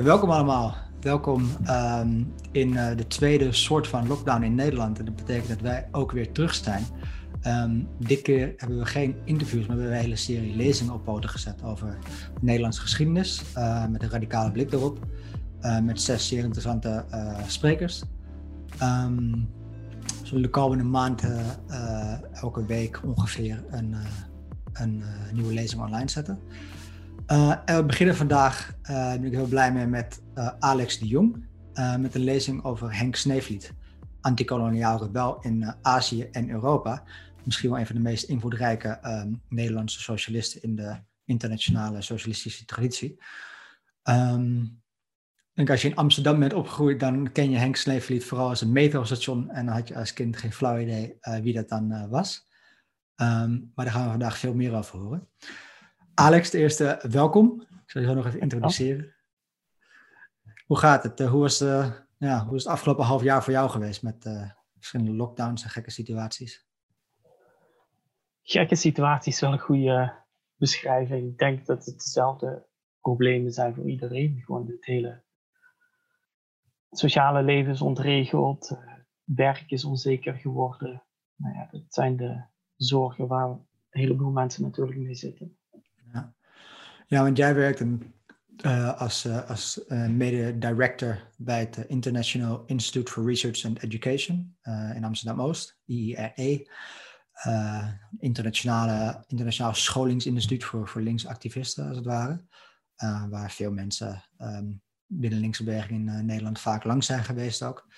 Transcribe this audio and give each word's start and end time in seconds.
Welkom 0.00 0.30
allemaal. 0.30 0.76
Welkom 1.00 1.48
um, 1.68 2.34
in 2.52 2.72
uh, 2.72 2.96
de 2.96 3.06
tweede 3.06 3.52
soort 3.52 3.88
van 3.88 4.06
lockdown 4.06 4.42
in 4.42 4.54
Nederland. 4.54 4.98
En 4.98 5.04
dat 5.04 5.16
betekent 5.16 5.48
dat 5.48 5.60
wij 5.60 5.88
ook 5.90 6.12
weer 6.12 6.32
terug 6.32 6.54
zijn. 6.54 6.84
Um, 7.46 7.88
dit 7.98 8.22
keer 8.22 8.54
hebben 8.56 8.78
we 8.78 8.84
geen 8.84 9.16
interviews, 9.24 9.66
maar 9.66 9.76
we 9.76 9.82
hebben 9.82 9.98
een 9.98 10.04
hele 10.04 10.16
serie 10.16 10.56
lezingen 10.56 10.94
op 10.94 11.04
poten 11.04 11.30
gezet 11.30 11.62
over 11.62 11.98
Nederlandse 12.40 12.80
geschiedenis. 12.80 13.42
Uh, 13.56 13.86
met 13.86 14.02
een 14.02 14.10
radicale 14.10 14.52
blik 14.52 14.72
erop. 14.72 15.06
Uh, 15.60 15.80
met 15.80 16.00
zes 16.00 16.28
zeer 16.28 16.44
interessante 16.44 17.04
sprekers. 17.46 18.02
Um, 18.82 19.48
we 20.20 20.26
zullen 20.26 20.42
de 20.42 20.50
komende 20.50 20.84
maand 20.84 21.22
elke 22.32 22.66
week 22.66 23.00
ongeveer 23.04 23.64
een, 23.70 23.94
een 24.72 25.02
nieuwe 25.32 25.52
lezing 25.52 25.82
online 25.82 26.08
zetten. 26.10 26.38
Uh, 27.26 27.64
we 27.64 27.84
beginnen 27.86 28.16
vandaag, 28.16 28.74
ben 28.86 29.24
ik 29.24 29.32
heel 29.32 29.46
blij 29.46 29.72
mee, 29.72 29.86
met 29.86 30.22
Alex 30.58 30.98
de 30.98 31.06
Jong. 31.06 31.46
met 31.98 32.14
een 32.14 32.24
lezing 32.24 32.64
over 32.64 32.96
Henk 32.96 33.16
Sneevliet, 33.16 33.74
antikoloniaal 34.20 35.02
rebel 35.02 35.38
in 35.40 35.74
Azië 35.82 36.22
en 36.22 36.50
Europa. 36.50 37.04
Misschien 37.44 37.70
wel 37.70 37.78
een 37.78 37.86
van 37.86 37.96
de 37.96 38.02
meest 38.02 38.24
invloedrijke 38.24 38.98
um, 39.04 39.42
Nederlandse 39.48 40.00
socialisten 40.00 40.62
in 40.62 40.76
de 40.76 40.96
internationale 41.24 42.02
socialistische 42.02 42.64
traditie. 42.64 43.22
Um, 44.04 44.80
als 45.54 45.82
je 45.82 45.88
in 45.88 45.96
Amsterdam 45.96 46.38
bent 46.38 46.52
opgegroeid, 46.52 47.00
dan 47.00 47.32
ken 47.32 47.50
je 47.50 47.58
Henk 47.58 47.76
Sneevliet 47.76 48.24
vooral 48.24 48.48
als 48.48 48.60
een 48.60 48.72
metrostation. 48.72 49.50
En 49.50 49.66
dan 49.66 49.74
had 49.74 49.88
je 49.88 49.96
als 49.96 50.12
kind 50.12 50.36
geen 50.36 50.52
flauw 50.52 50.78
idee 50.78 51.18
wie 51.42 51.54
dat 51.54 51.68
dan 51.68 52.08
was. 52.08 52.48
Um, 53.16 53.72
maar 53.74 53.84
daar 53.84 53.94
gaan 53.94 54.04
we 54.04 54.10
vandaag 54.10 54.38
veel 54.38 54.54
meer 54.54 54.74
over 54.74 54.98
horen. 54.98 55.28
Alex, 56.14 56.50
de 56.50 56.58
eerste, 56.58 57.04
welkom. 57.10 57.60
Ik 57.60 57.90
zal 57.90 58.00
je 58.00 58.08
zo 58.08 58.14
nog 58.14 58.26
even 58.26 58.40
introduceren. 58.40 59.14
Hoe 60.66 60.78
gaat 60.78 61.02
het? 61.02 61.20
Eh, 61.20 61.30
hoe, 61.30 61.40
was, 61.40 61.62
uh, 61.62 61.92
ja, 62.18 62.44
hoe 62.46 62.56
is 62.56 62.62
het 62.62 62.72
afgelopen 62.72 63.04
half 63.04 63.22
jaar 63.22 63.42
voor 63.44 63.52
jou 63.52 63.70
geweest 63.70 64.02
met 64.02 64.24
uh, 64.26 64.50
verschillende 64.74 65.12
lockdowns 65.12 65.62
en 65.62 65.70
gekke 65.70 65.90
situaties? 65.90 66.66
Gekke 68.42 68.74
situaties 68.74 69.34
is 69.34 69.40
wel 69.40 69.52
een 69.52 69.58
goede 69.58 70.12
beschrijving. 70.56 71.30
Ik 71.30 71.38
denk 71.38 71.66
dat 71.66 71.86
het 71.86 71.98
dezelfde 71.98 72.66
problemen 73.00 73.52
zijn 73.52 73.74
voor 73.74 73.88
iedereen. 73.88 74.42
Gewoon 74.44 74.66
het 74.66 74.84
hele 74.84 75.22
sociale 76.90 77.42
leven 77.42 77.72
is 77.72 77.82
ontregeld, 77.82 78.78
werk 79.24 79.70
is 79.70 79.84
onzeker 79.84 80.34
geworden. 80.34 81.02
Nou 81.36 81.54
ja, 81.54 81.68
dat 81.70 81.82
zijn 81.88 82.16
de 82.16 82.44
zorgen 82.76 83.26
waar 83.26 83.48
een 83.48 83.66
heleboel 83.90 84.30
mensen 84.30 84.62
natuurlijk 84.62 84.98
mee 84.98 85.14
zitten. 85.14 85.56
Ja, 87.12 87.22
want 87.22 87.36
jij 87.36 87.54
werkt 87.54 87.80
uh, 87.80 89.00
als, 89.00 89.26
uh, 89.26 89.50
als 89.50 89.80
mede-director 90.08 91.18
bij 91.36 91.60
het 91.60 91.84
International 91.88 92.62
Institute 92.66 93.12
for 93.12 93.26
Research 93.26 93.64
and 93.64 93.82
Education 93.82 94.56
in 94.94 95.04
Amsterdam-Oost, 95.04 95.78
IIRE. 95.86 96.70
internationale, 98.18 99.24
internationaal 99.26 99.74
scholingsinstituut 99.74 100.64
voor, 100.64 100.88
voor 100.88 101.00
linksactivisten, 101.00 101.88
als 101.88 101.96
het 101.96 102.06
ware. 102.06 102.44
waar 103.28 103.50
veel 103.50 103.72
mensen 103.72 104.24
um, 104.38 104.82
binnen 105.06 105.40
linkse 105.40 105.64
beweging 105.64 106.10
in 106.10 106.26
Nederland 106.26 106.60
vaak 106.60 106.84
lang 106.84 107.04
zijn 107.04 107.24
geweest 107.24 107.62
ook. 107.62 107.88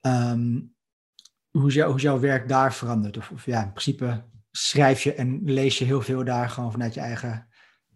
Um, 0.00 0.74
hoe, 1.50 1.68
is 1.68 1.80
hoe 1.80 2.00
jouw 2.00 2.20
werk 2.20 2.48
daar 2.48 2.74
veranderd? 2.74 3.16
Of, 3.16 3.30
of 3.30 3.46
ja, 3.46 3.62
in 3.62 3.72
principe 3.72 4.24
schrijf 4.50 5.02
je 5.02 5.14
en 5.14 5.40
lees 5.44 5.78
je 5.78 5.84
heel 5.84 6.02
veel 6.02 6.24
daar 6.24 6.50
gewoon 6.50 6.72
vanuit 6.72 6.94
je 6.94 7.00
eigen 7.00 7.50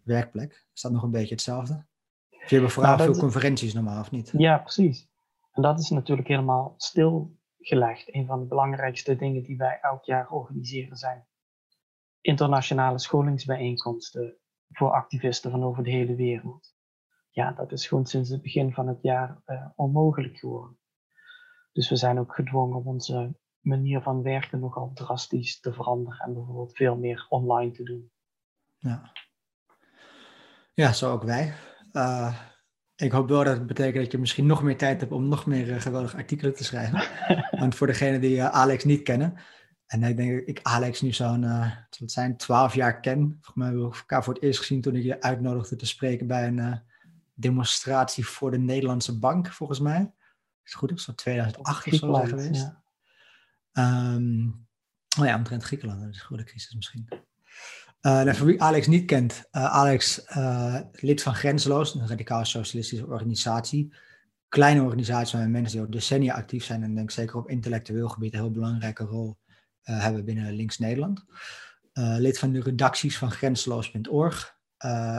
werkplek? 0.07 0.67
Is 0.73 0.81
dat 0.81 0.91
nog 0.91 1.03
een 1.03 1.11
beetje 1.11 1.33
hetzelfde? 1.33 1.85
Of 2.29 2.49
je 2.49 2.59
hebt 2.59 2.71
vooral 2.71 2.97
nou, 2.97 3.11
veel 3.11 3.21
conferenties 3.21 3.73
normaal, 3.73 3.99
of 3.99 4.11
niet? 4.11 4.33
Ja, 4.37 4.57
precies. 4.57 5.09
En 5.51 5.61
dat 5.61 5.79
is 5.79 5.89
natuurlijk 5.89 6.27
helemaal 6.27 6.73
stilgelegd. 6.77 8.13
Een 8.13 8.25
van 8.25 8.39
de 8.39 8.45
belangrijkste 8.45 9.15
dingen 9.15 9.43
die 9.43 9.57
wij 9.57 9.79
elk 9.81 10.03
jaar 10.03 10.29
organiseren 10.29 10.97
zijn 10.97 11.27
internationale 12.21 12.99
scholingsbijeenkomsten 12.99 14.37
voor 14.69 14.91
activisten 14.91 15.51
van 15.51 15.63
over 15.63 15.83
de 15.83 15.89
hele 15.89 16.15
wereld. 16.15 16.75
Ja, 17.29 17.51
dat 17.51 17.71
is 17.71 17.87
gewoon 17.87 18.05
sinds 18.05 18.29
het 18.29 18.41
begin 18.41 18.73
van 18.73 18.87
het 18.87 19.01
jaar 19.01 19.41
uh, 19.45 19.65
onmogelijk 19.75 20.37
geworden. 20.37 20.77
Dus 21.71 21.89
we 21.89 21.95
zijn 21.95 22.19
ook 22.19 22.35
gedwongen 22.35 22.77
om 22.77 22.87
onze 22.87 23.35
manier 23.59 24.01
van 24.01 24.21
werken 24.21 24.59
nogal 24.59 24.91
drastisch 24.93 25.59
te 25.59 25.73
veranderen 25.73 26.19
en 26.19 26.33
bijvoorbeeld 26.33 26.75
veel 26.75 26.97
meer 26.97 27.25
online 27.29 27.71
te 27.71 27.83
doen. 27.83 28.11
Ja. 28.77 29.11
Ja, 30.77 30.93
zo 30.93 31.11
ook 31.11 31.23
wij. 31.23 31.53
Uh, 31.93 32.37
ik 32.95 33.11
hoop 33.11 33.29
wel 33.29 33.43
dat 33.43 33.57
het 33.57 33.67
betekent 33.67 34.03
dat 34.03 34.11
je 34.11 34.17
misschien 34.17 34.45
nog 34.45 34.63
meer 34.63 34.77
tijd 34.77 34.99
hebt 34.99 35.11
om 35.11 35.27
nog 35.27 35.45
meer 35.45 35.67
uh, 35.67 35.81
geweldige 35.81 36.17
artikelen 36.17 36.55
te 36.55 36.63
schrijven. 36.63 37.03
Want 37.59 37.75
voor 37.75 37.87
degenen 37.87 38.21
die 38.21 38.35
uh, 38.35 38.45
Alex 38.45 38.83
niet 38.83 39.03
kennen, 39.03 39.37
en 39.85 40.03
ik 40.03 40.17
denk 40.17 40.39
dat 40.39 40.47
ik 40.47 40.59
Alex 40.63 41.01
nu 41.01 41.13
zo'n, 41.13 41.43
het 41.43 42.11
zijn, 42.11 42.37
twaalf 42.37 42.75
jaar 42.75 42.99
ken. 42.99 43.19
Volgens 43.19 43.55
mij 43.55 43.67
hebben 43.67 43.89
we 43.89 43.95
elkaar 43.97 44.23
voor 44.23 44.33
het 44.33 44.43
eerst 44.43 44.59
gezien 44.59 44.81
toen 44.81 44.95
ik 44.95 45.03
je 45.03 45.21
uitnodigde 45.21 45.75
te 45.75 45.85
spreken 45.85 46.27
bij 46.27 46.47
een 46.47 46.81
demonstratie 47.33 48.25
voor 48.25 48.51
de 48.51 48.59
Nederlandse 48.59 49.19
Bank, 49.19 49.51
volgens 49.51 49.79
mij. 49.79 50.01
Is 50.63 50.71
het 50.71 50.73
goed? 50.73 50.91
Is 50.91 51.05
dat 51.05 51.17
2008 51.17 51.87
of 51.87 51.93
zo 51.93 52.13
zijn 52.13 52.27
geweest? 52.27 52.71
Ja. 53.71 54.13
Um, 54.13 54.67
oh 55.19 55.25
ja, 55.25 55.35
omtrent 55.35 55.63
Griekenland, 55.63 56.01
dat 56.01 56.09
is 56.09 56.19
een 56.19 56.25
goede 56.25 56.43
crisis 56.43 56.75
misschien. 56.75 57.07
Voor 58.01 58.45
wie 58.45 58.61
Alex 58.61 58.87
niet 58.87 59.05
kent, 59.05 59.43
uh, 59.51 59.65
Alex, 59.65 60.25
uh, 60.29 60.79
lid 60.91 61.21
van 61.21 61.35
Grenzeloos, 61.35 61.95
een 61.95 62.07
radicaal 62.07 62.45
socialistische 62.45 63.07
organisatie. 63.07 63.93
Kleine 64.49 64.81
organisatie 64.81 65.37
waar 65.37 65.49
mensen 65.49 65.77
die 65.77 65.85
al 65.85 65.91
decennia 65.91 66.35
actief 66.35 66.63
zijn 66.63 66.83
en 66.83 66.95
denk 66.95 67.11
zeker 67.11 67.37
op 67.37 67.49
intellectueel 67.49 68.09
gebied 68.09 68.33
een 68.33 68.39
heel 68.39 68.51
belangrijke 68.51 69.03
rol 69.03 69.37
hebben 69.81 70.25
binnen 70.25 70.53
Links 70.53 70.77
Nederland. 70.77 71.25
lid 71.93 72.39
van 72.39 72.51
de 72.51 72.61
redacties 72.61 73.17
van 73.17 73.31
grenzeloos.org 73.31 74.57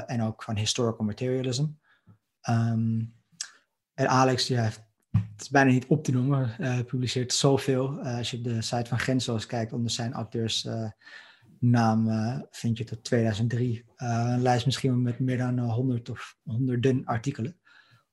en 0.07 0.23
ook 0.23 0.43
van 0.43 0.57
Historical 0.57 1.07
Materialism. 1.07 1.67
Um, 2.49 3.15
en 3.95 4.09
Alex, 4.09 4.47
die 4.47 4.57
het 4.57 4.81
is 5.39 5.51
bijna 5.51 5.71
niet 5.71 5.87
op 5.87 6.05
te 6.05 6.13
noemen, 6.13 6.57
publiceert 6.87 7.33
zoveel. 7.33 8.01
als 8.01 8.31
je 8.31 8.37
op 8.37 8.45
de 8.45 8.63
site 8.63 8.89
van 8.89 8.99
Grenzeloos 8.99 9.47
kijkt 9.47 9.73
onder 9.73 9.91
zijn 9.91 10.13
auteurs 10.13 10.69
naam 11.61 12.09
uh, 12.09 12.41
vind 12.51 12.79
je 12.79 12.85
tot 12.85 13.05
2003. 13.05 13.85
Uh, 13.97 14.25
een 14.33 14.43
lijst 14.43 14.65
misschien 14.67 15.03
met 15.03 15.19
meer 15.19 15.39
dan 15.39 15.59
100 15.59 16.09
of 16.09 16.37
honderden 16.43 17.05
artikelen 17.05 17.61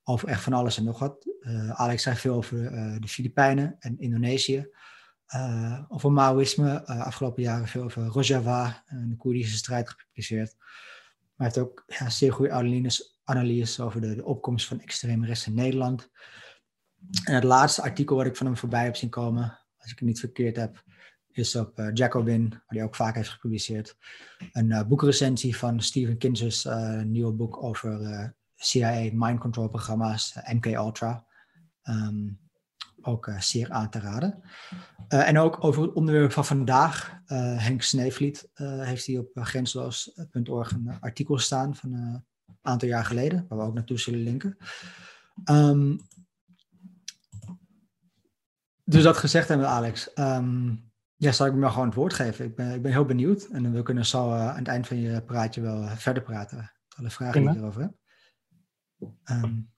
over 0.04 0.28
echt 0.28 0.42
van 0.42 0.54
alles 0.54 0.78
en 0.78 0.84
nog 0.84 1.00
wat. 1.00 1.34
Alex 1.70 2.04
zei 2.04 2.16
veel 2.16 2.36
over 2.36 2.58
de 3.02 3.08
Filipijnen 3.08 3.76
en 3.80 4.00
Indonesië. 4.00 4.68
over 5.88 6.12
Maoïsme, 6.12 6.86
afgelopen 6.86 7.44
jaren 7.44 7.68
veel 7.68 7.84
over 7.84 8.06
Rojava 8.06 8.84
en 8.86 9.10
de 9.10 9.16
Koerdische 9.16 9.58
strijd 9.58 9.90
gepubliceerd. 9.90 10.56
Maar 10.58 10.68
hij 11.36 11.46
heeft 11.46 11.58
ook 11.58 11.84
ja, 11.88 12.10
zeer 12.10 12.34
goede 12.34 12.52
analyses, 13.24 13.80
over 13.80 14.02
de, 14.02 14.16
de 14.16 14.26
opkomst 14.26 14.68
van 14.68 14.82
extreme 14.82 15.26
rechts 15.26 15.48
in 15.48 15.54
Nederland. 15.54 16.10
En 17.24 17.34
het 17.34 17.44
laatste 17.44 17.82
artikel 17.82 18.16
wat 18.16 18.26
ik 18.26 18.36
van 18.36 18.46
hem 18.46 18.58
voorbij 18.58 18.84
heb 18.84 18.96
zien 18.96 19.10
komen, 19.10 19.60
als 19.78 19.92
ik 19.92 20.00
het 20.00 20.08
niet 20.08 20.20
verkeerd 20.20 20.56
heb, 20.56 20.84
is 21.38 21.56
op 21.56 21.80
uh, 21.80 21.88
Jacobin, 21.94 22.50
waar 22.50 22.62
hij 22.66 22.84
ook 22.84 22.96
vaak 22.96 23.16
heeft 23.16 23.30
gepubliceerd. 23.30 23.98
Een 24.52 24.70
uh, 24.70 24.84
boekrecensie 24.84 25.58
van 25.58 25.82
Steven 25.82 26.18
Kinzer's 26.18 26.66
uh, 26.66 27.02
nieuwe 27.02 27.32
boek 27.32 27.64
over 27.64 28.34
CIA 28.56 29.10
mind 29.14 29.40
control 29.40 29.68
programma's, 29.68 30.38
MK 30.54 30.66
Ultra. 30.66 31.26
Um, 31.84 32.40
ook 33.02 33.30
zeer 33.40 33.72
aan 33.72 33.90
te 33.90 34.00
raden. 34.00 34.44
en 35.08 35.40
ook 35.40 35.64
over 35.64 35.82
het 35.82 35.94
onderwerp 35.94 36.32
van 36.32 36.46
vandaag. 36.46 37.20
Henk 37.58 37.82
Sneevliet 37.82 38.50
heeft 38.56 39.06
hij 39.06 39.18
op 39.18 39.30
grensloos.org 39.34 40.72
een 40.72 40.98
artikel 41.00 41.38
staan 41.38 41.76
van 41.76 41.94
een 41.94 42.26
aantal 42.62 42.88
jaar 42.88 43.06
geleden, 43.06 43.46
waar 43.50 43.58
we 43.58 43.64
ook 43.64 43.74
naartoe 43.74 44.00
zullen 44.00 44.20
linken. 44.20 44.58
Um, 45.46 46.00
dus 48.84 49.04
dat 49.04 49.18
gezegd 49.18 49.48
hebben, 49.48 49.68
Alex. 49.68 50.10
Um, 50.16 50.92
ja, 51.16 51.32
zal 51.32 51.48
ik 51.48 51.54
me 51.54 51.70
gewoon 51.70 51.86
het 51.86 51.96
woord 51.96 52.14
geven? 52.14 52.46
Ik 52.46 52.56
ben, 52.56 52.74
ik 52.74 52.82
ben 52.82 52.92
heel 52.92 53.06
benieuwd. 53.06 53.46
En 53.46 53.74
we 53.74 53.82
kunnen 53.82 54.06
zo 54.06 54.30
uh, 54.34 54.50
aan 54.50 54.58
het 54.58 54.68
eind 54.68 54.88
van 54.88 54.98
je 54.98 55.22
praatje 55.22 55.62
wel 55.62 55.82
uh, 55.82 55.92
verder 55.92 56.24
praten. 56.24 56.72
Alle 56.98 57.10
vragen 57.10 57.42
die 57.42 57.52
je 57.52 57.58
erover 57.58 57.82
hebt. 57.82 57.98
Um, 59.32 59.74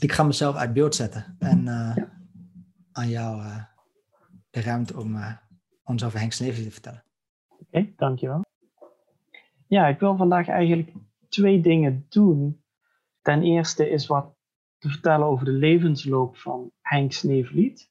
ik 0.00 0.12
ga 0.12 0.22
mezelf 0.22 0.56
uit 0.56 0.72
beeld 0.72 0.94
zetten. 0.94 1.36
En 1.38 1.58
uh, 1.58 1.92
ja. 1.94 2.12
aan 2.92 3.08
jou 3.08 3.42
de 4.50 4.60
ruimte 4.60 4.98
om 4.98 5.18
ons 5.82 6.04
over 6.04 6.18
Henk 6.18 6.32
Sneevliet 6.32 6.64
te 6.64 6.70
vertellen. 6.70 7.04
Oké, 7.48 7.62
okay, 7.62 7.92
dankjewel. 7.96 8.44
Ja, 9.66 9.86
ik 9.86 10.00
wil 10.00 10.16
vandaag 10.16 10.48
eigenlijk 10.48 10.92
twee 11.28 11.60
dingen 11.60 12.06
doen. 12.08 12.64
Ten 13.22 13.42
eerste 13.42 13.90
is 13.90 14.06
wat 14.06 14.36
te 14.78 14.88
vertellen 14.88 15.26
over 15.26 15.44
de 15.44 15.50
levensloop 15.50 16.36
van 16.36 16.70
Henk 16.80 17.12
Sneevliet. 17.12 17.90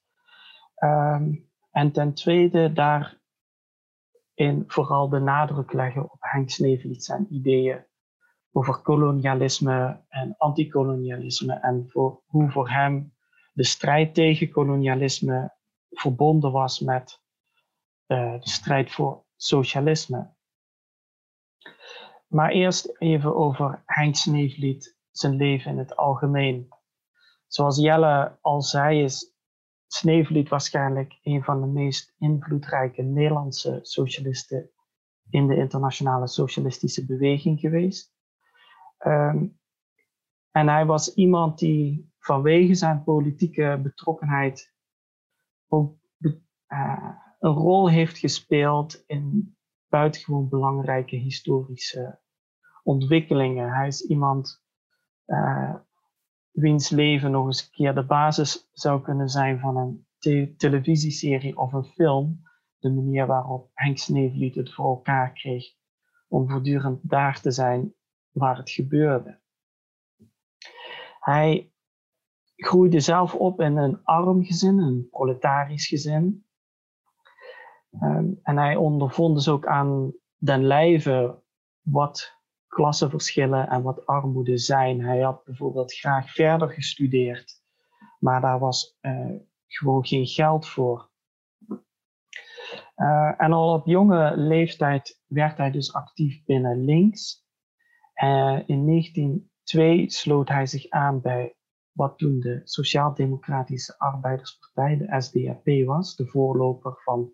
Um, 0.84 1.52
en 1.74 1.92
ten 1.92 2.14
tweede 2.14 2.74
daarin 2.74 4.64
vooral 4.68 5.10
de 5.10 5.20
nadruk 5.20 5.74
leggen 5.74 6.04
op 6.04 6.18
Henk 6.20 6.50
Sneevliet 6.50 7.04
zijn 7.04 7.28
ideeën 7.30 7.86
over 8.52 8.82
kolonialisme 8.82 10.04
en 10.10 10.36
antikolonialisme 10.38 11.54
en 11.54 11.86
voor, 11.90 12.22
hoe 12.26 12.52
voor 12.52 12.70
hem 12.70 13.14
de 13.54 13.64
strijd 13.64 14.14
tegen 14.14 14.52
kolonialisme 14.52 15.56
verbonden 15.90 16.52
was 16.52 16.80
met 16.80 17.22
uh, 18.08 18.40
de 18.40 18.50
strijd 18.50 18.92
voor 18.92 19.26
socialisme. 19.36 20.34
Maar 22.28 22.50
eerst 22.52 22.96
even 22.98 23.36
over 23.36 23.84
Henk 23.86 24.16
Sneevliet, 24.16 24.98
zijn 25.12 25.36
leven 25.36 25.72
in 25.72 25.78
het 25.78 25.96
algemeen. 25.96 26.68
Zoals 27.48 27.78
Jelle 27.78 28.38
al 28.42 28.62
zei, 28.62 29.04
is 29.04 29.33
Sneevliet 29.94 30.50
waarschijnlijk 30.50 31.20
een 31.24 31.44
van 31.44 31.62
de 31.62 31.68
meest 31.68 32.16
invloedrijke 32.18 33.02
Nederlandse 33.02 33.80
socialisten 33.82 34.70
in 35.30 35.48
de 35.48 35.56
internationale 35.56 36.28
socialistische 36.28 37.06
beweging 37.06 37.60
geweest. 37.60 38.14
Um, 39.06 39.60
en 40.52 40.68
hij 40.68 40.86
was 40.86 41.14
iemand 41.14 41.60
die 41.60 42.12
vanwege 42.20 42.74
zijn 42.74 43.04
politieke 43.04 43.80
betrokkenheid 43.84 44.74
ook 45.68 45.98
uh, 46.20 47.10
een 47.40 47.54
rol 47.54 47.90
heeft 47.90 48.18
gespeeld 48.18 49.04
in 49.08 49.56
buitengewoon 49.88 50.50
belangrijke 50.50 51.16
historische 51.16 52.20
ontwikkelingen. 52.84 53.74
Hij 53.74 53.88
is 53.88 54.02
iemand 54.02 54.64
uh, 55.26 55.76
wiens 56.54 56.90
leven 56.90 57.32
nog 57.32 57.46
eens 57.46 57.62
een 57.62 57.72
keer 57.72 57.96
de 57.96 58.06
basis 58.06 58.70
zou 58.72 59.02
kunnen 59.02 59.30
zijn 59.30 59.60
van 59.60 59.78
een 59.78 60.06
te 60.18 60.54
televisieserie 60.58 61.58
of 61.58 61.74
een 61.74 61.86
film. 61.86 62.42
De 62.80 62.92
manier 62.92 63.26
waarop 63.26 63.72
Henk 63.74 63.98
Sneevliet 63.98 64.56
het 64.56 64.74
voor 64.74 64.86
elkaar 64.86 65.32
kreeg 65.34 65.66
om 66.28 66.50
voortdurend 66.50 67.10
daar 67.10 67.42
te 67.42 67.52
zijn 67.52 67.94
waar 68.32 68.58
het 68.58 68.70
gebeurde. 68.70 69.40
Hij 71.20 71.72
groeide 72.56 73.00
zelf 73.00 73.36
op 73.36 73.62
in 73.62 73.78
een 73.78 74.04
arm 74.04 74.44
gezin, 74.44 74.78
een 74.78 75.08
proletarisch 75.10 75.88
gezin. 75.88 76.46
Um, 78.02 78.40
en 78.44 78.58
hij 78.58 78.76
ondervond 78.76 79.36
dus 79.36 79.48
ook 79.48 79.66
aan 79.66 80.14
den 80.38 80.64
lijve 80.64 81.42
wat 81.82 82.43
klassenverschillen 82.74 83.70
en 83.70 83.82
wat 83.82 84.06
armoede 84.06 84.58
zijn. 84.58 85.02
Hij 85.02 85.20
had 85.20 85.44
bijvoorbeeld 85.44 85.94
graag 85.94 86.34
verder 86.34 86.70
gestudeerd, 86.70 87.62
maar 88.20 88.42
daar 88.42 88.60
was 88.60 88.98
uh, 89.02 89.36
gewoon 89.68 90.06
geen 90.06 90.28
geld 90.28 90.68
voor. 90.68 91.12
Uh, 92.96 93.34
en 93.38 93.54
al 93.54 93.74
op 93.74 93.86
jonge 93.86 94.38
leeftijd 94.38 95.22
werd 95.28 95.58
hij 95.58 95.72
dus 95.72 95.94
actief 95.94 96.44
binnen 96.44 96.86
links. 96.86 97.46
Uh, 98.24 98.60
in 98.66 98.86
1902 98.86 100.10
sloot 100.10 100.50
hij 100.50 100.66
zich 100.66 100.90
aan 100.90 101.22
bij 101.22 101.56
wat 101.92 102.18
toen 102.18 102.40
de 102.40 102.62
Sociaal-Democratische 102.64 103.98
Arbeiderspartij, 103.98 104.98
de 104.98 105.22
SDAP, 105.22 105.86
was, 105.86 106.16
de 106.16 106.26
voorloper 106.28 107.02
van 107.04 107.32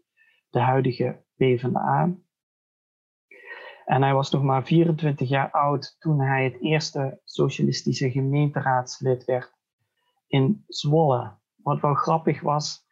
de 0.50 0.59
huidige 0.59 1.24
PvdA. 1.36 2.15
En 3.89 4.01
hij 4.01 4.13
was 4.13 4.30
nog 4.30 4.44
maar 4.44 4.65
24 4.65 5.30
jaar 5.30 5.51
oud 5.51 5.95
toen 6.00 6.21
hij 6.21 6.44
het 6.44 6.62
eerste 6.62 7.21
socialistische 7.24 8.12
gemeenteraadslid 8.12 9.25
werd 9.25 9.53
in 10.27 10.63
Zwolle. 10.68 11.38
Wat 11.56 11.80
wel 11.80 11.94
grappig 11.94 12.41
was, 12.41 12.86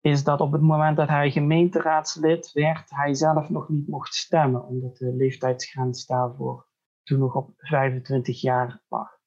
is 0.00 0.24
dat 0.24 0.40
op 0.40 0.52
het 0.52 0.60
moment 0.60 0.96
dat 0.96 1.08
hij 1.08 1.30
gemeenteraadslid 1.30 2.52
werd, 2.52 2.90
hij 2.90 3.14
zelf 3.14 3.48
nog 3.48 3.68
niet 3.68 3.88
mocht 3.88 4.14
stemmen, 4.14 4.64
omdat 4.64 4.96
de 4.96 5.12
leeftijdsgrens 5.12 6.06
daarvoor 6.06 6.68
toen 7.02 7.18
nog 7.18 7.34
op 7.34 7.50
25 7.56 8.40
jaar 8.40 8.82
lag. 8.88 9.18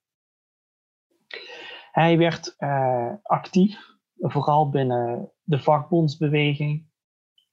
Hij 1.91 2.17
werd 2.17 2.55
uh, 2.57 3.13
actief, 3.21 3.79
vooral 4.17 4.69
binnen 4.69 5.31
de 5.43 5.59
vakbondsbeweging, 5.59 6.89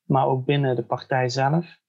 maar 0.02 0.26
ook 0.26 0.44
binnen 0.44 0.76
de 0.76 0.85
partij 0.85 1.29
zelf. 1.29 1.82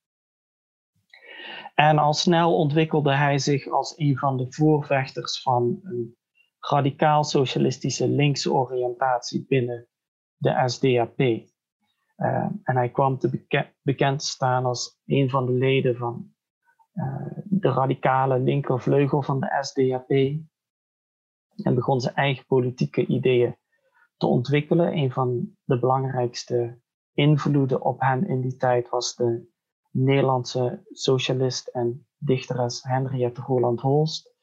En 1.76 1.98
al 1.98 2.14
snel 2.14 2.58
ontwikkelde 2.58 3.16
hij 3.16 3.38
zich 3.38 3.68
als 3.68 3.94
een 3.98 4.18
van 4.18 4.38
de 4.38 4.46
voorvechters 4.50 5.42
van 5.42 5.80
een 5.84 6.18
radicaal 6.60 7.24
socialistische 7.24 8.08
linkse 8.08 8.54
oriëntatie 8.54 9.46
binnen 9.48 9.88
de 10.38 10.64
SDAP. 10.66 11.20
Eh, 12.16 12.50
en 12.64 12.76
hij 12.76 12.90
kwam 12.90 13.18
te 13.18 13.30
beke 13.30 13.74
bekend 13.82 14.20
te 14.20 14.26
staan 14.26 14.66
als 14.66 15.00
een 15.06 15.30
van 15.30 15.46
de 15.46 15.52
leden 15.52 15.96
van 15.96 16.34
uh, 16.94 17.28
de 17.44 17.70
radicale 17.70 18.40
linkervleugel 18.40 19.22
van 19.22 19.40
de 19.40 19.58
SDAP. 19.62 20.10
En 21.64 21.76
begon 21.76 22.02
zijn 22.02 22.16
eigen 22.16 22.46
politieke 22.46 23.06
ideeën 23.06 23.58
te 24.18 24.26
ontwikkelen. 24.26 24.98
Een 24.98 25.12
van 25.12 25.58
de 25.64 25.80
belangrijkste 25.80 26.80
invloeden 27.14 27.82
op 27.82 28.00
hem 28.02 28.24
in 28.24 28.42
die 28.42 28.56
tijd 28.56 28.90
was 28.90 29.16
de 29.16 29.54
Nederlandse 29.98 30.84
socialist 30.92 31.68
en 31.68 32.08
dichteres 32.18 32.84
Henriette 32.84 33.42
Roland 33.42 33.82
Holst. 33.82 34.34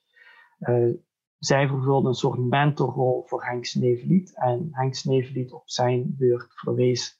Uh, 0.60 0.94
zij 1.38 1.69
vervulde 1.69 2.08
een 2.08 2.14
soort 2.14 2.38
mentorrol 2.38 3.22
voor 3.26 3.44
Henk 3.44 3.64
Sneevliet. 3.64 4.34
En 4.34 4.69
Henk 4.70 4.94
Sneevliet 4.94 5.52
op 5.52 5.62
zijn 5.64 6.14
beurt 6.19 6.52
verwees 6.54 7.19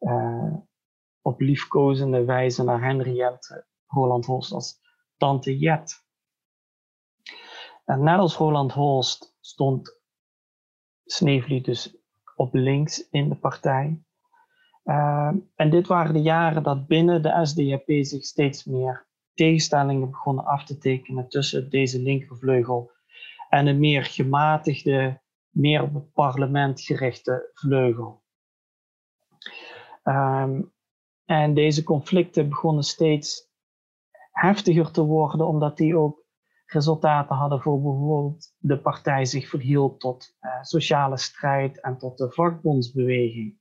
uh, 0.00 0.54
op 1.20 1.40
liefkozende 1.40 2.24
wijze 2.24 2.64
naar 2.64 2.82
Henriette 2.82 3.66
Roland 3.86 4.26
Holst 4.26 4.52
als 4.52 4.80
tante 5.16 5.58
Jet. 5.58 6.04
En 7.84 8.02
net 8.02 8.18
als 8.18 8.36
Roland 8.36 8.72
Holst 8.72 9.36
stond 9.40 10.00
Sneevliet 11.04 11.64
dus 11.64 11.96
op 12.34 12.54
links 12.54 13.08
in 13.08 13.28
de 13.28 13.36
partij. 13.36 14.02
Uh, 14.84 15.32
en 15.54 15.70
dit 15.70 15.86
waren 15.86 16.14
de 16.14 16.22
jaren 16.22 16.62
dat 16.62 16.86
binnen 16.86 17.22
de 17.22 17.46
SDAP 17.46 18.04
zich 18.04 18.24
steeds 18.24 18.64
meer 18.64 19.06
tegenstellingen 19.34 20.10
begonnen 20.10 20.44
af 20.44 20.64
te 20.64 20.78
tekenen 20.78 21.28
tussen 21.28 21.70
deze 21.70 22.02
linkervleugel 22.02 22.90
en 23.48 23.66
een 23.66 23.78
meer 23.78 24.04
gematigde, 24.04 25.20
meer 25.48 25.82
op 25.82 25.94
het 25.94 26.12
parlement 26.12 26.80
gerichte 26.80 27.50
vleugel. 27.54 28.22
Um, 30.04 30.72
en 31.24 31.54
deze 31.54 31.82
conflicten 31.82 32.48
begonnen 32.48 32.84
steeds 32.84 33.50
heftiger 34.30 34.90
te 34.90 35.02
worden, 35.02 35.46
omdat 35.46 35.76
die 35.76 35.96
ook 35.96 36.24
resultaten 36.66 37.36
hadden 37.36 37.60
voor 37.60 37.82
bijvoorbeeld 37.82 38.54
de 38.58 38.78
partij 38.78 39.24
zich 39.24 39.48
verhield 39.48 40.00
tot 40.00 40.36
uh, 40.40 40.62
sociale 40.62 41.18
strijd 41.18 41.80
en 41.80 41.98
tot 41.98 42.18
de 42.18 42.30
vakbondsbeweging. 42.30 43.60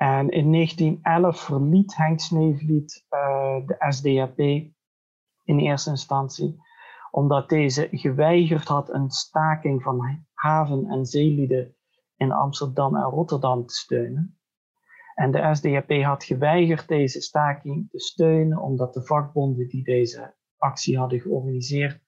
En 0.00 0.28
in 0.28 0.52
1911 0.52 1.40
verliet 1.40 1.96
Henk 1.96 2.20
Sneevliet 2.20 3.06
uh, 3.10 3.66
de 3.66 3.76
SDAP 3.88 4.38
in 5.44 5.58
eerste 5.58 5.90
instantie, 5.90 6.62
omdat 7.10 7.48
deze 7.48 7.88
geweigerd 7.90 8.68
had 8.68 8.92
een 8.92 9.10
staking 9.10 9.82
van 9.82 10.24
haven- 10.32 10.86
en 10.86 11.06
zeelieden 11.06 11.76
in 12.16 12.32
Amsterdam 12.32 12.96
en 12.96 13.02
Rotterdam 13.02 13.66
te 13.66 13.74
steunen. 13.74 14.38
En 15.14 15.30
de 15.30 15.54
SDAP 15.54 16.02
had 16.02 16.24
geweigerd 16.24 16.88
deze 16.88 17.20
staking 17.20 17.90
te 17.90 17.98
steunen, 17.98 18.58
omdat 18.58 18.94
de 18.94 19.02
vakbonden 19.02 19.68
die 19.68 19.84
deze 19.84 20.34
actie 20.56 20.98
hadden 20.98 21.20
georganiseerd 21.20 22.00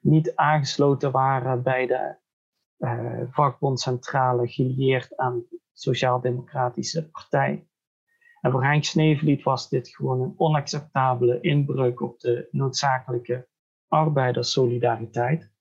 niet 0.00 0.36
aangesloten 0.36 1.10
waren 1.12 1.62
bij 1.62 1.86
de 1.86 2.16
vakbondcentrale 3.30 4.48
gelieerd 4.48 5.16
aan 5.16 5.44
Sociaal-Democratische 5.72 7.10
Partij. 7.10 7.68
En 8.40 8.50
voor 8.50 8.64
Henk 8.64 8.84
Sneevliet 8.84 9.42
was 9.42 9.68
dit 9.68 9.88
gewoon 9.88 10.20
een 10.20 10.34
onacceptabele 10.36 11.40
inbreuk 11.40 12.00
op 12.00 12.20
de 12.20 12.48
noodzakelijke 12.50 13.48
arbeiderssolidariteit. 13.88 15.52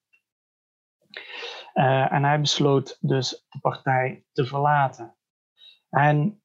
Uh, 1.73 2.13
en 2.13 2.23
hij 2.23 2.39
besloot 2.39 2.97
dus 3.01 3.45
de 3.49 3.59
partij 3.59 4.25
te 4.31 4.45
verlaten. 4.45 5.15
En 5.89 6.41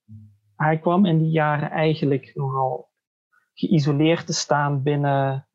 hij 0.57 0.79
kwam 0.79 1.07
in 1.07 1.19
die 1.19 1.31
jaren 1.31 1.71
eigenlijk 1.71 2.31
nogal 2.35 2.91
geïsoleerd 3.55 4.27
te 4.27 4.33
staan 4.33 4.83
binnen 4.83 5.49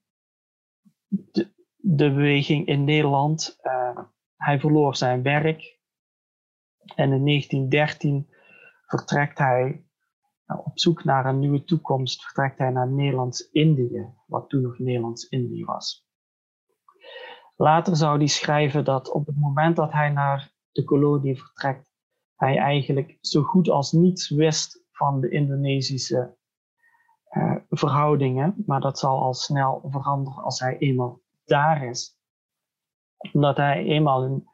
de, 1.08 1.54
de 1.76 2.14
beweging 2.14 2.68
in 2.68 2.84
Nederland. 2.84 3.60
Uh, 3.62 4.00
hij 4.44 4.60
verloor 4.60 4.96
zijn 4.96 5.22
werk. 5.22 5.80
En 6.96 7.12
in 7.12 7.26
1913 7.26 8.28
vertrekt 8.86 9.38
hij 9.38 9.86
nou, 10.46 10.62
op 10.64 10.80
zoek 10.80 11.04
naar 11.04 11.26
een 11.26 11.40
nieuwe 11.40 11.64
toekomst, 11.64 12.24
vertrekt 12.24 12.58
hij 12.58 12.70
naar 12.70 12.92
Nederlands-Indië, 12.92 14.14
wat 14.28 14.50
toen 14.50 14.62
nog 14.62 14.80
Nederlands-Indië 14.80 15.66
was. 15.66 16.08
Later 17.56 17.96
zou 17.96 18.18
hij 18.18 18.28
schrijven 18.28 18.86
dat 18.86 19.12
op 19.12 19.26
het 19.26 19.40
moment 19.40 19.76
dat 19.76 19.92
hij 19.92 20.10
naar 20.10 20.54
de 20.72 20.84
kolonie 20.84 21.38
vertrekt, 21.38 21.92
hij 22.36 22.58
eigenlijk 22.58 23.18
zo 23.22 23.42
goed 23.42 23.70
als 23.70 23.92
niets 23.92 24.30
wist 24.30 24.86
van 24.92 25.22
de 25.22 25.30
Indonesische 25.30 26.38
uh, 27.30 27.56
verhoudingen, 27.70 28.64
maar 28.66 28.82
dat 28.82 29.00
zal 29.00 29.22
al 29.22 29.34
snel 29.34 29.84
veranderen 29.90 30.44
als 30.44 30.60
hij 30.60 30.78
eenmaal 30.78 31.22
daar 31.46 31.84
is. 31.84 32.13
Omdat 33.32 33.58
hij 33.58 33.84
eenmaal 33.84 34.26
in 34.26 34.48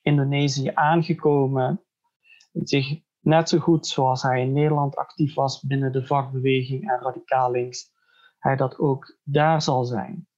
Indonesië 0.00 0.70
aangekomen 0.74 1.84
zich 2.52 3.00
net 3.20 3.48
zo 3.48 3.58
goed 3.58 3.86
zoals 3.86 4.22
hij 4.22 4.40
in 4.40 4.52
Nederland 4.52 4.96
actief 4.96 5.34
was 5.34 5.60
binnen 5.60 5.92
de 5.92 6.06
vakbeweging 6.06 6.90
en 6.90 7.00
radicaal 7.00 7.50
links, 7.50 7.92
hij 8.38 8.56
dat 8.56 8.78
ook 8.78 9.18
daar 9.22 9.62
zal 9.62 9.84
zijn. 9.84 10.28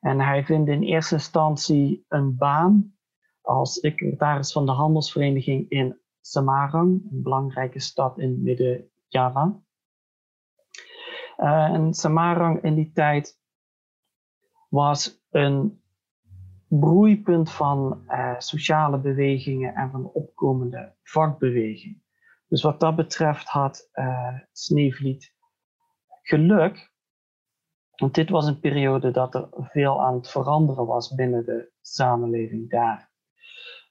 En 0.00 0.20
hij 0.20 0.44
vindt 0.44 0.68
in 0.70 0.82
eerste 0.82 1.14
instantie 1.14 2.04
een 2.08 2.36
baan 2.36 2.96
als 3.40 3.72
secretaris 3.72 4.52
van 4.52 4.66
de 4.66 4.72
handelsvereniging 4.72 5.68
in 5.68 6.00
Semarang, 6.20 7.10
een 7.10 7.22
belangrijke 7.22 7.80
stad 7.80 8.18
in 8.18 8.42
Midden-Java. 8.42 9.62
Uh, 11.36 11.64
en 11.64 11.94
Semarang 11.94 12.62
in 12.62 12.74
die 12.74 12.92
tijd 12.92 13.40
was 14.68 15.22
een 15.30 15.83
broeipunt 16.80 17.52
van 17.52 18.04
uh, 18.08 18.38
sociale 18.38 18.98
bewegingen 18.98 19.74
en 19.74 19.90
van 19.90 20.10
opkomende 20.12 20.94
vakbeweging. 21.02 22.02
Dus 22.48 22.62
wat 22.62 22.80
dat 22.80 22.96
betreft 22.96 23.48
had 23.48 23.88
uh, 23.92 24.38
Sneevliet 24.52 25.34
geluk, 26.22 26.92
want 27.94 28.14
dit 28.14 28.30
was 28.30 28.46
een 28.46 28.60
periode 28.60 29.10
dat 29.10 29.34
er 29.34 29.48
veel 29.52 30.02
aan 30.02 30.14
het 30.14 30.30
veranderen 30.30 30.86
was 30.86 31.14
binnen 31.14 31.44
de 31.44 31.72
samenleving 31.80 32.70
daar. 32.70 33.12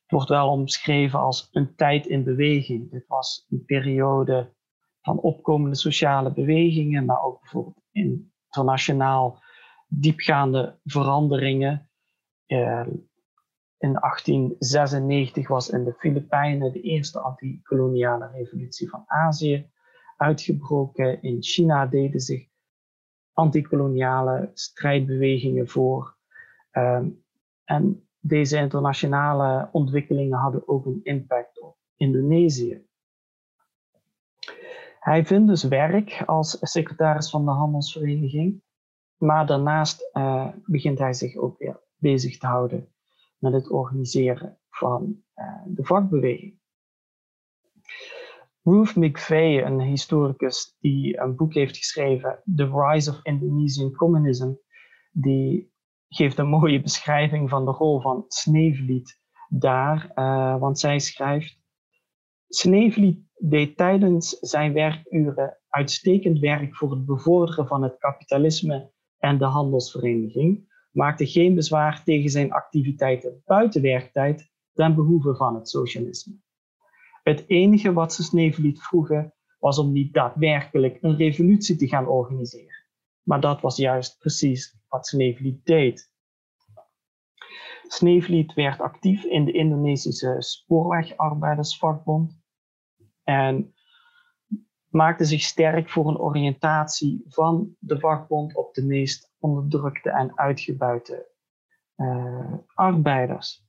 Het 0.01 0.11
wordt 0.11 0.29
wel 0.29 0.49
omschreven 0.49 1.19
als 1.19 1.47
een 1.51 1.75
tijd 1.75 2.05
in 2.05 2.23
beweging. 2.23 2.91
Dit 2.91 3.07
was 3.07 3.45
een 3.49 3.65
periode 3.65 4.53
van 5.01 5.19
opkomende 5.19 5.75
sociale 5.75 6.33
bewegingen, 6.33 7.05
maar 7.05 7.23
ook 7.23 7.41
bijvoorbeeld 7.41 7.81
internationaal 7.91 9.41
diepgaande 9.87 10.79
veranderingen 10.83 11.89
in 13.77 13.93
1896 13.93 15.47
was 15.47 15.69
in 15.69 15.83
de 15.83 15.93
Filipijnen 15.93 16.73
de 16.73 16.81
eerste 16.81 17.19
anti-koloniale 17.19 18.27
revolutie 18.27 18.89
van 18.89 19.03
Azië 19.05 19.69
uitgebroken. 20.17 21.21
In 21.21 21.43
China 21.43 21.85
deden 21.85 22.19
zich 22.19 22.47
anti-koloniale 23.33 24.51
strijdbewegingen 24.53 25.67
voor. 25.67 26.17
Um, 26.71 27.23
en 27.63 28.07
deze 28.19 28.57
internationale 28.57 29.69
ontwikkelingen 29.71 30.37
hadden 30.37 30.67
ook 30.67 30.85
een 30.85 30.99
impact 31.03 31.61
op 31.61 31.77
Indonesië. 31.95 32.85
Hij 34.99 35.25
vindt 35.25 35.47
dus 35.47 35.63
werk 35.63 36.23
als 36.25 36.57
secretaris 36.61 37.29
van 37.29 37.45
de 37.45 37.51
handelsvereniging, 37.51 38.61
maar 39.17 39.45
daarnaast 39.45 40.09
uh, 40.13 40.47
begint 40.65 40.99
hij 40.99 41.13
zich 41.13 41.35
ook 41.35 41.57
weer 41.57 41.81
bezig 42.03 42.37
te 42.37 42.47
houden 42.47 42.93
met 43.37 43.53
het 43.53 43.69
organiseren 43.69 44.59
van 44.69 45.23
uh, 45.35 45.61
de 45.65 45.85
vakbeweging. 45.85 46.59
Ruth 48.63 48.95
McVeigh, 48.95 49.65
een 49.65 49.81
historicus 49.81 50.75
die 50.79 51.19
een 51.19 51.35
boek 51.35 51.53
heeft 51.53 51.77
geschreven, 51.77 52.43
The 52.55 52.69
Rise 52.73 53.09
of 53.09 53.19
Indonesian 53.23 53.91
Communism, 53.91 54.51
die 55.11 55.71
geeft 56.07 56.37
een 56.37 56.47
mooie 56.47 56.81
beschrijving 56.89 57.49
van 57.49 57.65
de 57.65 57.71
rol 57.71 58.01
van 58.01 58.25
Sneevliet 58.27 59.21
daar, 59.49 60.11
uh, 60.15 60.59
want 60.59 60.79
zij 60.79 60.99
schrijft: 60.99 61.59
Sneevliet 62.47 63.19
deed 63.37 63.77
tijdens 63.77 64.29
zijn 64.29 64.73
werkuren 64.73 65.57
uitstekend 65.69 66.39
werk 66.39 66.75
voor 66.75 66.91
het 66.91 67.05
bevorderen 67.05 67.67
van 67.67 67.83
het 67.83 67.97
kapitalisme 67.97 68.91
en 69.17 69.37
de 69.37 69.45
handelsvereniging, 69.45 70.72
maakte 70.93 71.25
geen 71.25 71.55
bezwaar 71.55 72.03
tegen 72.03 72.29
zijn 72.29 72.51
activiteiten 72.51 73.41
buiten 73.45 73.81
werktijd 73.81 74.51
ten 74.73 74.95
behoeve 74.95 75.35
van 75.35 75.55
het 75.55 75.69
socialisme. 75.69 76.41
Het 77.23 77.43
enige 77.47 77.93
wat 77.93 78.13
ze 78.13 78.23
Sneevliet 78.23 78.81
vroegen 78.81 79.33
was 79.59 79.77
om 79.77 79.91
niet 79.91 80.13
daadwerkelijk 80.13 80.97
een 81.01 81.15
revolutie 81.15 81.75
te 81.75 81.87
gaan 81.87 82.07
organiseren. 82.07 82.85
Maar 83.23 83.41
dat 83.41 83.61
was 83.61 83.77
juist 83.77 84.17
precies 84.17 84.77
wat 84.87 85.07
Sneevliet 85.07 85.65
deed. 85.65 86.11
Sneevliet 87.87 88.53
werd 88.53 88.79
actief 88.79 89.23
in 89.23 89.45
de 89.45 89.51
Indonesische 89.51 90.35
spoorwegarbeidersvakbond 90.37 92.41
en 93.23 93.73
maakte 94.89 95.25
zich 95.25 95.41
sterk 95.41 95.89
voor 95.89 96.07
een 96.07 96.19
oriëntatie 96.19 97.23
van 97.27 97.75
de 97.79 97.99
vakbond 97.99 98.55
op 98.55 98.73
de 98.73 98.85
meest 98.85 99.32
onderdrukte 99.43 100.09
en 100.09 100.37
uitgebuite 100.37 101.27
uh, 101.97 102.53
arbeiders. 102.73 103.65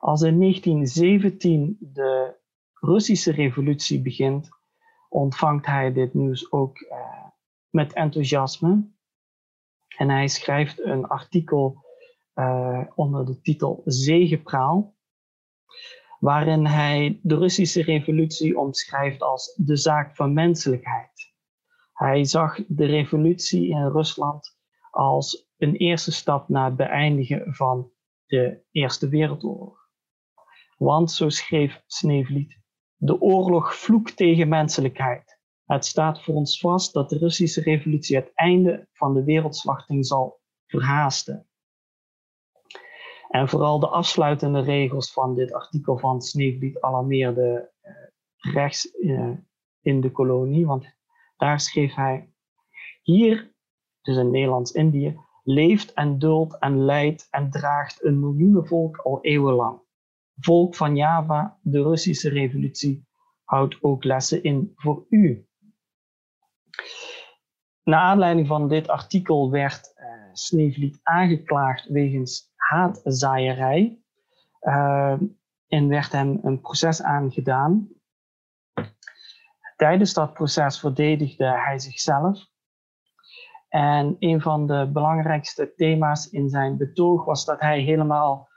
Als 0.00 0.22
in 0.22 0.40
1917 0.40 1.76
de 1.80 2.36
Russische 2.72 3.32
revolutie 3.32 4.02
begint, 4.02 4.48
ontvangt 5.08 5.66
hij 5.66 5.92
dit 5.92 6.14
nieuws 6.14 6.52
ook 6.52 6.80
uh, 6.80 7.26
met 7.70 7.92
enthousiasme. 7.92 8.92
En 9.96 10.08
hij 10.08 10.28
schrijft 10.28 10.80
een 10.80 11.06
artikel 11.06 11.84
uh, 12.34 12.80
onder 12.94 13.26
de 13.26 13.40
titel 13.40 13.82
Zegepraal, 13.84 14.96
waarin 16.18 16.66
hij 16.66 17.20
de 17.22 17.36
Russische 17.36 17.82
revolutie 17.82 18.58
omschrijft 18.58 19.22
als 19.22 19.54
de 19.56 19.76
zaak 19.76 20.16
van 20.16 20.32
menselijkheid. 20.32 21.33
Hij 21.94 22.24
zag 22.24 22.58
de 22.66 22.84
revolutie 22.84 23.68
in 23.68 23.86
Rusland 23.86 24.56
als 24.90 25.48
een 25.56 25.76
eerste 25.76 26.12
stap 26.12 26.48
naar 26.48 26.64
het 26.64 26.76
beëindigen 26.76 27.54
van 27.54 27.90
de 28.26 28.62
Eerste 28.70 29.08
Wereldoorlog. 29.08 29.88
Want, 30.76 31.10
zo 31.10 31.28
schreef 31.28 31.82
Sneevliet, 31.86 32.58
de 32.96 33.20
oorlog 33.20 33.76
vloekt 33.76 34.16
tegen 34.16 34.48
menselijkheid. 34.48 35.40
Het 35.64 35.84
staat 35.84 36.22
voor 36.22 36.34
ons 36.34 36.60
vast 36.60 36.92
dat 36.92 37.08
de 37.08 37.18
Russische 37.18 37.60
revolutie 37.60 38.16
het 38.16 38.30
einde 38.34 38.88
van 38.92 39.14
de 39.14 39.24
wereldslachting 39.24 40.06
zal 40.06 40.40
verhaasten. 40.66 41.48
En 43.28 43.48
vooral 43.48 43.78
de 43.78 43.88
afsluitende 43.88 44.60
regels 44.60 45.12
van 45.12 45.34
dit 45.34 45.52
artikel 45.52 45.98
van 45.98 46.22
Sneevliet 46.22 46.80
alarmeerden 46.80 47.70
uh, 47.82 47.92
rechts 48.54 48.94
uh, 49.00 49.30
in 49.80 50.00
de 50.00 50.10
kolonie, 50.10 50.66
want 50.66 50.86
daar 51.36 51.60
schreef 51.60 51.94
hij: 51.94 52.32
Hier, 53.02 53.54
dus 54.02 54.16
in 54.16 54.30
Nederlands-Indië, 54.30 55.16
leeft 55.44 55.92
en 55.92 56.18
duldt 56.18 56.58
en 56.58 56.84
lijdt 56.84 57.28
en 57.30 57.50
draagt 57.50 58.04
een 58.04 58.20
miljoenenvolk 58.20 58.96
al 58.96 59.18
eeuwenlang. 59.20 59.82
Volk 60.36 60.74
van 60.74 60.96
Java, 60.96 61.58
de 61.62 61.82
Russische 61.82 62.28
revolutie, 62.28 63.06
houdt 63.44 63.82
ook 63.82 64.04
lessen 64.04 64.42
in 64.42 64.72
voor 64.74 65.06
u. 65.08 65.46
Naar 67.82 68.00
aanleiding 68.00 68.46
van 68.46 68.68
dit 68.68 68.88
artikel 68.88 69.50
werd 69.50 69.94
uh, 69.96 70.06
Sneevliet 70.32 71.00
aangeklaagd 71.02 71.88
wegens 71.88 72.52
haatzaaierij 72.56 74.02
uh, 74.60 75.20
en 75.68 75.88
werd 75.88 76.12
hem 76.12 76.38
een 76.42 76.60
proces 76.60 77.02
aangedaan 77.02 77.88
Tijdens 79.84 80.14
dat 80.14 80.32
proces 80.32 80.80
verdedigde 80.80 81.44
hij 81.44 81.78
zichzelf. 81.78 82.46
En 83.68 84.16
een 84.18 84.40
van 84.40 84.66
de 84.66 84.90
belangrijkste 84.92 85.74
thema's 85.74 86.30
in 86.30 86.48
zijn 86.48 86.76
betoog 86.76 87.24
was 87.24 87.44
dat 87.44 87.60
hij 87.60 87.80
helemaal 87.80 88.48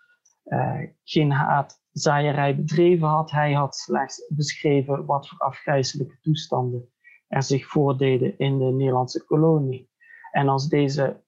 uh, 0.45 0.79
geen 1.03 1.31
haatzaaierij 1.31 2.55
bedreven 2.55 3.07
had. 3.07 3.31
Hij 3.31 3.53
had 3.53 3.75
slechts 3.75 4.31
beschreven 4.35 5.05
wat 5.05 5.27
voor 5.27 5.37
afgrijzelijke 5.37 6.19
toestanden 6.21 6.89
er 7.27 7.43
zich 7.43 7.67
voordeden 7.67 8.37
in 8.37 8.57
de 8.57 8.65
Nederlandse 8.65 9.25
kolonie. 9.25 9.89
En 10.31 10.47
als 10.47 10.67
deze 10.67 11.23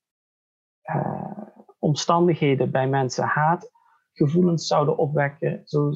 uh, 0.83 1.41
omstandigheden 1.79 2.71
bij 2.71 2.87
mensen 2.87 3.23
haatgevoelens 3.23 4.67
zouden 4.67 4.97
opwekken, 4.97 5.61
zo 5.65 5.91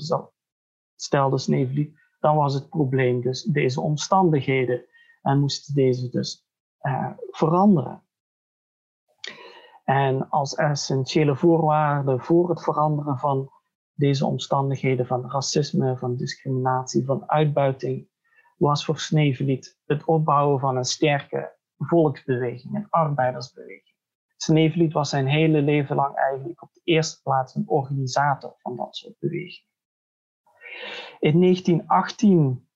stelde 0.96 1.38
Sneevliet, 1.38 2.02
dan 2.24 2.36
was 2.36 2.54
het 2.54 2.70
probleem 2.70 3.22
dus 3.22 3.44
deze 3.44 3.82
omstandigheden 3.82 4.86
en 5.22 5.40
moesten 5.40 5.74
deze 5.74 6.10
dus 6.10 6.48
uh, 6.82 7.10
veranderen. 7.30 8.04
En 9.84 10.30
als 10.30 10.56
essentiële 10.56 11.36
voorwaarde 11.36 12.20
voor 12.20 12.50
het 12.50 12.64
veranderen 12.64 13.18
van 13.18 13.50
deze 13.94 14.26
omstandigheden 14.26 15.06
van 15.06 15.32
racisme, 15.32 15.98
van 15.98 16.16
discriminatie, 16.16 17.06
van 17.06 17.30
uitbuiting, 17.30 18.10
was 18.58 18.86
voor 18.86 19.00
Sneevliet 19.00 19.80
het 19.86 20.06
opbouwen 20.06 20.60
van 20.60 20.78
een 20.78 20.86
sterke 20.86 21.58
volksbeweging, 21.78 22.76
een 22.76 22.90
arbeidersbeweging. 22.90 23.96
Sneevliet 24.38 24.94
was 24.94 25.10
zijn 25.10 25.28
hele 25.28 25.62
leven 25.62 25.96
lang 25.96 26.16
eigenlijk 26.16 26.62
op 26.62 26.74
de 26.74 26.82
eerste 26.84 27.22
plaats 27.22 27.56
een 27.56 27.70
organisator 27.70 28.56
van 28.58 28.76
dat 28.76 28.96
soort 28.96 29.20
bewegingen. 29.20 29.73
In 31.20 31.42
1918 31.42 32.68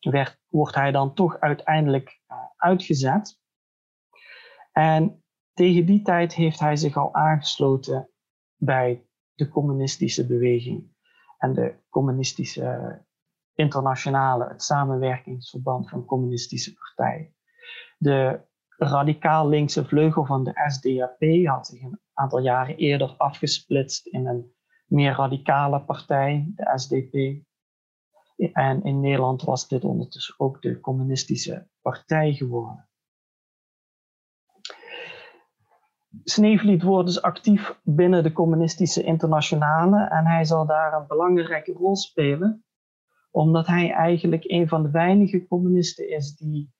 werd 0.00 0.40
wordt 0.48 0.74
hij 0.74 0.90
dan 0.90 1.14
toch 1.14 1.40
uiteindelijk 1.40 2.20
uh, 2.28 2.36
uitgezet. 2.56 3.40
En 4.72 5.24
tegen 5.54 5.86
die 5.86 6.02
tijd 6.02 6.34
heeft 6.34 6.60
hij 6.60 6.76
zich 6.76 6.96
al 6.96 7.14
aangesloten 7.14 8.10
bij 8.56 9.06
de 9.34 9.48
communistische 9.48 10.26
beweging 10.26 10.96
en 11.38 11.52
de 11.52 11.74
communistische 11.88 12.98
internationale, 13.54 14.48
het 14.48 14.62
samenwerkingsverband 14.62 15.88
van 15.88 16.04
communistische 16.04 16.74
partijen. 16.74 17.34
De 17.98 18.40
radicaal 18.76 19.48
linkse 19.48 19.84
vleugel 19.84 20.24
van 20.24 20.44
de 20.44 20.52
SDAP 20.66 21.46
had 21.46 21.66
zich 21.66 21.82
een 21.82 22.00
aantal 22.12 22.38
jaren 22.38 22.76
eerder 22.76 23.14
afgesplitst 23.16 24.06
in 24.06 24.26
een 24.26 24.54
meer 24.90 25.12
radicale 25.12 25.84
partij, 25.84 26.52
de 26.54 26.72
SDP. 26.74 27.44
En 28.52 28.82
in 28.82 29.00
Nederland 29.00 29.42
was 29.42 29.68
dit 29.68 29.84
ondertussen 29.84 30.34
ook 30.38 30.62
de 30.62 30.80
communistische 30.80 31.68
partij 31.80 32.32
geworden. 32.32 32.88
Sneevliet 36.24 36.82
wordt 36.82 37.06
dus 37.06 37.22
actief 37.22 37.80
binnen 37.82 38.22
de 38.22 38.32
communistische 38.32 39.02
internationale 39.02 40.08
en 40.08 40.26
hij 40.26 40.44
zal 40.44 40.66
daar 40.66 40.92
een 40.92 41.06
belangrijke 41.06 41.72
rol 41.72 41.96
spelen, 41.96 42.64
omdat 43.30 43.66
hij 43.66 43.90
eigenlijk 43.90 44.44
een 44.46 44.68
van 44.68 44.82
de 44.82 44.90
weinige 44.90 45.46
communisten 45.46 46.10
is 46.10 46.36
die 46.36 46.72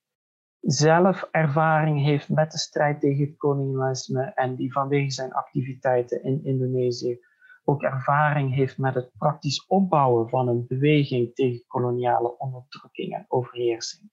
zelf 0.59 1.27
ervaring 1.31 2.03
heeft 2.03 2.29
met 2.29 2.51
de 2.51 2.57
strijd 2.57 2.99
tegen 2.99 3.25
het 3.25 3.37
kolonialisme 3.37 4.23
en 4.23 4.55
die 4.55 4.71
vanwege 4.71 5.11
zijn 5.11 5.33
activiteiten 5.33 6.23
in 6.23 6.43
Indonesië 6.43 7.19
ook 7.63 7.81
ervaring 7.81 8.53
heeft 8.55 8.77
met 8.77 8.95
het 8.95 9.11
praktisch 9.17 9.65
opbouwen 9.65 10.29
van 10.29 10.47
een 10.47 10.67
beweging 10.67 11.35
tegen 11.35 11.63
koloniale 11.67 12.37
onderdrukking 12.37 13.13
en 13.13 13.25
overheersing. 13.27 14.11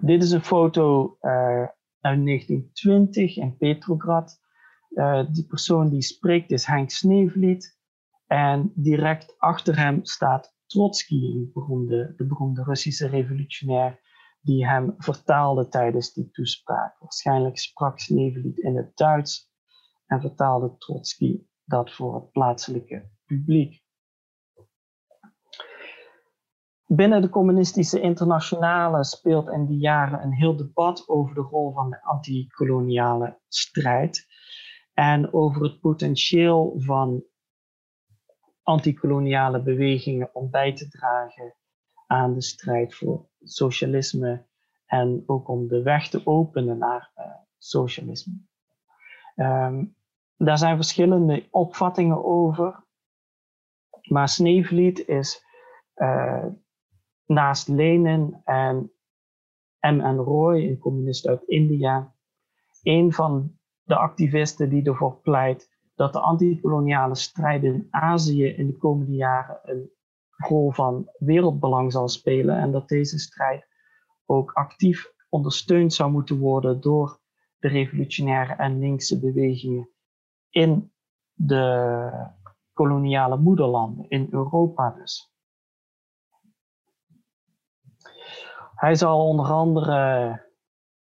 Dit 0.00 0.22
is 0.22 0.30
een 0.30 0.44
foto 0.44 1.16
uh, 1.20 1.66
uit 2.00 2.24
1920 2.24 3.36
in 3.36 3.56
Petrograd. 3.56 4.40
Uh, 4.90 5.24
die 5.30 5.46
persoon 5.46 5.90
die 5.90 6.02
spreekt 6.02 6.50
is 6.50 6.66
Henk 6.66 6.90
Sneevliet. 6.90 7.78
En 8.26 8.72
direct 8.74 9.34
achter 9.38 9.78
hem 9.78 10.04
staat 10.04 10.54
Trotsky, 10.66 11.50
beroemde, 11.52 12.14
de 12.16 12.26
beroemde 12.26 12.62
Russische 12.62 13.06
revolutionair, 13.06 14.00
die 14.40 14.66
hem 14.66 14.94
vertaalde 14.98 15.68
tijdens 15.68 16.12
die 16.12 16.30
toespraak. 16.30 16.98
Waarschijnlijk 16.98 17.58
sprak 17.58 17.98
Sneevliet 17.98 18.58
in 18.58 18.76
het 18.76 18.96
Duits 18.96 19.45
en 20.06 20.20
vertaalde 20.20 20.76
Trotsky 20.78 21.42
dat 21.64 21.92
voor 21.92 22.14
het 22.14 22.30
plaatselijke 22.30 23.10
publiek. 23.24 23.84
Binnen 26.86 27.22
de 27.22 27.28
communistische 27.28 28.00
internationale 28.00 29.04
speelt 29.04 29.48
in 29.48 29.66
die 29.66 29.78
jaren 29.78 30.22
een 30.22 30.32
heel 30.32 30.56
debat 30.56 31.08
over 31.08 31.34
de 31.34 31.40
rol 31.40 31.72
van 31.72 31.90
de 31.90 32.02
antikoloniale 32.02 33.40
strijd 33.48 34.26
en 34.92 35.32
over 35.32 35.62
het 35.62 35.80
potentieel 35.80 36.74
van 36.76 37.24
antikoloniale 38.62 39.62
bewegingen 39.62 40.34
om 40.34 40.50
bij 40.50 40.74
te 40.74 40.88
dragen 40.88 41.54
aan 42.06 42.34
de 42.34 42.42
strijd 42.42 42.94
voor 42.94 43.28
socialisme 43.42 44.46
en 44.86 45.22
ook 45.26 45.48
om 45.48 45.68
de 45.68 45.82
weg 45.82 46.08
te 46.08 46.26
openen 46.26 46.78
naar 46.78 47.12
uh, 47.16 47.24
socialisme. 47.58 48.34
Um, 49.36 49.95
daar 50.36 50.58
zijn 50.58 50.76
verschillende 50.76 51.48
opvattingen 51.50 52.24
over. 52.24 52.84
Maar 54.02 54.28
Sneevliet 54.28 55.08
is 55.08 55.44
uh, 55.96 56.46
naast 57.26 57.68
Lenin 57.68 58.40
en 58.44 58.90
M.N. 59.80 60.16
Roy, 60.16 60.68
een 60.68 60.78
communist 60.78 61.26
uit 61.26 61.42
India, 61.42 62.14
een 62.82 63.12
van 63.12 63.58
de 63.82 63.96
activisten 63.96 64.68
die 64.68 64.84
ervoor 64.84 65.20
pleit 65.20 65.74
dat 65.94 66.12
de 66.12 66.20
antikoloniale 66.20 67.14
strijd 67.14 67.62
in 67.62 67.86
Azië 67.90 68.46
in 68.46 68.66
de 68.66 68.76
komende 68.76 69.12
jaren 69.12 69.60
een 69.62 69.90
rol 70.36 70.72
van 70.72 71.10
wereldbelang 71.18 71.92
zal 71.92 72.08
spelen 72.08 72.56
en 72.56 72.72
dat 72.72 72.88
deze 72.88 73.18
strijd 73.18 73.66
ook 74.26 74.52
actief 74.52 75.12
ondersteund 75.28 75.92
zou 75.94 76.10
moeten 76.10 76.38
worden 76.38 76.80
door 76.80 77.20
de 77.58 77.68
revolutionaire 77.68 78.52
en 78.54 78.78
linkse 78.78 79.20
bewegingen 79.20 79.88
in 80.50 80.92
de 81.32 82.10
koloniale 82.72 83.36
moederlanden, 83.36 84.08
in 84.08 84.26
Europa 84.30 84.90
dus. 84.90 85.34
Hij 88.74 88.94
zal 88.94 89.28
onder 89.28 89.46
andere 89.46 90.30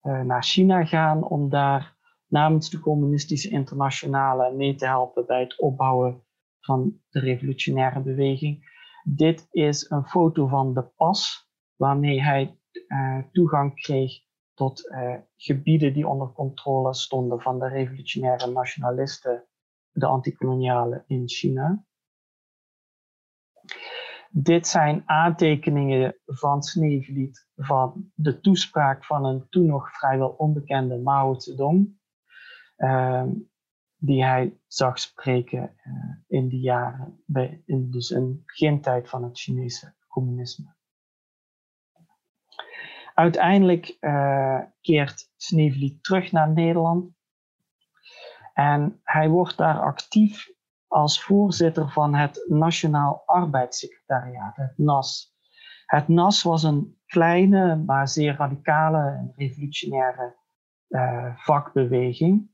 uh, 0.02 0.20
naar 0.20 0.42
China 0.42 0.84
gaan 0.84 1.24
om 1.24 1.48
daar 1.48 1.96
namens 2.26 2.70
de 2.70 2.80
communistische 2.80 3.50
internationale 3.50 4.54
mee 4.54 4.74
te 4.74 4.86
helpen 4.86 5.26
bij 5.26 5.40
het 5.40 5.58
opbouwen 5.58 6.22
van 6.60 7.00
de 7.10 7.20
revolutionaire 7.20 8.00
beweging. 8.00 8.72
Dit 9.04 9.46
is 9.50 9.90
een 9.90 10.04
foto 10.04 10.46
van 10.46 10.74
de 10.74 10.82
pas 10.82 11.48
waarmee 11.76 12.22
hij 12.22 12.58
uh, 12.88 13.18
toegang 13.32 13.74
kreeg 13.74 14.12
tot 14.54 14.90
uh, 14.90 15.16
gebieden 15.36 15.92
die 15.92 16.08
onder 16.08 16.32
controle 16.32 16.94
stonden 16.94 17.40
van 17.40 17.58
de 17.58 17.68
revolutionaire 17.68 18.50
nationalisten, 18.50 19.44
de 19.90 20.06
antikolonialen 20.06 21.04
in 21.06 21.28
China. 21.28 21.84
Dit 24.30 24.66
zijn 24.66 25.02
aantekeningen 25.06 26.16
van 26.24 26.62
Sneevliet 26.62 27.48
van 27.56 28.10
de 28.14 28.40
toespraak 28.40 29.04
van 29.04 29.24
een 29.24 29.48
toen 29.48 29.66
nog 29.66 29.96
vrijwel 29.96 30.28
onbekende 30.28 30.98
Mao 30.98 31.38
Zedong, 31.38 31.98
uh, 32.76 33.24
die 33.96 34.24
hij 34.24 34.60
zag 34.66 34.98
spreken 34.98 35.76
uh, 35.84 36.16
in 36.26 36.48
die 36.48 36.60
jaren, 36.60 37.22
bij, 37.26 37.62
in, 37.66 37.90
dus 37.90 38.10
in 38.10 38.42
begintijd 38.46 39.08
van 39.08 39.24
het 39.24 39.38
Chinese 39.38 39.94
communisme. 40.08 40.74
Uiteindelijk 43.14 43.96
uh, 44.00 44.60
keert 44.80 45.32
Sneevliet 45.36 46.04
terug 46.04 46.32
naar 46.32 46.50
Nederland. 46.50 47.12
En 48.52 49.00
hij 49.02 49.28
wordt 49.28 49.56
daar 49.56 49.80
actief 49.80 50.52
als 50.86 51.22
voorzitter 51.22 51.90
van 51.90 52.14
het 52.14 52.44
Nationaal 52.48 53.22
Arbeidssecretariaat, 53.26 54.56
het 54.56 54.78
NAS. 54.78 55.34
Het 55.86 56.08
NAS 56.08 56.42
was 56.42 56.62
een 56.62 56.98
kleine, 57.06 57.76
maar 57.76 58.08
zeer 58.08 58.36
radicale 58.36 58.98
en 58.98 59.32
revolutionaire 59.36 60.36
uh, 60.88 61.36
vakbeweging. 61.36 62.50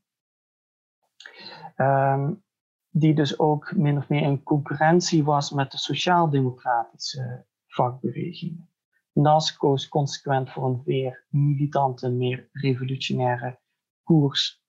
Um, 1.75 2.43
die 2.89 3.13
dus 3.13 3.39
ook 3.39 3.75
min 3.75 3.97
of 3.97 4.09
meer 4.09 4.21
in 4.21 4.43
concurrentie 4.43 5.23
was 5.23 5.51
met 5.51 5.71
de 5.71 5.77
sociaal-democratische 5.77 7.45
vakbewegingen. 7.67 8.70
NAS 9.13 9.57
koos 9.57 9.87
consequent 9.87 10.51
voor 10.51 10.65
een 10.65 10.81
meer 10.85 11.25
militante, 11.29 12.09
meer 12.09 12.49
revolutionaire 12.51 13.59
koers. 14.03 14.63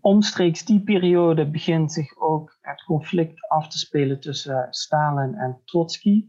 Omstreeks 0.00 0.64
die 0.64 0.82
periode 0.82 1.50
begint 1.50 1.92
zich 1.92 2.16
ook 2.18 2.58
het 2.60 2.84
conflict 2.84 3.48
af 3.48 3.68
te 3.68 3.78
spelen 3.78 4.20
tussen 4.20 4.66
Stalin 4.70 5.34
en 5.34 5.60
Trotsky 5.64 6.28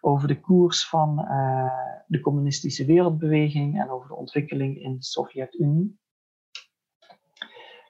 over 0.00 0.28
de 0.28 0.40
koers 0.40 0.88
van 0.88 1.18
uh, 1.18 1.70
de 2.06 2.20
communistische 2.20 2.84
wereldbeweging 2.84 3.80
en 3.80 3.90
over 3.90 4.08
de 4.08 4.14
ontwikkeling 4.14 4.82
in 4.82 4.94
de 4.94 5.04
Sovjet-Unie. 5.04 6.00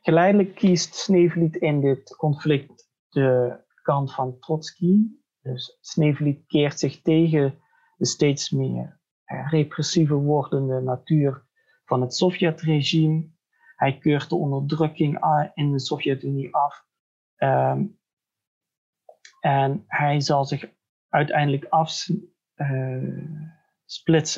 Geleidelijk 0.00 0.54
kiest 0.54 0.94
Sneevliet 0.94 1.56
in 1.56 1.80
dit 1.80 2.16
conflict 2.16 2.90
de 3.08 3.60
kant 3.82 4.14
van 4.14 4.38
Trotsky. 4.38 4.98
Dus 5.42 5.78
Sneevliet 5.80 6.46
keert 6.46 6.78
zich 6.78 7.02
tegen 7.02 7.58
de 7.96 8.06
steeds 8.06 8.50
meer 8.50 9.00
eh, 9.24 9.50
repressieve 9.50 10.14
wordende 10.14 10.80
natuur 10.80 11.44
van 11.84 12.00
het 12.00 12.14
Sovjetregime. 12.14 13.30
Hij 13.76 13.98
keurt 13.98 14.28
de 14.28 14.34
onderdrukking 14.34 15.18
in 15.54 15.72
de 15.72 15.80
Sovjet-Unie 15.80 16.54
af. 16.54 16.84
Um, 17.36 18.00
en 19.40 19.84
hij 19.86 20.20
zal 20.20 20.44
zich 20.44 20.70
uiteindelijk 21.08 21.64
afsplitsen 21.64 22.16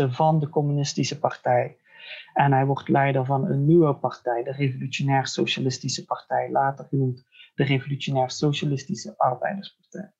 uh, 0.08 0.14
van 0.14 0.38
de 0.38 0.48
communistische 0.48 1.18
partij. 1.18 1.76
En 2.32 2.52
hij 2.52 2.66
wordt 2.66 2.88
leider 2.88 3.24
van 3.24 3.46
een 3.46 3.64
nieuwe 3.64 3.94
partij, 3.94 4.42
de 4.42 4.52
Revolutionair 4.52 5.26
Socialistische 5.26 6.04
Partij, 6.04 6.50
later 6.50 6.84
genoemd 6.84 7.26
de 7.54 7.64
Revolutionair 7.64 8.30
Socialistische 8.30 9.14
Arbeiderspartij. 9.18 10.12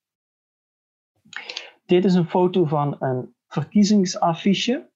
Dit 1.86 2.04
is 2.04 2.14
een 2.14 2.28
foto 2.28 2.64
van 2.64 2.96
een 2.98 3.34
verkiezingsaffiche. 3.46 4.90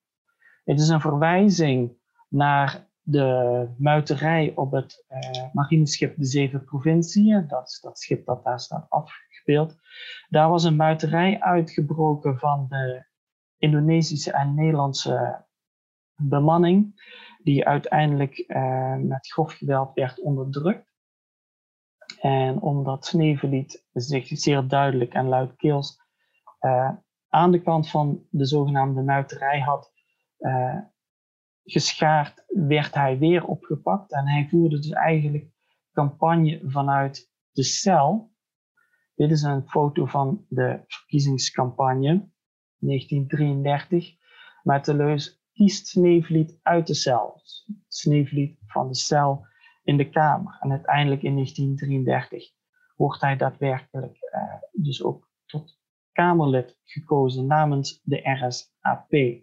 Het 0.64 0.81
is 0.81 0.88
een 0.88 1.01
verwijzing 1.01 1.96
naar 2.29 2.87
de 3.03 3.68
muiterij 3.79 4.53
op 4.55 4.72
het 4.72 5.05
uh, 5.09 5.53
marineschip 5.53 6.16
De 6.16 6.24
Zeven 6.24 6.64
Provinciën. 6.64 7.46
Dat 7.48 7.68
is 7.68 7.81
dat 7.81 7.98
schip 7.98 8.27
dat 8.27 8.44
daar 8.44 8.61
staat 8.61 8.88
beeld. 9.48 9.77
Daar 10.29 10.48
was 10.48 10.64
een 10.64 10.77
muiterij 10.77 11.40
uitgebroken 11.40 12.38
van 12.38 12.66
de 12.68 13.07
Indonesische 13.59 14.33
en 14.33 14.55
Nederlandse 14.55 15.44
bemanning, 16.16 17.03
die 17.42 17.66
uiteindelijk 17.66 18.44
uh, 18.46 18.96
met 18.96 19.29
grof 19.29 19.53
geweld 19.53 19.94
werd 19.94 20.20
onderdrukt. 20.20 20.88
En 22.20 22.61
omdat 22.61 23.07
Sneevliet 23.07 23.87
zich 23.92 24.26
zeer 24.28 24.68
duidelijk 24.68 25.14
en 25.14 25.28
luidkeels 25.28 26.00
uh, 26.61 26.90
aan 27.28 27.50
de 27.50 27.62
kant 27.62 27.90
van 27.90 28.26
de 28.31 28.46
zogenaamde 28.46 29.02
muiterij 29.02 29.61
had 29.61 29.92
uh, 30.38 30.78
geschaard, 31.64 32.44
werd 32.46 32.94
hij 32.94 33.18
weer 33.18 33.44
opgepakt. 33.44 34.12
En 34.12 34.28
hij 34.28 34.46
voerde 34.50 34.76
dus 34.76 34.90
eigenlijk 34.90 35.50
campagne 35.92 36.61
vanuit 36.64 37.33
de 37.52 37.62
cel. 37.62 38.33
Dit 39.14 39.31
is 39.31 39.42
een 39.42 39.68
foto 39.68 40.07
van 40.07 40.44
de 40.48 40.81
verkiezingscampagne 40.87 42.28
1933 42.78 44.16
met 44.62 44.85
de 44.85 44.94
leus 44.94 45.42
kiest 45.52 45.87
Sneevliet 45.87 46.59
uit 46.62 46.87
de 46.87 46.94
cel. 46.94 47.42
Sneevliet 47.88 48.59
van 48.66 48.88
de 48.88 48.94
cel 48.94 49.46
in 49.88 49.96
de 49.96 50.11
Kamer. 50.11 50.57
En 50.61 50.70
uiteindelijk 50.70 51.22
in 51.22 51.35
1933 51.35 52.53
wordt 52.96 53.20
hij 53.20 53.37
daadwerkelijk 53.37 54.16
uh, 54.35 54.83
dus 54.85 55.03
ook 55.03 55.31
tot 55.46 55.79
Kamerlid 56.12 56.79
gekozen 56.85 57.46
namens 57.46 58.01
de 58.03 58.31
RSAP. 58.31 59.42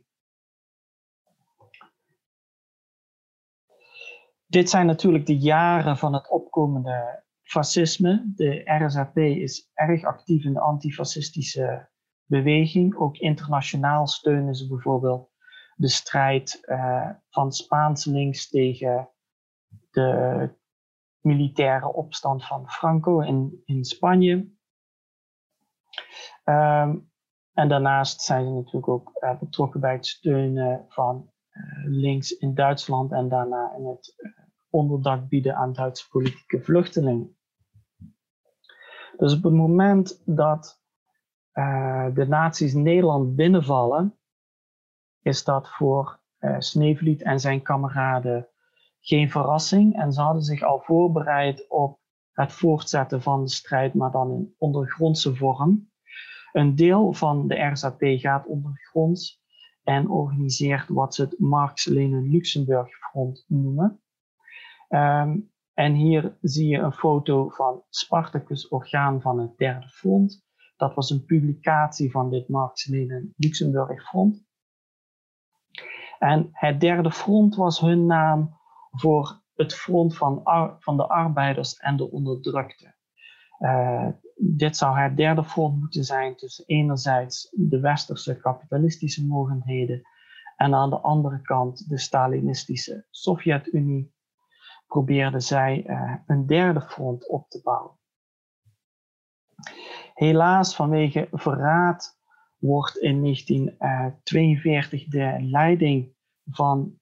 Dit 4.46 4.70
zijn 4.70 4.86
natuurlijk 4.86 5.26
de 5.26 5.38
jaren 5.38 5.98
van 5.98 6.14
het 6.14 6.30
opkomende 6.30 7.24
fascisme. 7.44 8.32
De 8.36 8.62
RSAP 8.86 9.18
is 9.18 9.70
erg 9.74 10.04
actief 10.04 10.44
in 10.44 10.54
de 10.54 10.60
antifascistische 10.60 11.90
beweging. 12.26 12.96
Ook 12.96 13.18
internationaal 13.18 14.08
steunen 14.08 14.56
ze 14.56 14.68
bijvoorbeeld 14.68 15.30
de 15.76 15.90
strijd 15.90 16.60
uh, 16.66 17.10
van 17.30 17.52
Spaans 17.52 18.06
links 18.06 18.50
tegen 18.50 19.10
de 19.96 20.50
militaire 21.20 21.94
opstand 21.94 22.46
van 22.46 22.70
Franco 22.70 23.20
in, 23.20 23.62
in 23.66 23.84
Spanje. 23.84 24.54
Um, 26.44 27.12
en 27.54 27.70
daarnaast 27.70 28.22
zijn 28.22 28.46
ze 28.46 28.52
natuurlijk 28.52 28.88
ook 28.88 29.12
uh, 29.20 29.40
betrokken 29.40 29.80
bij 29.80 29.94
het 29.94 30.06
steunen 30.06 30.86
van 30.90 31.32
uh, 31.52 31.86
links 31.86 32.32
in 32.32 32.54
Duitsland 32.54 33.12
en 33.12 33.30
daarna 33.30 33.74
in 33.78 33.86
het 33.86 34.16
onderdak 34.70 35.28
bieden 35.28 35.56
aan 35.56 35.74
Duitse 35.74 36.10
politieke 36.10 36.62
vluchtelingen. 36.62 37.38
Dus 39.18 39.34
op 39.34 39.44
het 39.44 39.54
moment 39.54 40.22
dat 40.26 40.84
de 42.14 42.26
nazi's 42.28 42.74
Nederland 42.74 43.36
binnenvallen, 43.36 44.18
is 45.22 45.44
dat 45.44 45.70
voor 45.70 46.20
uh, 46.40 46.56
Sneevliet 46.60 47.22
en 47.22 47.40
zijn 47.40 47.62
kameraden 47.62 48.50
geen 49.06 49.30
verrassing. 49.30 49.96
En 49.96 50.14
ze 50.14 50.22
hadden 50.22 50.44
zich 50.44 50.64
al 50.64 50.80
voorbereid 50.80 51.70
op 51.70 52.00
het 52.32 52.54
voortzetten 52.54 53.22
van 53.22 53.44
de 53.44 53.50
strijd, 53.50 53.94
maar 53.94 54.12
dan 54.12 54.32
in 54.32 54.56
ondergrondse 54.58 55.36
vorm. 55.36 55.92
Een 56.52 56.76
deel 56.76 57.14
van 57.14 57.48
de 57.48 57.56
RZP 57.56 58.20
gaat 58.20 58.48
ondergronds 58.48 59.44
en 59.84 60.10
organiseert 60.10 60.88
wat 60.88 61.16
ze 61.16 61.22
het 61.22 61.40
Marx-Lenin-Luxemburg 61.40 62.90
Front 62.90 63.46
noemen. 63.48 64.02
Um, 64.90 65.52
en 65.74 65.94
hier 65.94 66.38
zie 66.42 66.68
je 66.68 66.78
een 66.78 66.94
foto 66.94 67.50
van 67.50 67.84
Spartacus 67.90 68.68
Orgaan 68.68 69.22
van 69.22 69.40
het 69.40 69.58
Derde 69.58 69.90
Front. 69.90 70.44
Dat 70.78 70.94
was 70.94 71.10
een 71.10 71.26
publicatie 71.26 72.12
van 72.12 72.30
dit 72.30 72.50
Marx-Lenin-Luxemburg 72.50 74.08
Front. 74.08 74.46
En 76.20 76.50
het 76.52 76.80
Derde 76.80 77.12
Front 77.12 77.56
was 77.56 77.80
hun 77.80 78.06
naam 78.06 78.58
voor 78.96 79.44
het 79.56 79.76
front 79.76 80.18
van, 80.18 80.42
van 80.80 80.98
de 80.98 81.08
arbeiders 81.08 81.78
en 81.78 81.98
de 81.98 82.12
onderdrukte. 82.12 82.96
Uh, 83.60 84.08
dit 84.38 84.78
zou 84.78 85.00
het 85.00 85.18
derde 85.18 85.44
front 85.44 85.80
moeten 85.80 86.04
zijn 86.04 86.36
tussen 86.36 86.66
enerzijds 86.66 87.50
de 87.52 87.80
westerse 87.80 88.38
kapitalistische 88.38 89.26
mogendheden 89.26 90.02
en 90.56 90.74
aan 90.74 90.90
de 90.90 91.00
andere 91.00 91.42
kant 91.42 91.90
de 91.90 91.98
Stalinistische 91.98 93.06
Sovjet-Unie 93.10 94.14
probeerden 94.88 95.42
zij 95.42 95.84
uh, 95.88 96.16
een 96.26 96.46
derde 96.46 96.82
front 96.82 97.30
op 97.30 97.50
te 97.50 97.62
bouwen. 97.64 98.00
Helaas, 100.14 100.76
vanwege 100.76 101.28
verraad, 101.32 102.20
wordt 102.58 102.98
in 102.98 103.22
1942 103.22 105.08
de 105.08 105.38
leiding 105.40 106.14
van 106.46 107.00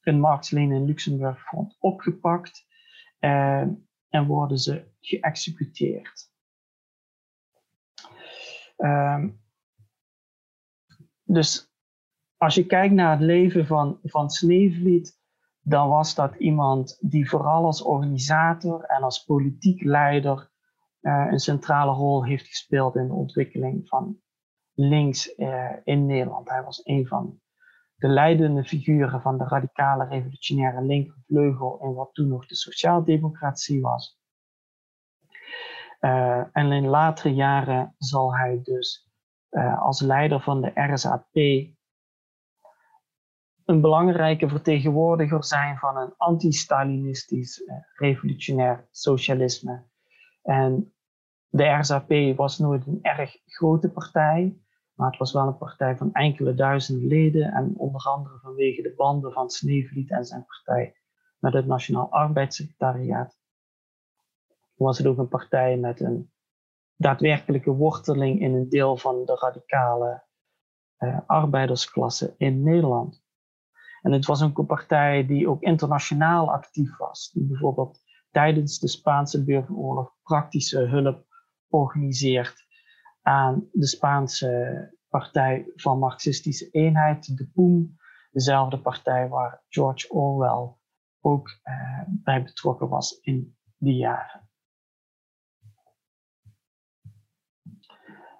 een 0.00 0.20
Marx-Lenin 0.20 0.84
Luxemburg 0.84 1.40
front 1.40 1.76
opgepakt 1.78 2.66
uh, 3.20 3.60
en 4.08 4.26
worden 4.26 4.58
ze 4.58 4.88
geëxecuteerd. 5.00 6.28
Um, 8.76 9.40
dus 11.22 11.72
als 12.36 12.54
je 12.54 12.66
kijkt 12.66 12.94
naar 12.94 13.10
het 13.10 13.20
leven 13.20 13.66
van, 13.66 13.98
van 14.02 14.30
Sneevliet, 14.30 15.18
dan 15.60 15.88
was 15.88 16.14
dat 16.14 16.34
iemand 16.34 16.98
die 17.00 17.28
vooral 17.28 17.64
als 17.64 17.82
organisator 17.82 18.84
en 18.84 19.02
als 19.02 19.24
politiek 19.24 19.82
leider 19.82 20.50
uh, 21.00 21.26
een 21.30 21.38
centrale 21.38 21.92
rol 21.92 22.24
heeft 22.24 22.46
gespeeld 22.46 22.96
in 22.96 23.06
de 23.06 23.12
ontwikkeling 23.12 23.88
van 23.88 24.20
links 24.72 25.38
uh, 25.38 25.72
in 25.84 26.06
Nederland. 26.06 26.48
Hij 26.48 26.62
was 26.62 26.80
een 26.84 27.06
van 27.06 27.39
de 28.00 28.08
leidende 28.08 28.64
figuren 28.64 29.20
van 29.20 29.38
de 29.38 29.44
radicale 29.44 30.04
revolutionaire 30.04 30.82
linkervleugel 30.82 31.80
in 31.82 31.94
wat 31.94 32.14
toen 32.14 32.28
nog 32.28 32.46
de 32.46 32.56
sociaaldemocratie 32.56 33.80
was. 33.80 34.18
Uh, 36.00 36.44
en 36.52 36.72
in 36.72 36.86
latere 36.86 37.34
jaren 37.34 37.94
zal 37.98 38.36
hij 38.36 38.60
dus 38.62 39.08
als 39.78 40.00
leider 40.00 40.40
van 40.40 40.60
de 40.60 40.70
RSAP 40.74 41.34
een 43.70 43.80
belangrijke 43.80 44.48
vertegenwoordiger 44.48 45.44
zijn 45.44 45.78
van 45.78 45.96
een 45.96 46.14
anti-Stalinistisch 46.16 47.64
eh, 47.64 47.76
revolutionair 47.94 48.88
socialisme. 48.90 49.84
En 50.42 50.94
de 51.48 51.64
RZP 51.64 52.36
was 52.36 52.58
nooit 52.58 52.86
een 52.86 52.98
erg 53.02 53.36
grote 53.46 53.90
partij, 53.90 54.60
maar 55.00 55.10
het 55.10 55.18
was 55.18 55.32
wel 55.32 55.46
een 55.46 55.56
partij 55.56 55.96
van 55.96 56.12
enkele 56.12 56.54
duizend 56.54 57.02
leden. 57.02 57.52
En 57.52 57.74
onder 57.76 58.02
andere 58.02 58.38
vanwege 58.38 58.82
de 58.82 58.94
banden 58.96 59.32
van 59.32 59.50
Sneevliet 59.50 60.10
en 60.10 60.24
zijn 60.24 60.46
partij 60.46 60.96
met 61.38 61.52
het 61.52 61.66
Nationaal 61.66 62.10
Arbeidssecretariaat 62.10 63.38
was 64.74 64.98
het 64.98 65.06
ook 65.06 65.18
een 65.18 65.28
partij 65.28 65.76
met 65.76 66.00
een 66.00 66.32
daadwerkelijke 66.96 67.70
worteling 67.70 68.40
in 68.40 68.54
een 68.54 68.68
deel 68.68 68.96
van 68.96 69.24
de 69.24 69.34
radicale 69.34 70.24
uh, 70.98 71.18
arbeidersklasse 71.26 72.34
in 72.36 72.62
Nederland. 72.62 73.24
En 74.02 74.12
het 74.12 74.26
was 74.26 74.40
een 74.40 74.66
partij 74.66 75.26
die 75.26 75.48
ook 75.48 75.62
internationaal 75.62 76.52
actief 76.52 76.96
was. 76.96 77.30
Die 77.32 77.46
bijvoorbeeld 77.46 78.00
tijdens 78.30 78.78
de 78.78 78.88
Spaanse 78.88 79.44
burgeroorlog 79.44 80.14
praktische 80.22 80.78
hulp 80.78 81.26
organiseert 81.68 82.68
aan 83.30 83.68
de 83.72 83.86
Spaanse 83.86 84.94
partij 85.08 85.72
van 85.74 85.98
Marxistische 85.98 86.70
Eenheid, 86.70 87.36
de 87.36 87.50
POEM. 87.54 87.98
Dezelfde 88.30 88.80
partij 88.80 89.28
waar 89.28 89.62
George 89.68 90.10
Orwell 90.10 90.74
ook 91.20 91.58
eh, 91.62 92.02
bij 92.08 92.42
betrokken 92.42 92.88
was 92.88 93.18
in 93.20 93.56
die 93.78 93.96
jaren. 93.96 94.48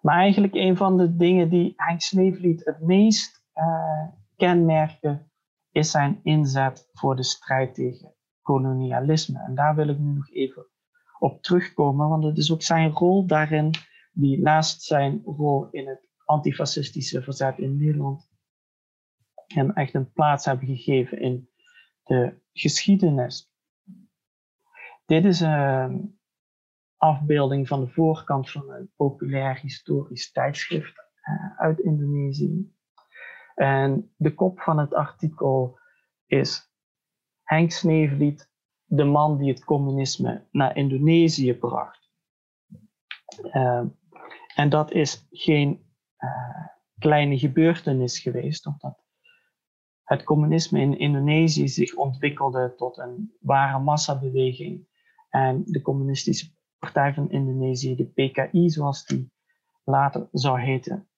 Maar 0.00 0.16
eigenlijk 0.16 0.54
een 0.54 0.76
van 0.76 0.96
de 0.96 1.16
dingen 1.16 1.48
die 1.48 1.72
Henk 1.76 2.00
Sneevliet 2.00 2.64
het 2.64 2.80
meest 2.80 3.44
kenmerken 4.36 5.30
is 5.70 5.90
zijn 5.90 6.20
inzet 6.22 6.88
voor 6.92 7.16
de 7.16 7.22
strijd 7.22 7.74
tegen 7.74 8.14
kolonialisme. 8.42 9.42
En 9.42 9.54
daar 9.54 9.74
wil 9.74 9.88
ik 9.88 9.98
nu 9.98 10.12
nog 10.12 10.30
even 10.30 10.66
op 11.18 11.42
terugkomen, 11.42 12.08
want 12.08 12.24
het 12.24 12.38
is 12.38 12.52
ook 12.52 12.62
zijn 12.62 12.90
rol 12.90 13.26
daarin, 13.26 13.70
die 14.10 14.40
naast 14.40 14.82
zijn 14.82 15.22
rol 15.24 15.68
in 15.70 15.88
het 15.88 16.08
antifascistische 16.24 17.22
verzet 17.22 17.58
in 17.58 17.76
Nederland 17.76 18.28
hem 19.46 19.70
echt 19.70 19.94
een 19.94 20.12
plaats 20.12 20.44
hebben 20.44 20.66
gegeven 20.66 21.20
in 21.20 21.48
de 22.02 22.40
geschiedenis. 22.52 23.52
Dit 25.06 25.24
is 25.24 25.40
een 25.40 26.18
afbeelding 26.96 27.68
van 27.68 27.80
de 27.80 27.88
voorkant 27.88 28.50
van 28.50 28.70
een 28.70 28.92
populair 28.96 29.60
historisch 29.60 30.32
tijdschrift 30.32 30.94
eh, 31.20 31.58
uit 31.58 31.78
Indonesië. 31.78 32.72
En 33.54 34.12
de 34.16 34.34
kop 34.34 34.60
van 34.60 34.78
het 34.78 34.94
artikel 34.94 35.78
is 36.26 36.72
Henk 37.42 37.70
Sneevliet, 37.70 38.50
de 38.84 39.04
man 39.04 39.38
die 39.38 39.48
het 39.48 39.64
communisme 39.64 40.46
naar 40.50 40.76
Indonesië 40.76 41.54
bracht. 41.54 42.10
Ehm, 43.42 43.86
en 44.54 44.68
dat 44.68 44.92
is 44.92 45.26
geen 45.30 45.84
uh, 46.18 46.66
kleine 46.98 47.38
gebeurtenis 47.38 48.18
geweest, 48.18 48.66
omdat 48.66 49.04
het 50.02 50.24
communisme 50.24 50.80
in 50.80 50.98
Indonesië 50.98 51.68
zich 51.68 51.94
ontwikkelde 51.94 52.74
tot 52.76 52.98
een 52.98 53.36
ware 53.40 53.78
massabeweging. 53.78 54.88
En 55.28 55.62
de 55.64 55.82
Communistische 55.82 56.50
Partij 56.78 57.14
van 57.14 57.30
Indonesië, 57.30 57.96
de 57.96 58.06
PKI 58.06 58.70
zoals 58.70 59.04
die 59.04 59.32
later 59.84 60.28
zou 60.32 60.60
heten, 60.60 61.08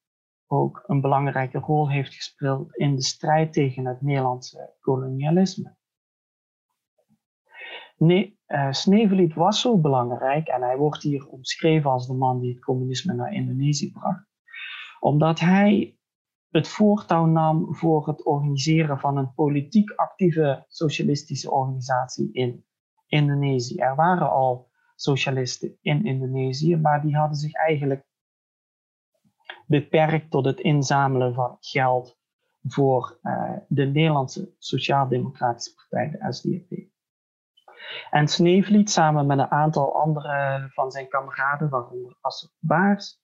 ook 0.47 0.85
een 0.87 1.01
belangrijke 1.01 1.59
rol 1.59 1.91
heeft 1.91 2.15
gespeeld 2.15 2.77
in 2.77 2.95
de 2.95 3.03
strijd 3.03 3.53
tegen 3.53 3.87
het 3.87 4.03
Nederlandse 4.03 4.75
kolonialisme. 4.81 5.77
Nee, 7.97 8.39
uh, 8.47 9.35
was 9.35 9.61
zo 9.61 9.79
belangrijk 9.79 10.49
en 10.49 10.63
hij 10.63 10.77
wordt 10.77 11.03
hier 11.03 11.29
omschreven 11.29 11.91
als 11.91 12.07
de 12.07 12.15
man 12.15 12.41
die 12.41 12.53
het 12.53 12.65
communisme 12.65 13.15
naar 13.15 13.33
Indonesië 13.33 13.93
bracht, 13.93 14.27
omdat 15.01 15.41
hij 15.41 15.97
het 16.51 16.69
voortouw 16.69 17.27
nam 17.27 17.75
voor 17.75 18.07
het 18.07 18.25
organiseren 18.25 18.99
van 18.99 19.17
een 19.17 19.35
politiek 19.35 19.91
actieve 19.91 20.65
socialistische 20.69 21.51
organisatie 21.51 22.33
in 22.33 22.65
Indonesië. 23.07 23.77
Er 23.77 23.95
waren 23.95 24.31
al 24.31 24.71
socialisten 24.95 25.79
in 25.81 26.05
Indonesië, 26.05 26.77
maar 26.77 27.03
die 27.03 27.17
hadden 27.17 27.37
zich 27.37 27.53
eigenlijk 27.53 28.05
beperkt 29.67 30.31
tot 30.31 30.45
het 30.45 30.61
inzamelen 30.61 31.35
van 31.35 31.57
geld 31.61 32.19
voor 32.63 33.19
uh, 33.23 33.57
de 33.69 33.85
Nederlandse 33.85 34.55
Sociaal-Democratische 34.59 35.75
Partij, 35.75 36.11
de 36.11 36.33
SDAP. 36.33 36.92
En 38.11 38.29
Sneevliet 38.29 38.91
samen 38.91 39.27
met 39.27 39.39
een 39.39 39.51
aantal 39.51 39.95
andere 39.95 40.69
van 40.73 40.91
zijn 40.91 41.09
kameraden, 41.09 41.69
waaronder 41.69 42.17
Assert 42.21 42.53
Baars, 42.59 43.21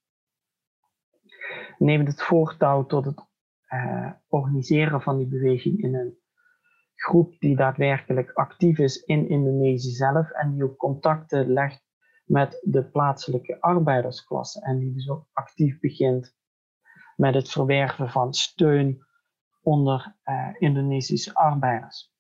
neemt 1.79 2.09
het 2.09 2.23
voortouw 2.23 2.87
tot 2.87 3.05
het 3.05 3.27
uh, 3.69 4.11
organiseren 4.29 5.03
van 5.03 5.17
die 5.17 5.27
beweging 5.27 5.83
in 5.83 5.95
een 5.95 6.19
groep 6.95 7.39
die 7.39 7.57
daadwerkelijk 7.57 8.33
actief 8.33 8.79
is 8.79 9.03
in 9.03 9.29
Indonesië 9.29 9.91
zelf 9.91 10.31
en 10.31 10.53
die 10.53 10.65
ook 10.65 10.77
contacten 10.77 11.53
legt 11.53 11.87
met 12.25 12.61
de 12.63 12.85
plaatselijke 12.85 13.61
arbeidersklasse 13.61 14.61
en 14.61 14.79
die 14.79 14.93
dus 14.93 15.09
ook 15.09 15.27
actief 15.33 15.81
begint 15.81 16.37
met 17.17 17.35
het 17.35 17.51
verwerven 17.51 18.11
van 18.11 18.35
steun 18.35 19.07
onder 19.63 20.17
uh, 20.25 20.49
Indonesische 20.59 21.35
arbeiders. 21.35 22.13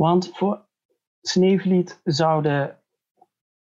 Want 0.00 0.36
voor 0.36 0.66
Sneevliet 1.20 2.00
zouden 2.04 2.78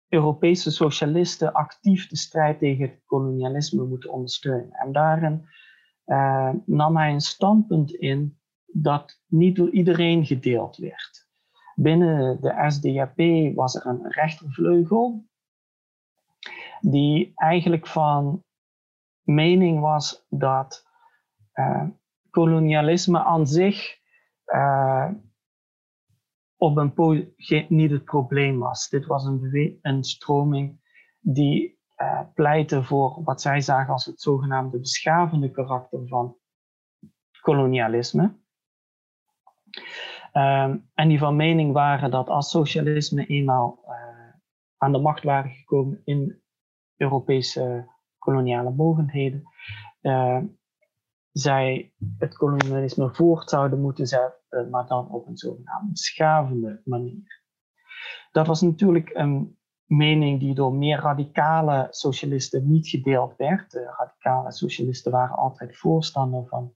Europese 0.08 0.70
socialisten 0.70 1.52
actief 1.52 2.08
de 2.08 2.16
strijd 2.16 2.58
tegen 2.58 2.88
het 2.88 3.02
kolonialisme 3.04 3.84
moeten 3.84 4.10
ondersteunen. 4.10 4.72
En 4.72 4.92
daarin 4.92 5.48
uh, 6.06 6.52
nam 6.64 6.96
hij 6.96 7.12
een 7.12 7.20
standpunt 7.20 7.94
in 7.94 8.38
dat 8.66 9.20
niet 9.26 9.56
door 9.56 9.70
iedereen 9.70 10.26
gedeeld 10.26 10.76
werd. 10.76 11.28
Binnen 11.74 12.40
de 12.40 12.64
SDAP 12.68 13.54
was 13.54 13.74
er 13.74 13.86
een 13.86 14.10
rechtervleugel 14.10 15.26
die 16.80 17.32
eigenlijk 17.34 17.86
van 17.86 18.44
mening 19.22 19.80
was 19.80 20.26
dat 20.28 20.86
uh, 21.54 21.88
kolonialisme 22.30 23.24
aan 23.24 23.46
zich 23.46 23.98
uh, 24.46 25.10
op 26.56 26.76
een 26.76 27.34
niet 27.68 27.90
het 27.90 28.04
probleem 28.04 28.58
was. 28.58 28.88
Dit 28.88 29.06
was 29.06 29.24
een, 29.24 29.78
een 29.82 30.04
stroming 30.04 30.80
die 31.20 31.78
uh, 31.96 32.20
pleitte 32.34 32.82
voor 32.82 33.22
wat 33.24 33.40
zij 33.40 33.60
zagen 33.60 33.92
als 33.92 34.04
het 34.04 34.20
zogenaamde 34.20 34.78
beschavende 34.78 35.50
karakter 35.50 36.08
van 36.08 36.36
kolonialisme. 37.40 38.22
Um, 40.32 40.90
en 40.94 41.08
die 41.08 41.18
van 41.18 41.36
mening 41.36 41.72
waren 41.72 42.10
dat 42.10 42.28
als 42.28 42.50
socialisme 42.50 43.26
eenmaal 43.26 43.78
uh, 43.84 44.34
aan 44.76 44.92
de 44.92 44.98
macht 44.98 45.22
waren 45.22 45.50
gekomen 45.50 46.00
in 46.04 46.42
Europese 46.96 47.94
koloniale 48.18 48.70
mogendheden, 48.70 49.42
uh, 50.02 50.42
zij 51.38 51.92
het 52.18 52.36
kolonialisme 52.36 53.14
voort 53.14 53.50
zouden 53.50 53.80
moeten 53.80 54.06
zetten, 54.06 54.70
maar 54.70 54.86
dan 54.86 55.08
op 55.08 55.26
een 55.26 55.36
zogenaamde 55.36 55.90
beschavende 55.90 56.80
manier. 56.84 57.42
Dat 58.30 58.46
was 58.46 58.60
natuurlijk 58.60 59.10
een 59.14 59.58
mening 59.84 60.40
die 60.40 60.54
door 60.54 60.74
meer 60.74 61.00
radicale 61.00 61.86
socialisten 61.90 62.68
niet 62.68 62.88
gedeeld 62.88 63.36
werd. 63.36 63.70
De 63.70 63.94
radicale 63.98 64.52
socialisten 64.52 65.12
waren 65.12 65.36
altijd 65.36 65.78
voorstander 65.78 66.46
van 66.46 66.72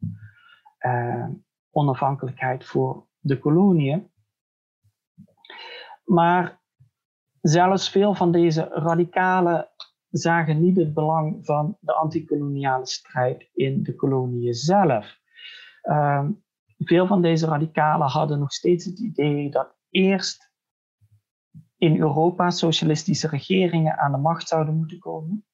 uh, 0.80 1.28
onafhankelijkheid 1.70 2.64
voor 2.64 3.06
de 3.18 3.38
koloniën. 3.38 4.10
Maar 6.04 6.60
zelfs 7.40 7.90
veel 7.90 8.14
van 8.14 8.32
deze 8.32 8.68
radicalen 8.72 9.68
zagen 10.10 10.60
niet 10.60 10.76
het 10.76 10.94
belang 10.94 11.46
van 11.46 11.76
de 11.80 11.94
antikoloniale 11.94 12.86
strijd 12.86 13.48
in 13.52 13.82
de 13.82 13.94
koloniën 13.94 14.54
zelf. 14.54 15.18
Uh, 15.82 16.28
veel 16.78 17.06
van 17.06 17.22
deze 17.22 17.46
radicalen 17.46 18.08
hadden 18.08 18.38
nog 18.38 18.52
steeds 18.52 18.84
het 18.84 18.98
idee 18.98 19.50
dat 19.50 19.76
eerst 19.90 20.52
in 21.76 22.00
Europa 22.00 22.50
socialistische 22.50 23.28
regeringen 23.28 23.98
aan 23.98 24.12
de 24.12 24.18
macht 24.18 24.48
zouden 24.48 24.76
moeten 24.76 24.98
komen. 24.98 25.44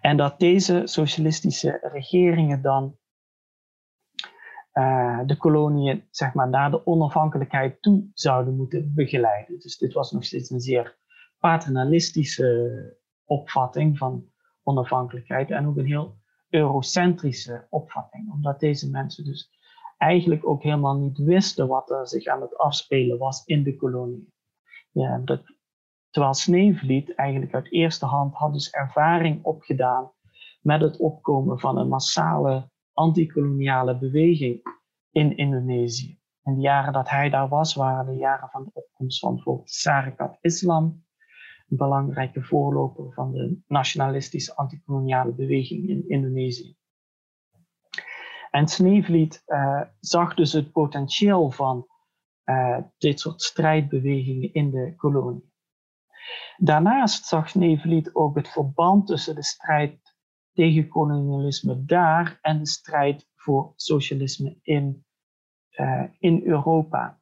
En 0.00 0.16
dat 0.16 0.38
deze 0.38 0.82
socialistische 0.84 1.78
regeringen 1.82 2.62
dan 2.62 2.98
uh, 4.72 5.20
de 5.26 5.36
koloniën 5.36 6.06
zeg 6.10 6.34
maar, 6.34 6.48
naar 6.48 6.70
de 6.70 6.86
onafhankelijkheid 6.86 7.82
toe 7.82 8.10
zouden 8.14 8.56
moeten 8.56 8.92
begeleiden. 8.94 9.58
Dus 9.58 9.78
dit 9.78 9.92
was 9.92 10.12
nog 10.12 10.24
steeds 10.24 10.50
een 10.50 10.60
zeer 10.60 10.98
paternalistische 11.38 13.04
opvatting 13.26 13.98
van 13.98 14.30
onafhankelijkheid 14.62 15.50
en 15.50 15.66
ook 15.66 15.76
een 15.76 15.86
heel 15.86 16.16
eurocentrische 16.48 17.66
opvatting, 17.70 18.32
omdat 18.32 18.60
deze 18.60 18.90
mensen 18.90 19.24
dus 19.24 19.50
eigenlijk 19.96 20.46
ook 20.46 20.62
helemaal 20.62 20.98
niet 20.98 21.18
wisten 21.18 21.68
wat 21.68 21.90
er 21.90 22.08
zich 22.08 22.26
aan 22.26 22.40
het 22.40 22.58
afspelen 22.58 23.18
was 23.18 23.44
in 23.44 23.62
de 23.62 23.76
kolonie. 23.76 24.32
Ja, 24.90 25.18
dat, 25.18 25.42
terwijl 26.10 26.34
Sneevliet 26.34 27.14
eigenlijk 27.14 27.54
uit 27.54 27.72
eerste 27.72 28.06
hand 28.06 28.34
had 28.34 28.52
dus 28.52 28.70
ervaring 28.70 29.44
opgedaan 29.44 30.10
met 30.60 30.80
het 30.80 30.96
opkomen 30.96 31.60
van 31.60 31.78
een 31.78 31.88
massale 31.88 32.70
antikoloniale 32.92 33.98
beweging 33.98 34.62
in 35.10 35.36
Indonesië. 35.36 36.18
En 36.42 36.54
de 36.54 36.60
jaren 36.60 36.92
dat 36.92 37.10
hij 37.10 37.30
daar 37.30 37.48
was, 37.48 37.74
waren 37.74 38.06
de 38.06 38.18
jaren 38.18 38.48
van 38.48 38.64
de 38.64 38.70
opkomst 38.72 39.18
van 39.18 39.34
bijvoorbeeld 39.34 39.70
Sarekat 39.70 40.38
Islam, 40.40 41.05
belangrijke 41.66 42.42
voorloper 42.42 43.12
van 43.12 43.32
de 43.32 43.60
nationalistische 43.66 44.56
antikoloniale 44.56 45.32
beweging 45.32 45.88
in 45.88 46.08
Indonesië. 46.08 46.76
En 48.50 48.68
Sneevliet 48.68 49.42
uh, 49.46 49.80
zag 50.00 50.34
dus 50.34 50.52
het 50.52 50.72
potentieel 50.72 51.50
van 51.50 51.86
uh, 52.44 52.78
dit 52.98 53.20
soort 53.20 53.42
strijdbewegingen 53.42 54.54
in 54.54 54.70
de 54.70 54.94
kolonie. 54.96 55.52
Daarnaast 56.56 57.24
zag 57.24 57.48
Sneevliet 57.48 58.14
ook 58.14 58.36
het 58.36 58.48
verband 58.48 59.06
tussen 59.06 59.34
de 59.34 59.44
strijd 59.44 60.14
tegen 60.52 60.88
kolonialisme 60.88 61.84
daar 61.84 62.38
en 62.42 62.58
de 62.58 62.66
strijd 62.66 63.28
voor 63.34 63.72
socialisme 63.76 64.58
in, 64.62 65.04
uh, 65.70 66.04
in 66.18 66.42
Europa. 66.44 67.20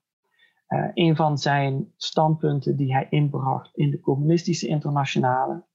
Uh, 0.74 0.90
een 0.94 1.16
van 1.16 1.38
zijn 1.38 1.92
standpunten 1.96 2.76
die 2.76 2.92
hij 2.92 3.06
inbracht 3.10 3.76
in 3.76 3.90
de 3.90 4.00
communistische 4.00 4.68
internationale 4.68 5.66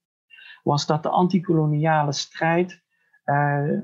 was 0.62 0.86
dat 0.86 1.02
de 1.02 1.08
antikoloniale 1.08 2.12
strijd 2.12 2.82
uh, 3.24 3.80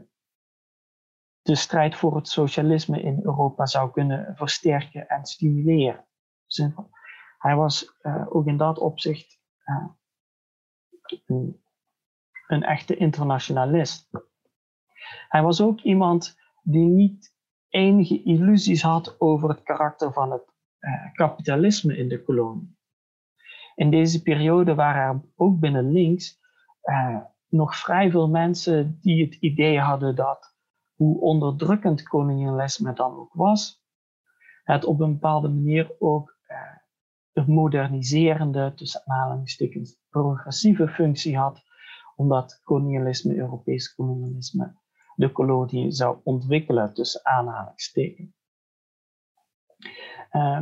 de 1.42 1.54
strijd 1.54 1.96
voor 1.96 2.16
het 2.16 2.28
socialisme 2.28 3.02
in 3.02 3.20
Europa 3.22 3.66
zou 3.66 3.90
kunnen 3.90 4.36
versterken 4.36 5.08
en 5.08 5.24
stimuleren. 5.24 6.06
hij 7.38 7.56
was 7.56 7.98
uh, 8.02 8.26
ook 8.28 8.46
in 8.46 8.56
dat 8.56 8.78
opzicht 8.78 9.40
een, 11.26 11.62
een 12.46 12.62
echte 12.62 12.96
internationalist. 12.96 14.08
Hij 15.28 15.42
was 15.42 15.60
ook 15.60 15.80
iemand 15.80 16.36
die 16.62 16.88
niet 16.88 17.34
enige 17.68 18.22
illusies 18.22 18.82
had 18.82 19.20
over 19.20 19.48
het 19.48 19.62
karakter 19.62 20.12
van 20.12 20.32
het 20.32 20.55
kapitalisme 21.12 21.96
in 21.96 22.08
de 22.08 22.22
kolonie. 22.22 22.76
In 23.74 23.90
deze 23.90 24.22
periode 24.22 24.74
waren 24.74 25.02
er 25.02 25.22
ook 25.34 25.58
binnen 25.58 25.92
links 25.92 26.40
uh, 26.82 27.20
nog 27.48 27.76
vrij 27.76 28.10
veel 28.10 28.28
mensen 28.28 28.98
die 29.00 29.24
het 29.24 29.34
idee 29.34 29.80
hadden 29.80 30.14
dat, 30.14 30.54
hoe 30.94 31.20
onderdrukkend 31.20 32.02
kolonialisme 32.02 32.92
dan 32.92 33.16
ook 33.16 33.34
was, 33.34 33.84
het 34.62 34.84
op 34.84 35.00
een 35.00 35.12
bepaalde 35.12 35.48
manier 35.48 35.94
ook 35.98 36.36
uh, 36.48 36.56
een 37.32 37.52
moderniserende, 37.52 38.72
tussen 38.74 39.02
aanhalingstekens, 39.04 39.98
progressieve 40.08 40.88
functie 40.88 41.36
had, 41.36 41.62
omdat 42.16 42.60
kolonialisme, 42.62 43.34
Europees 43.36 43.94
kolonialisme, 43.94 44.76
de 45.14 45.32
kolonie 45.32 45.90
zou 45.90 46.18
ontwikkelen 46.24 46.94
tussen 46.94 47.26
aanhalingstekens. 47.26 48.35
Uh, 50.36 50.60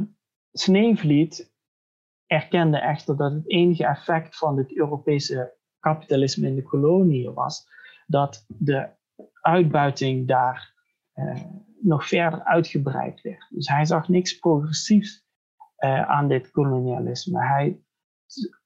Sneevliet 0.53 1.53
erkende 2.27 2.79
echter 2.79 3.17
dat 3.17 3.33
het 3.33 3.51
enige 3.51 3.87
effect 3.87 4.37
van 4.37 4.59
het 4.59 4.77
Europese 4.77 5.57
kapitalisme 5.79 6.47
in 6.47 6.55
de 6.55 6.63
kolonie 6.63 7.31
was 7.31 7.69
dat 8.07 8.45
de 8.49 8.89
uitbuiting 9.41 10.29
daar 10.29 10.75
uh, 11.15 11.45
nog 11.81 12.09
verder 12.09 12.45
uitgebreid 12.45 13.21
werd. 13.21 13.47
Dus 13.51 13.69
hij 13.69 13.85
zag 13.85 14.09
niks 14.09 14.39
progressiefs 14.39 15.27
uh, 15.79 16.11
aan 16.11 16.29
dit 16.29 16.51
kolonialisme. 16.51 17.47
Hij, 17.47 17.81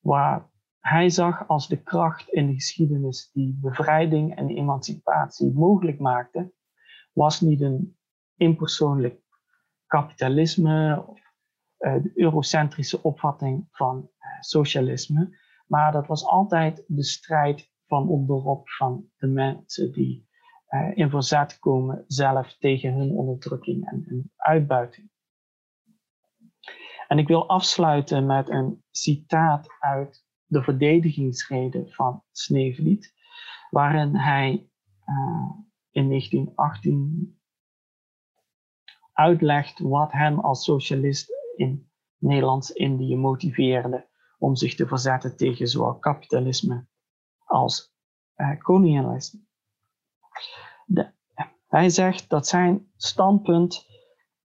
waar, 0.01 0.51
hij 0.81 1.11
zag 1.11 1.49
als 1.49 1.69
de 1.69 1.83
kracht 1.83 2.29
in 2.29 2.47
de 2.47 2.55
geschiedenis 2.55 3.31
die 3.33 3.59
bevrijding 3.61 4.37
en 4.37 4.49
emancipatie 4.49 5.53
mogelijk 5.53 5.99
maakte, 5.99 6.53
was 7.13 7.41
niet 7.41 7.61
een 7.61 7.99
impersoonlijk 8.37 9.21
kapitalisme 9.89 11.05
of 11.07 11.21
uh, 11.79 12.03
de 12.03 12.13
eurocentrische 12.15 13.03
opvatting 13.03 13.69
van 13.71 14.11
socialisme, 14.41 15.39
maar 15.67 15.93
dat 15.93 16.07
was 16.07 16.25
altijd 16.25 16.85
de 16.87 17.05
strijd 17.05 17.71
van 17.87 18.09
onderop 18.09 18.69
van 18.71 19.09
de 19.17 19.27
mensen 19.27 19.93
die 19.93 20.29
uh, 20.69 20.91
in 20.95 21.11
verzet 21.11 21.59
komen 21.59 22.05
zelf 22.07 22.57
tegen 22.59 22.93
hun 22.93 23.11
onderdrukking 23.11 23.91
en, 23.91 24.05
en 24.09 24.33
uitbuiting. 24.37 25.11
En 27.09 27.19
ik 27.19 27.29
wil 27.29 27.49
afsluiten 27.49 28.27
met 28.27 28.49
een 28.49 28.85
citaat 28.91 29.69
uit 29.81 30.27
de 30.45 30.63
verdedigingsrede 30.63 31.85
van 31.89 32.23
Sneevliet, 32.31 33.15
waarin 33.71 34.17
hij 34.17 34.71
in 35.91 36.09
1918 36.09 37.38
uitlegt 39.19 39.79
wat 39.79 40.13
hem 40.13 40.39
als 40.39 40.65
socialist 40.65 41.31
in 41.57 41.91
Nederlands-Indië 42.19 43.17
motiveerde 43.17 44.09
om 44.39 44.57
zich 44.57 44.75
te 44.75 44.87
verzetten 44.87 45.37
tegen 45.37 45.67
zowel 45.67 45.99
kapitalisme 45.99 46.87
als 47.45 47.93
uh, 48.37 48.59
kolonialisme. 48.59 49.41
Hij 51.69 51.89
zegt 51.89 52.29
dat 52.29 52.47
zijn 52.47 52.91
standpunt 52.97 53.87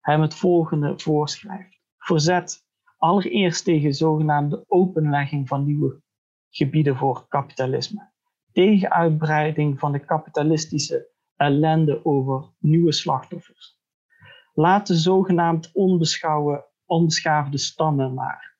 hem 0.00 0.20
het 0.20 0.34
volgende 0.34 0.98
voorschrijft. 0.98 1.80
Verzet 1.98 2.66
allereerst 2.96 3.64
tegen 3.64 3.94
zogenaamde 3.94 4.64
openlegging 4.66 5.48
van 5.48 5.64
nieuwe 5.64 6.02
gebieden 6.50 6.96
voor 6.96 7.28
kapitalisme. 7.28 8.10
Tegen 8.52 8.90
uitbreiding 8.90 9.78
van 9.78 9.92
de 9.92 10.04
kapitalistische 10.04 11.10
ellende 11.36 12.04
over 12.04 12.52
nieuwe 12.58 12.92
slachtoffers. 12.92 13.77
Laat 14.58 14.86
de 14.86 14.94
zogenaamd 14.94 15.72
onbeschaafde 16.86 17.58
stammen 17.58 18.14
maar. 18.14 18.58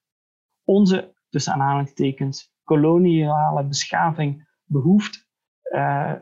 Onze, 0.64 1.14
tussen 1.28 1.52
aanhalingstekens, 1.52 2.54
koloniale 2.64 3.64
beschaving 3.64 4.48
behoeft 4.64 5.28
uh, 5.62 6.14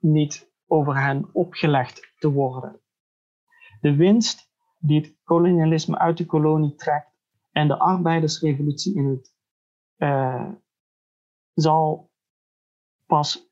niet 0.00 0.52
over 0.66 1.00
hen 1.00 1.28
opgelegd 1.32 2.12
te 2.18 2.30
worden. 2.30 2.80
De 3.80 3.94
winst 3.94 4.50
die 4.78 5.00
het 5.00 5.16
kolonialisme 5.24 5.98
uit 5.98 6.16
de 6.16 6.26
kolonie 6.26 6.74
trekt 6.74 7.10
en 7.52 7.68
de 7.68 7.78
arbeidersrevolutie 7.78 8.94
in 8.94 9.06
het 9.06 9.34
uh, 9.96 10.50
zal 11.54 12.10
pas 13.06 13.50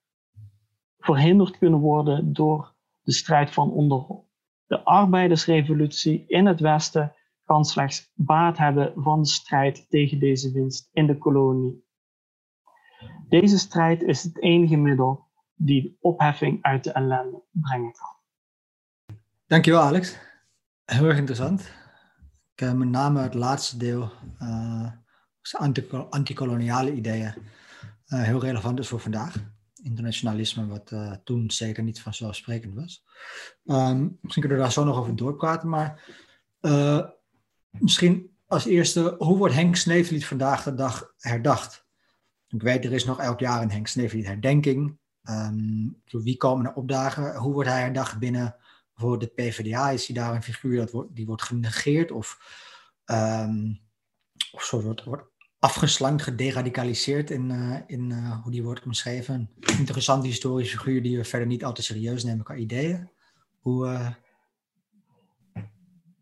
verhinderd 0.98 1.58
kunnen 1.58 1.80
worden 1.80 2.32
door 2.32 2.74
de 3.02 3.12
strijd 3.12 3.50
van 3.50 3.70
onderop. 3.70 4.32
De 4.66 4.84
arbeidersrevolutie 4.84 6.24
in 6.26 6.46
het 6.46 6.60
Westen 6.60 7.14
kan 7.44 7.64
slechts 7.64 8.10
baat 8.14 8.58
hebben 8.58 8.92
van 8.96 9.22
de 9.22 9.28
strijd 9.28 9.86
tegen 9.88 10.18
deze 10.18 10.52
winst 10.52 10.88
in 10.92 11.06
de 11.06 11.18
kolonie. 11.18 11.84
Deze 13.28 13.58
strijd 13.58 14.02
is 14.02 14.22
het 14.22 14.42
enige 14.42 14.76
middel 14.76 15.26
die 15.54 15.82
de 15.82 15.96
opheffing 16.00 16.62
uit 16.62 16.84
de 16.84 16.92
ellende 16.92 17.42
brengen 17.50 17.92
kan. 17.92 18.12
Dankjewel 19.46 19.80
Alex. 19.80 20.18
Heel 20.84 21.04
erg 21.06 21.16
interessant. 21.16 21.60
Ik, 22.54 22.60
uh, 22.60 22.72
met 22.72 22.88
name 22.88 23.20
het 23.20 23.34
laatste 23.34 23.76
deel, 23.76 24.10
uh, 24.42 24.90
antikoloniale 26.10 26.92
ideeën, 26.92 27.34
uh, 28.08 28.22
heel 28.22 28.40
relevant 28.40 28.78
is 28.78 28.88
voor 28.88 29.00
vandaag. 29.00 29.53
Internationalisme, 29.84 30.66
wat 30.66 30.90
uh, 30.90 31.12
toen 31.24 31.50
zeker 31.50 31.82
niet 31.82 32.02
vanzelfsprekend 32.02 32.74
was. 32.74 33.04
Um, 33.64 34.18
misschien 34.20 34.42
kunnen 34.42 34.58
we 34.58 34.64
daar 34.64 34.72
zo 34.72 34.84
nog 34.84 34.98
over 34.98 35.16
doorpraten, 35.16 35.68
maar 35.68 36.14
misschien 37.70 38.36
als 38.46 38.64
eerste, 38.64 39.14
hoe 39.18 39.38
wordt 39.38 39.54
Henk 39.54 39.76
Sneevliet 39.76 40.26
vandaag 40.26 40.62
de 40.62 40.74
dag 40.74 41.12
herdacht? 41.18 41.86
Ik 42.48 42.62
weet, 42.62 42.84
er 42.84 42.92
is 42.92 43.04
nog 43.04 43.20
elk 43.20 43.40
jaar 43.40 43.62
een 43.62 43.70
Henk 43.70 43.86
Sneevliet 43.86 44.26
herdenking. 44.26 44.98
Um, 45.22 46.02
wie 46.04 46.36
komen 46.36 46.66
er 46.66 46.74
opdagen? 46.74 47.36
Hoe 47.36 47.52
wordt 47.52 47.68
hij 47.68 47.80
herdacht 47.80 48.18
binnen 48.18 48.56
voor 48.94 49.18
de 49.18 49.26
PvdA? 49.26 49.90
Is 49.90 50.06
hij 50.06 50.16
daar 50.16 50.34
een 50.34 50.42
figuur 50.42 50.76
dat 50.76 50.90
wordt, 50.90 51.14
die 51.14 51.26
wordt 51.26 51.42
genegeerd 51.42 52.10
of, 52.10 52.38
um, 53.04 53.80
of 54.52 54.62
zo 54.62 54.80
wordt, 54.80 55.04
wordt 55.04 55.33
afgeslankt, 55.64 56.22
gederadicaliseerd 56.22 57.30
in, 57.30 57.50
uh, 57.50 57.80
in 57.86 58.10
uh, 58.10 58.42
hoe 58.42 58.52
die 58.52 58.62
wordt 58.62 58.84
omschreven? 58.84 59.50
Interessante 59.78 60.26
historische 60.26 60.78
figuur 60.78 61.02
die 61.02 61.16
we 61.16 61.24
verder 61.24 61.48
niet 61.48 61.64
al 61.64 61.72
te 61.72 61.82
serieus 61.82 62.24
nemen 62.24 62.44
qua 62.44 62.54
ideeën. 62.54 63.10
Hoe, 63.60 63.86
uh... 63.86 64.10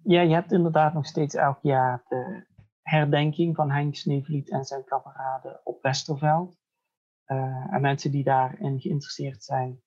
Ja, 0.02 0.20
je 0.20 0.34
hebt 0.34 0.52
inderdaad 0.52 0.94
nog 0.94 1.06
steeds 1.06 1.34
elk 1.34 1.58
jaar 1.62 2.04
de 2.08 2.46
herdenking 2.82 3.56
van 3.56 3.70
Henk 3.70 3.94
Sneevliet 3.94 4.50
en 4.50 4.64
zijn 4.64 4.84
kameraden 4.84 5.60
op 5.64 5.82
Westerveld. 5.82 6.60
En 7.70 7.80
mensen 7.80 8.10
die 8.10 8.24
daarin 8.24 8.80
geïnteresseerd 8.80 9.44
zijn, 9.44 9.80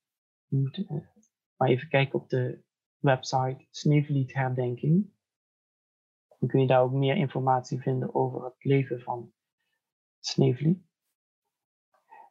moeten 0.48 1.10
maar 1.58 1.70
even 1.70 1.90
kijken 1.90 2.20
op 2.20 2.30
de 2.30 2.64
website 3.00 3.68
Sneevliet 3.70 4.34
Herdenking. 4.34 5.14
Dan 6.40 6.50
kun 6.50 6.62
je 6.62 6.68
daar 6.68 6.82
ook 6.82 6.92
meer 6.92 7.16
informatie 7.16 7.82
vinden 7.82 8.16
over 8.16 8.44
het 8.44 8.64
leven 8.64 9.02
van 9.02 9.34
Sneevliet. 10.26 10.84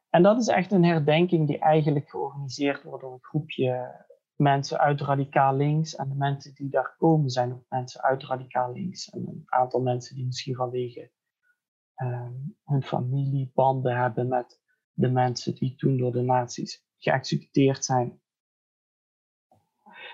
En 0.09 0.23
dat 0.23 0.39
is 0.39 0.47
echt 0.47 0.71
een 0.71 0.83
herdenking 0.83 1.47
die 1.47 1.59
eigenlijk 1.59 2.09
georganiseerd 2.09 2.83
wordt 2.83 3.03
door 3.03 3.13
een 3.13 3.23
groepje 3.23 4.03
mensen 4.35 4.79
uit 4.79 5.01
radicaal 5.01 5.55
links. 5.55 5.95
En 5.95 6.09
de 6.09 6.15
mensen 6.15 6.53
die 6.53 6.69
daar 6.69 6.95
komen 6.97 7.29
zijn 7.29 7.53
ook 7.53 7.65
mensen 7.69 8.01
uit 8.01 8.23
radicaal 8.23 8.73
links. 8.73 9.09
En 9.09 9.27
een 9.27 9.43
aantal 9.45 9.81
mensen 9.81 10.15
die 10.15 10.25
misschien 10.25 10.55
vanwege 10.55 11.11
uh, 11.97 12.29
hun 12.63 12.83
familiebanden 12.83 13.97
hebben 13.97 14.27
met 14.27 14.61
de 14.91 15.09
mensen 15.09 15.55
die 15.55 15.75
toen 15.75 15.97
door 15.97 16.11
de 16.11 16.21
nazi's 16.21 16.85
geëxecuteerd 16.97 17.85
zijn. 17.85 18.21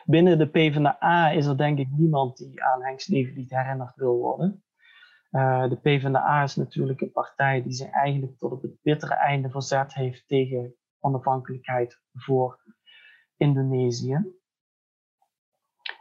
Binnen 0.05 0.37
de 0.37 0.47
PvdA 0.47 1.29
is 1.29 1.45
er 1.45 1.57
denk 1.57 1.79
ik 1.79 1.89
niemand 1.89 2.37
die 2.37 2.63
aan 2.63 2.83
Henk 2.83 2.99
Sneevliet 2.99 3.49
herinnerd 3.49 3.95
wil 3.95 4.17
worden. 4.17 4.63
Uh, 5.31 5.69
de 5.69 5.75
PvdA 5.75 6.43
is 6.43 6.55
natuurlijk 6.55 7.01
een 7.01 7.11
partij 7.11 7.63
die 7.63 7.73
zich 7.73 7.89
eigenlijk 7.89 8.37
tot 8.37 8.51
op 8.51 8.61
het 8.61 8.81
bittere 8.81 9.13
einde 9.13 9.49
verzet 9.49 9.93
heeft 9.93 10.27
tegen 10.27 10.75
onafhankelijkheid 10.99 12.01
voor 12.13 12.59
Indonesië. 13.37 14.39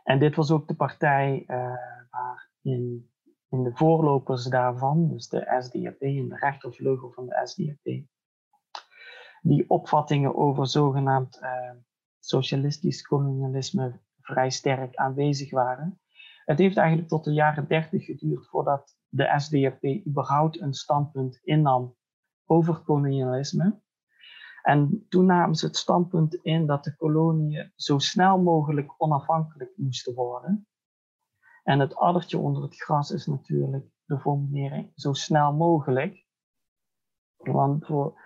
En 0.04 0.18
dit 0.18 0.36
was 0.36 0.50
ook 0.50 0.68
de 0.68 0.74
partij 0.74 1.44
uh, 1.46 1.74
waar 2.10 2.50
in, 2.62 3.10
in 3.48 3.62
de 3.62 3.70
voorlopers 3.74 4.44
daarvan, 4.44 5.08
dus 5.08 5.28
de 5.28 5.56
SDAP 5.58 6.00
en 6.00 6.28
de 6.28 6.36
rechtervleugel 6.36 7.12
van 7.12 7.26
de 7.26 7.40
SDAP, 7.44 8.04
die 9.42 9.70
opvattingen 9.70 10.36
over 10.36 10.66
zogenaamd 10.66 11.40
uh, 11.42 11.72
socialistisch 12.18 13.02
kolonialisme 13.02 14.00
vrij 14.20 14.50
sterk 14.50 14.96
aanwezig 14.96 15.50
waren. 15.50 16.00
Het 16.44 16.58
heeft 16.58 16.76
eigenlijk 16.76 17.08
tot 17.08 17.24
de 17.24 17.32
jaren 17.32 17.68
30 17.68 18.04
geduurd 18.04 18.48
voordat 18.48 18.98
de 19.10 19.32
SDAP 19.36 19.84
überhaupt 20.06 20.60
een 20.60 20.74
standpunt 20.74 21.40
innam 21.42 21.96
over 22.46 22.74
kolonialisme. 22.74 23.80
En 24.62 25.06
toen 25.08 25.26
namen 25.26 25.54
ze 25.54 25.66
het 25.66 25.76
standpunt 25.76 26.34
in 26.34 26.66
dat 26.66 26.84
de 26.84 26.96
koloniën 26.96 27.72
zo 27.76 27.98
snel 27.98 28.38
mogelijk 28.38 28.94
onafhankelijk 28.96 29.72
moesten 29.76 30.14
worden. 30.14 30.66
En 31.62 31.78
het 31.78 31.96
addertje 31.96 32.38
onder 32.38 32.62
het 32.62 32.76
gras 32.76 33.10
is 33.10 33.26
natuurlijk 33.26 33.86
de 34.04 34.18
formulering 34.18 34.92
zo 34.94 35.12
snel 35.12 35.52
mogelijk. 35.52 36.26
Want 37.36 37.86
voor, 37.86 38.20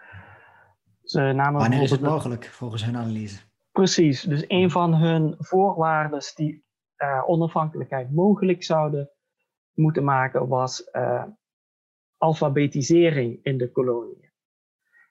ze 1.03 1.21
namen 1.21 1.61
Wanneer 1.61 1.83
is 1.83 1.91
het 1.91 2.01
mogelijk, 2.01 2.45
volgens 2.45 2.85
hun 2.85 2.97
analyse? 2.97 3.43
Precies, 3.73 4.23
dus 4.23 4.45
een 4.49 4.71
van 4.71 4.95
hun 4.95 5.35
voorwaarden 5.39 6.21
die 6.35 6.65
uh, 6.99 7.23
onafhankelijkheid 7.27 8.13
mogelijk 8.13 8.65
zouden 8.65 9.11
moeten 9.75 10.05
maken, 10.05 10.49
was 10.49 10.89
uh, 10.93 11.25
alfabetisering 12.17 13.39
in 13.43 13.59
de 13.59 13.71
koloniën. 13.71 14.33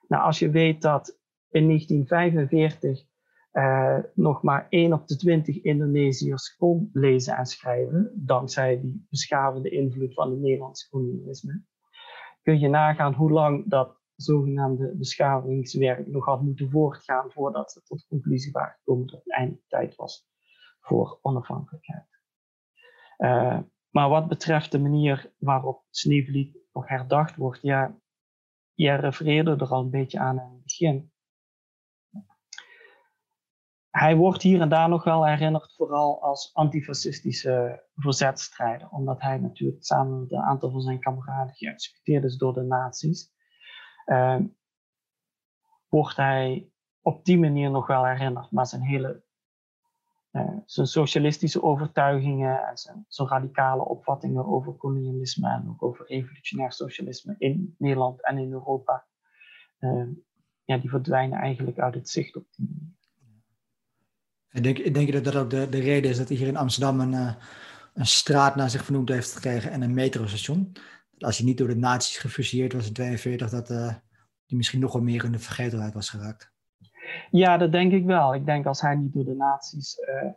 Nou, 0.08 0.22
als 0.22 0.38
je 0.38 0.50
weet 0.50 0.82
dat 0.82 1.18
in 1.50 1.66
1945 1.66 3.04
uh, 3.52 3.98
nog 4.14 4.42
maar 4.42 4.66
1 4.68 4.92
op 4.92 5.06
de 5.06 5.16
20 5.16 5.62
Indonesiërs 5.62 6.56
kon 6.56 6.90
lezen 6.92 7.36
en 7.36 7.46
schrijven, 7.46 8.10
dankzij 8.14 8.80
die 8.80 9.06
beschavende 9.10 9.70
invloed 9.70 10.14
van 10.14 10.30
het 10.30 10.40
Nederlandse 10.40 10.88
kolonialisme, 10.88 11.62
kun 12.42 12.58
je 12.58 12.68
nagaan 12.68 13.14
hoe 13.14 13.30
lang 13.30 13.70
dat 13.70 14.02
zogenaamde 14.16 14.96
beschavingswerk 14.96 16.06
nog 16.06 16.24
had 16.24 16.42
moeten 16.42 16.70
voortgaan 16.70 17.32
voordat 17.32 17.72
ze 17.72 17.82
tot 17.82 18.06
conclusie 18.06 18.52
waren 18.52 18.76
gekomen 18.78 19.06
dat 19.06 19.18
het 19.24 19.32
eindelijk 19.32 19.68
tijd 19.68 19.94
was 19.94 20.28
voor 20.80 21.18
onafhankelijkheid. 21.22 22.06
Uh, 23.18 23.58
maar 23.94 24.08
wat 24.08 24.28
betreft 24.28 24.72
de 24.72 24.78
manier 24.78 25.32
waarop 25.38 25.84
Sneeuwvliet 25.90 26.58
nog 26.72 26.88
herdacht 26.88 27.36
wordt, 27.36 27.62
ja, 27.62 27.98
jij 28.74 28.96
refereerde 28.96 29.50
er 29.50 29.68
al 29.68 29.80
een 29.80 29.90
beetje 29.90 30.18
aan 30.18 30.38
in 30.38 30.52
het 30.52 30.62
begin 30.62 31.12
hij 33.96 34.16
wordt 34.16 34.42
hier 34.42 34.60
en 34.60 34.68
daar 34.68 34.88
nog 34.88 35.04
wel 35.04 35.26
herinnerd, 35.26 35.74
vooral 35.76 36.22
als 36.22 36.54
antifascistische 36.54 37.84
verzetstrijder, 37.94 38.88
omdat 38.90 39.20
hij 39.20 39.38
natuurlijk 39.38 39.84
samen 39.84 40.20
met 40.20 40.32
een 40.32 40.42
aantal 40.42 40.70
van 40.70 40.80
zijn 40.80 41.00
kameraden 41.00 41.54
geëxecuteerd 41.54 42.24
is 42.24 42.36
door 42.36 42.54
de 42.54 42.62
nazi's. 42.62 43.32
Uh, 44.06 44.40
wordt 45.88 46.16
hij 46.16 46.70
op 47.00 47.24
die 47.24 47.38
manier 47.38 47.70
nog 47.70 47.86
wel 47.86 48.04
herinnerd, 48.06 48.50
maar 48.50 48.66
zijn 48.66 48.82
hele 48.82 49.23
zijn 50.66 50.86
socialistische 50.86 51.62
overtuigingen 51.62 52.66
en 52.68 52.78
zijn, 52.78 53.06
radicale 53.08 53.84
opvattingen 53.84 54.46
over 54.46 54.72
kolonialisme 54.72 55.48
en 55.48 55.68
ook 55.68 55.82
over 55.82 56.06
revolutionair 56.06 56.72
socialisme 56.72 57.34
in 57.38 57.74
Nederland 57.78 58.24
en 58.24 58.38
in 58.38 58.52
Europa, 58.52 59.06
uh, 59.80 60.06
ja, 60.64 60.78
die 60.78 60.90
verdwijnen 60.90 61.38
eigenlijk 61.38 61.78
uit 61.78 61.94
het 61.94 62.08
zicht 62.08 62.36
op 62.36 62.46
die 62.50 62.68
manier. 62.68 62.92
Ik 64.50 64.62
denk, 64.62 64.94
denk 64.94 65.06
je 65.06 65.12
dat 65.12 65.24
dat 65.24 65.36
ook 65.36 65.50
de, 65.50 65.68
de 65.68 65.80
reden 65.80 66.10
is 66.10 66.16
dat 66.16 66.28
hij 66.28 66.36
hier 66.36 66.46
in 66.46 66.56
Amsterdam 66.56 67.00
een, 67.00 67.12
uh, 67.12 67.34
een 67.94 68.06
straat 68.06 68.56
naar 68.56 68.70
zich 68.70 68.84
vernoemd 68.84 69.08
heeft 69.08 69.32
gekregen 69.32 69.70
en 69.70 69.82
een 69.82 69.94
metrostation? 69.94 70.72
Als 71.18 71.36
hij 71.36 71.46
niet 71.46 71.58
door 71.58 71.68
de 71.68 71.76
nazi's 71.76 72.16
gefuseerd 72.16 72.72
was 72.72 72.86
in 72.86 72.92
42, 72.92 73.50
dat 73.50 73.68
hij 73.68 74.02
misschien 74.46 74.80
nog 74.80 74.92
wel 74.92 75.02
meer 75.02 75.24
in 75.24 75.32
de 75.32 75.38
vergetelheid 75.38 75.94
was 75.94 76.10
geraakt. 76.10 76.53
Ja, 77.30 77.56
dat 77.56 77.72
denk 77.72 77.92
ik 77.92 78.04
wel. 78.04 78.34
Ik 78.34 78.46
denk 78.46 78.66
als 78.66 78.80
hij 78.80 78.94
niet 78.94 79.12
door 79.12 79.24
de 79.24 79.34
nazi's 79.34 79.98
uh, 79.98 80.32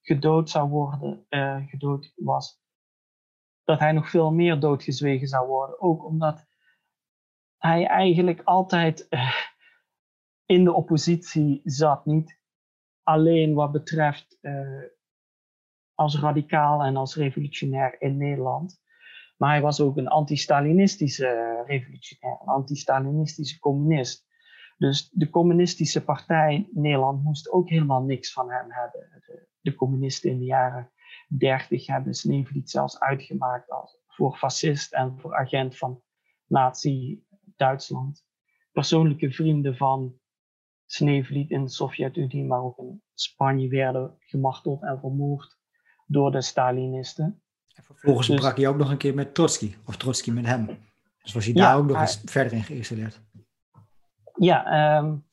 gedood 0.00 0.50
zou 0.50 0.68
worden, 0.68 1.26
gedood 1.68 2.12
was, 2.16 2.60
dat 3.64 3.78
hij 3.78 3.92
nog 3.92 4.10
veel 4.10 4.32
meer 4.32 4.60
doodgezwegen 4.60 5.28
zou 5.28 5.46
worden. 5.46 5.80
Ook 5.80 6.04
omdat 6.04 6.46
hij 7.58 7.86
eigenlijk 7.86 8.40
altijd 8.44 9.08
in 10.46 10.64
de 10.64 10.72
oppositie 10.72 11.60
zat. 11.64 12.06
Niet 12.06 12.40
alleen 13.02 13.54
wat 13.54 13.72
betreft 13.72 14.38
als 15.94 16.20
radicaal 16.20 16.82
en 16.82 16.96
als 16.96 17.16
revolutionair 17.16 18.00
in 18.00 18.16
Nederland. 18.16 18.82
Maar 19.36 19.50
hij 19.50 19.60
was 19.60 19.80
ook 19.80 19.96
een 19.96 20.08
anti-Stalinistische 20.08 21.62
revolutionair, 21.66 22.38
een 22.40 22.48
anti-Stalinistische 22.48 23.58
communist. 23.58 24.28
Dus 24.80 25.10
de 25.12 25.30
communistische 25.30 26.04
partij 26.04 26.68
Nederland 26.72 27.22
moest 27.22 27.50
ook 27.50 27.68
helemaal 27.68 28.02
niks 28.02 28.32
van 28.32 28.50
hem 28.50 28.66
hebben. 28.68 29.22
De, 29.26 29.46
de 29.60 29.74
communisten 29.74 30.30
in 30.30 30.38
de 30.38 30.44
jaren 30.44 30.90
30 31.28 31.86
hebben 31.86 32.14
Sneevliet 32.14 32.70
zelfs 32.70 33.00
uitgemaakt 33.00 33.70
als, 33.70 33.98
voor 34.06 34.36
fascist 34.36 34.92
en 34.92 35.18
voor 35.18 35.36
agent 35.36 35.76
van 35.76 36.02
Nazi-Duitsland. 36.46 38.24
Persoonlijke 38.72 39.32
vrienden 39.32 39.76
van 39.76 40.14
Sneevliet 40.86 41.50
in 41.50 41.64
de 41.64 41.70
Sovjet-Unie, 41.70 42.44
maar 42.44 42.62
ook 42.62 42.78
in 42.78 43.02
Spanje 43.14 43.68
werden 43.68 44.16
gemarteld 44.18 44.82
en 44.82 44.98
vermoord 45.00 45.58
door 46.06 46.32
de 46.32 46.42
Stalinisten. 46.42 47.42
En 47.74 47.84
vervolgens 47.84 48.26
dus, 48.26 48.40
brak 48.40 48.56
hij 48.56 48.68
ook 48.68 48.76
nog 48.76 48.90
een 48.90 48.96
keer 48.96 49.14
met 49.14 49.34
Trotsky, 49.34 49.74
of 49.84 49.96
Trotsky 49.96 50.30
met 50.30 50.46
hem. 50.46 50.66
Dus 51.22 51.32
was 51.32 51.44
hij 51.44 51.54
daar 51.54 51.76
ook 51.76 51.86
nog 51.86 52.00
eens 52.00 52.22
verder 52.24 52.52
in 52.52 52.62
geïnstalleerd? 52.62 53.20
Ja, 54.42 54.98
um, 54.98 55.24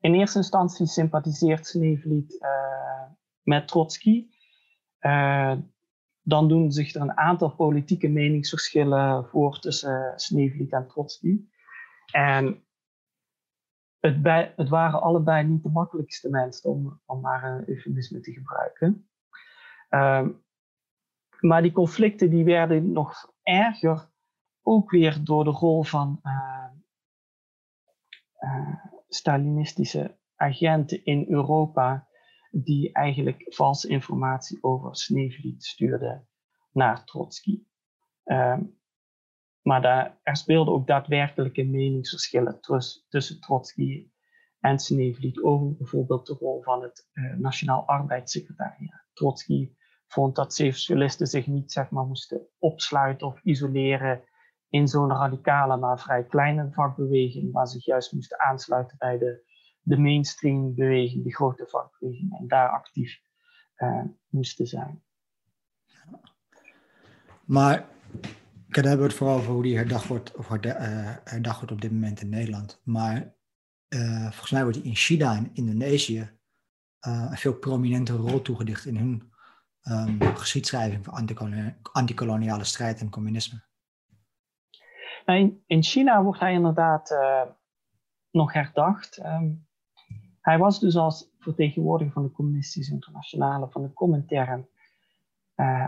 in 0.00 0.14
eerste 0.14 0.38
instantie 0.38 0.86
sympathiseert 0.86 1.66
Sneevliet 1.66 2.32
uh, 2.40 3.10
met 3.42 3.68
Trotsky. 3.68 4.28
Uh, 5.00 5.56
dan 6.22 6.48
doen 6.48 6.72
zich 6.72 6.94
er 6.94 7.00
een 7.00 7.16
aantal 7.16 7.50
politieke 7.50 8.08
meningsverschillen 8.08 9.28
voor 9.28 9.58
tussen 9.58 10.12
Sneevliet 10.16 10.72
en 10.72 10.88
Trotsky. 10.88 11.40
En 12.12 12.64
het, 14.00 14.16
het 14.56 14.68
waren 14.68 15.02
allebei 15.02 15.46
niet 15.46 15.62
de 15.62 15.70
makkelijkste 15.70 16.30
mensen 16.30 16.70
om, 16.70 17.00
om 17.06 17.20
maar 17.20 17.44
een 17.44 17.68
eufemisme 17.68 18.20
te 18.20 18.32
gebruiken. 18.32 19.08
Um, 19.90 20.44
maar 21.40 21.62
die 21.62 21.72
conflicten 21.72 22.30
die 22.30 22.44
werden 22.44 22.92
nog 22.92 23.32
erger, 23.42 24.10
ook 24.62 24.90
weer 24.90 25.24
door 25.24 25.44
de 25.44 25.50
rol 25.50 25.84
van 25.84 26.20
uh, 26.22 26.67
Stalinistische 29.08 30.18
agenten 30.36 31.04
in 31.04 31.26
Europa, 31.28 32.08
die 32.50 32.92
eigenlijk 32.92 33.44
valse 33.48 33.88
informatie 33.88 34.62
over 34.62 34.96
Sneevliet 34.96 35.64
stuurden 35.64 36.28
naar 36.72 37.04
Trotsky. 37.04 37.62
Um, 38.24 38.76
maar 39.62 39.82
daar, 39.82 40.18
er 40.22 40.36
speelden 40.36 40.74
ook 40.74 40.86
daadwerkelijke 40.86 41.64
meningsverschillen 41.64 42.60
tussen 43.08 43.40
Trotsky 43.40 44.10
en 44.60 44.78
Sneevliet 44.78 45.42
over 45.42 45.76
bijvoorbeeld 45.76 46.26
de 46.26 46.36
rol 46.40 46.62
van 46.62 46.82
het 46.82 47.08
uh, 47.12 47.34
Nationaal 47.36 47.86
Arbeidssecretariaat. 47.86 49.06
Trotsky 49.12 49.72
vond 50.06 50.36
dat 50.36 50.54
socialisten 50.54 51.26
zich 51.26 51.46
niet 51.46 51.72
zeg 51.72 51.90
maar, 51.90 52.04
moesten 52.04 52.48
opsluiten 52.58 53.26
of 53.26 53.40
isoleren 53.42 54.22
in 54.70 54.88
zo'n 54.88 55.10
radicale, 55.10 55.76
maar 55.76 56.00
vrij 56.00 56.24
kleine 56.24 56.68
vakbeweging, 56.72 57.52
maar 57.52 57.66
zich 57.66 57.84
juist 57.84 58.12
moesten 58.12 58.40
aansluiten 58.40 58.96
bij 58.98 59.18
de, 59.18 59.42
de 59.80 59.98
mainstream 59.98 60.74
beweging, 60.74 61.24
de 61.24 61.34
grote 61.34 61.66
vakbeweging, 61.66 62.38
en 62.38 62.48
daar 62.48 62.68
actief 62.68 63.20
uh, 63.76 64.04
moesten 64.28 64.66
zijn. 64.66 65.02
Maar 67.44 67.88
dan 68.68 68.84
hebben 68.84 69.06
het 69.06 69.16
vooral 69.16 69.36
over 69.36 69.52
hoe 69.52 69.62
die 69.62 69.76
herdacht 69.76 70.06
wordt, 70.06 70.36
of 70.36 70.50
uh, 70.50 70.56
herdacht 71.24 71.56
wordt 71.56 71.72
op 71.72 71.80
dit 71.80 71.92
moment 71.92 72.20
in 72.20 72.28
Nederland. 72.28 72.80
Maar 72.84 73.34
uh, 73.88 74.22
volgens 74.22 74.50
mij 74.50 74.62
wordt 74.62 74.76
die 74.76 74.86
in 74.86 74.96
China 74.96 75.36
en 75.36 75.50
Indonesië 75.52 76.36
een 77.00 77.36
veel 77.36 77.54
prominente 77.54 78.12
rol 78.12 78.42
toegedicht 78.42 78.84
in 78.84 78.96
hun 78.96 79.32
um, 79.82 80.36
geschiedschrijving 80.36 81.04
van 81.04 81.14
antikoloniale 81.92 82.64
strijd 82.64 83.00
en 83.00 83.10
communisme. 83.10 83.67
In, 85.36 85.62
in 85.66 85.82
China 85.82 86.22
wordt 86.22 86.40
hij 86.40 86.52
inderdaad 86.52 87.16
nog 88.30 88.52
herdacht. 88.52 89.24
Um, 89.24 89.66
hij 90.40 90.58
was 90.58 90.80
dus 90.80 90.96
als 90.96 91.30
vertegenwoordiger 91.38 92.12
van 92.12 92.22
de 92.22 92.30
Communistische 92.30 92.92
Internationale, 92.92 93.68
van 93.70 93.82
de 93.82 93.92
Comintern, 93.92 94.68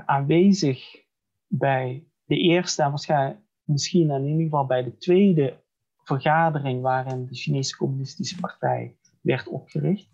aanwezig 0.07 1.05
bij 1.47 2.07
de 2.25 2.37
eerste 2.37 2.83
en 2.83 3.45
misschien 3.65 4.11
in 4.11 4.27
ieder 4.27 4.43
geval 4.43 4.67
bij 4.67 4.85
de 4.85 4.97
tweede 4.97 5.63
vergadering 6.03 6.83
waarin 6.83 7.27
de 7.27 7.35
Chinese 7.35 7.77
Communistische 7.77 8.41
Partij 8.41 8.97
werd 9.21 9.49
opgericht. 9.49 10.09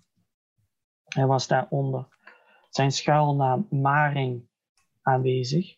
Hij 1.05 1.27
was 1.27 1.47
daar 1.47 1.67
onder 1.69 2.09
zijn 2.71 2.93
schuilnaam 2.93 3.67
Maring 3.71 4.49
aanwezig. 5.03 5.77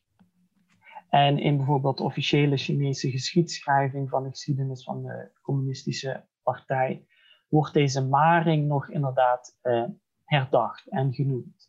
En 1.09 1.38
in 1.38 1.56
bijvoorbeeld 1.56 1.96
de 1.96 2.02
officiële 2.02 2.56
Chinese 2.56 3.11
geschiedschrijving 3.11 4.09
van 4.09 4.22
de 4.22 4.28
geschiedenis 4.28 4.84
van 4.84 5.02
de 5.02 5.30
Communistische 5.42 6.26
Partij 6.42 7.06
wordt 7.48 7.74
deze 7.74 8.06
Maring 8.06 8.66
nog 8.66 8.90
inderdaad 8.90 9.59
eh, 9.61 9.84
herdacht 10.24 10.88
en 10.88 11.14
genoemd. 11.14 11.68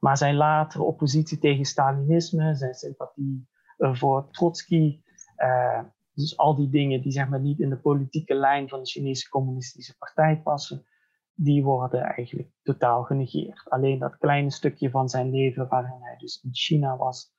Maar 0.00 0.16
zijn 0.16 0.34
latere 0.34 0.82
oppositie 0.82 1.38
tegen 1.38 1.64
Stalinisme, 1.64 2.54
zijn 2.54 2.74
sympathie 2.74 3.48
eh, 3.76 3.94
voor 3.94 4.30
Trotsky. 4.30 5.00
Uh, 5.36 5.80
dus 6.14 6.36
al 6.36 6.56
die 6.56 6.70
dingen 6.70 7.02
die 7.02 7.12
zeg 7.12 7.28
maar 7.28 7.40
niet 7.40 7.60
in 7.60 7.68
de 7.68 7.78
politieke 7.78 8.34
lijn 8.34 8.68
van 8.68 8.78
de 8.78 8.86
Chinese 8.86 9.28
Communistische 9.28 9.96
Partij 9.98 10.40
passen, 10.42 10.86
die 11.34 11.64
worden 11.64 12.02
eigenlijk 12.02 12.48
totaal 12.62 13.02
genegeerd. 13.02 13.70
Alleen 13.70 13.98
dat 13.98 14.16
kleine 14.16 14.50
stukje 14.50 14.90
van 14.90 15.08
zijn 15.08 15.30
leven 15.30 15.68
waarin 15.68 16.00
hij 16.00 16.16
dus 16.16 16.42
in 16.42 16.54
China 16.54 16.96
was, 16.96 17.32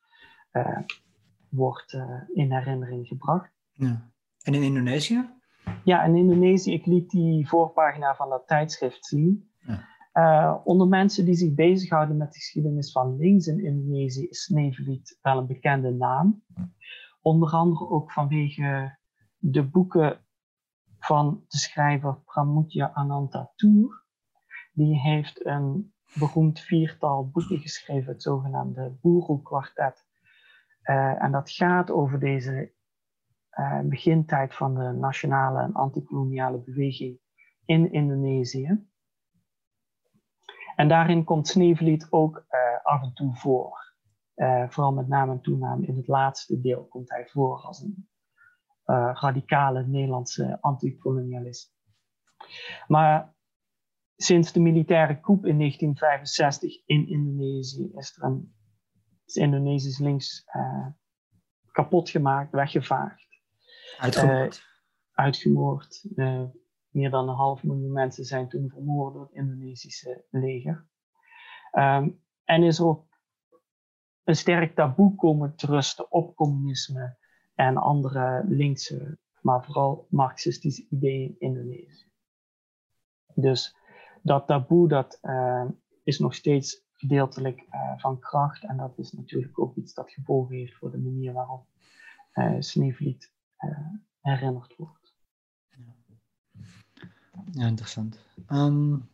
uh, 0.52 0.78
wordt 1.56 1.94
uh, 1.94 2.22
in 2.34 2.52
herinnering 2.52 3.08
gebracht. 3.08 3.52
Ja. 3.72 4.12
En 4.42 4.54
in 4.54 4.64
Indonesië? 4.64 5.30
Ja, 5.84 6.04
in 6.04 6.16
Indonesië, 6.16 6.74
ik 6.74 6.86
liet 6.86 7.10
die 7.10 7.48
voorpagina 7.48 8.16
van 8.16 8.30
dat 8.30 8.48
tijdschrift 8.48 9.06
zien. 9.06 9.52
Ja. 9.60 9.92
Uh, 10.14 10.60
onder 10.64 10.88
mensen 10.88 11.26
die 11.26 11.36
zich 11.36 11.54
bezighouden 11.54 12.18
met 12.18 12.32
de 12.32 12.38
geschiedenis 12.38 12.92
van 12.92 13.18
links 13.18 13.48
in 13.48 13.66
Indonesië 13.66 14.28
is 14.28 14.44
Sneevliet 14.44 15.20
wel 15.22 15.38
een 15.38 15.48
bekende 15.48 15.92
naam. 15.92 16.44
Onder 17.22 17.52
andere 17.52 17.90
ook 17.90 18.12
vanwege 18.12 18.98
de 19.38 19.64
boeken 19.64 20.20
van 21.00 21.44
de 21.48 21.58
schrijver 21.58 22.22
Pramudya 22.26 22.92
Anantatur. 22.94 24.04
Die 24.74 25.00
heeft 25.00 25.46
een 25.46 25.94
beroemd 26.14 26.60
viertal 26.60 27.30
boeken 27.30 27.60
geschreven, 27.60 28.14
het 28.14 28.24
zogenaamde 28.24 28.98
Boeroe-kwartet. 29.02 30.03
Uh, 30.84 31.24
en 31.24 31.32
dat 31.32 31.52
gaat 31.52 31.92
over 31.92 32.20
deze 32.20 32.72
uh, 33.60 33.80
begintijd 33.80 34.56
van 34.56 34.76
de 34.76 34.92
nationale 34.92 35.62
en 35.62 35.74
antikoloniale 35.74 36.58
beweging 36.58 37.20
in 37.66 37.92
Indonesië. 37.92 38.88
En 40.76 40.88
daarin 40.88 41.24
komt 41.24 41.48
Sneevliet 41.48 42.08
ook 42.10 42.38
uh, 42.38 42.84
af 42.84 43.02
en 43.02 43.14
toe 43.14 43.36
voor. 43.36 43.82
vooral 44.70 44.94
met 44.94 45.08
naam 45.08 45.30
en 45.30 45.42
toenaam 45.42 45.84
in 45.84 45.96
het 45.96 46.08
laatste 46.08 46.62
deel 46.62 46.88
komt 46.88 47.10
hij 47.10 47.28
voor 47.28 47.62
als 47.62 47.82
een 47.82 48.08
radicale 49.14 49.88
Nederlandse 49.88 50.58
antikolonialist. 50.62 51.74
Maar 52.88 53.34
sinds 54.16 54.52
de 54.52 54.60
militaire 54.60 55.20
coup 55.20 55.46
in 55.46 55.58
1965 55.58 56.82
in 56.86 57.08
Indonesië 57.08 57.92
is 57.96 58.18
er 58.18 58.24
een 58.24 58.54
is 59.26 59.36
Indonesisch 59.36 60.00
links 60.00 60.46
uh, 60.56 60.88
kapot 61.72 62.10
gemaakt, 62.10 62.52
weggevaagd. 62.52 63.28
Uitgemoord. 63.98 64.58
Uh, 64.58 64.64
uitgemoord. 65.14 66.06
Uh, 66.16 66.44
meer 66.90 67.10
dan 67.10 67.30
een 67.30 67.36
half 67.36 67.64
miljoen 67.64 67.92
mensen 67.92 68.26
zijn 68.26 68.50
toen 68.50 68.70
vermoord 68.70 69.14
door 69.14 69.24
het 69.24 69.34
Indonesische 69.34 70.26
leger. 70.30 70.88
Um, 71.72 72.22
en 72.44 72.64
is 72.64 72.82
ook 72.82 73.06
een 74.24 74.36
sterk 74.36 74.76
taboe 74.76 75.16
komen 75.16 75.56
te 75.56 75.66
rusten 75.66 76.12
op 76.12 76.36
communisme 76.36 77.18
en 77.56 77.78
andere 77.78 78.44
linkse, 78.48 79.18
maar 79.42 79.66
vooral 79.66 80.08
marxistische 80.10 80.88
ideeën 80.90 81.30
in 81.30 81.36
Indonesië. 81.40 82.12
Dus 83.36 83.76
dat 84.22 84.48
taboe 84.48 84.88
dat, 84.88 85.20
uh, 85.22 85.66
is 86.04 86.20
nog 86.20 86.36
steeds 86.36 86.84
gedeeltelijk 87.04 87.66
uh, 87.72 87.94
van 87.98 88.20
kracht. 88.20 88.64
En 88.64 88.78
dat 88.78 88.98
is 88.98 89.12
natuurlijk 89.12 89.60
ook 89.60 89.76
iets 89.76 89.94
dat 89.94 90.12
gevolgen 90.12 90.56
heeft 90.56 90.76
voor 90.76 90.92
de 90.92 90.98
manier 90.98 91.34
waarop 91.34 91.66
uh, 92.34 92.56
Sneevliet 92.60 93.32
herinnerd 94.22 94.76
wordt. 94.76 95.16
Ja, 97.52 97.68
interessant. 97.68 98.20
Um, 98.50 99.10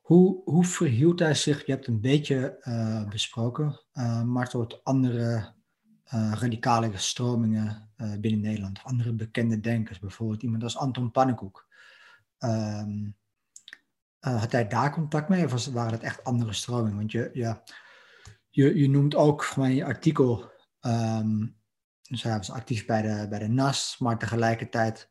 hoe, 0.00 0.42
hoe 0.44 0.64
verhield 0.64 1.18
hij 1.18 1.34
zich? 1.34 1.66
Je 1.66 1.72
hebt 1.72 1.86
een 1.86 2.00
beetje 2.00 2.58
besproken, 3.10 3.80
maar 4.24 4.48
tot 4.48 4.84
andere 4.84 5.52
radicale 6.10 6.96
stromingen 6.96 7.90
binnen 8.20 8.40
Nederland, 8.40 8.84
andere 8.84 9.12
bekende 9.12 9.60
denkers, 9.60 9.98
bijvoorbeeld 9.98 10.42
iemand 10.42 10.62
als 10.62 10.76
Anton 10.76 11.10
Pannenkoek. 11.10 11.68
Um, 12.38 13.16
uh, 14.26 14.40
had 14.40 14.52
hij 14.52 14.68
daar 14.68 14.92
contact 14.92 15.28
mee 15.28 15.44
of 15.44 15.50
was, 15.50 15.66
waren 15.66 15.92
het 15.92 16.02
echt 16.02 16.24
andere 16.24 16.52
stromingen? 16.52 16.96
Want 16.96 17.12
je, 17.12 17.30
ja, 17.32 17.62
je, 18.50 18.78
je 18.78 18.90
noemt 18.90 19.14
ook 19.14 19.44
van 19.44 19.74
je 19.74 19.84
artikel, 19.84 20.50
um, 20.80 21.56
dus 22.02 22.22
hij 22.22 22.36
was 22.36 22.50
actief 22.50 22.86
bij 22.86 23.02
de, 23.02 23.28
bij 23.28 23.38
de 23.38 23.48
NAS, 23.48 23.96
maar 23.98 24.18
tegelijkertijd 24.18 25.08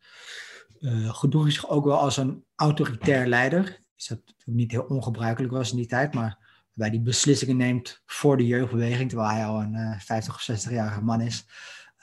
uh, 0.79 1.13
gedroeg 1.13 1.43
hij 1.43 1.51
zich 1.51 1.69
ook 1.69 1.85
wel 1.85 1.99
als 1.99 2.17
een 2.17 2.45
autoritair 2.55 3.27
leider. 3.27 3.79
Is 3.95 4.07
dat 4.07 4.19
niet 4.45 4.71
heel 4.71 4.83
ongebruikelijk 4.83 5.53
was 5.53 5.71
in 5.71 5.77
die 5.77 5.87
tijd, 5.87 6.13
maar 6.13 6.37
waarbij 6.73 6.97
hij 6.97 7.05
beslissingen 7.05 7.57
neemt 7.57 8.01
voor 8.05 8.37
de 8.37 8.45
jeugdbeweging, 8.45 9.09
terwijl 9.09 9.31
hij 9.31 9.45
al 9.45 9.61
een 9.61 9.75
uh, 9.75 9.99
50 9.99 10.35
of 10.35 10.65
60-jarige 10.65 11.01
man 11.01 11.21
is. 11.21 11.45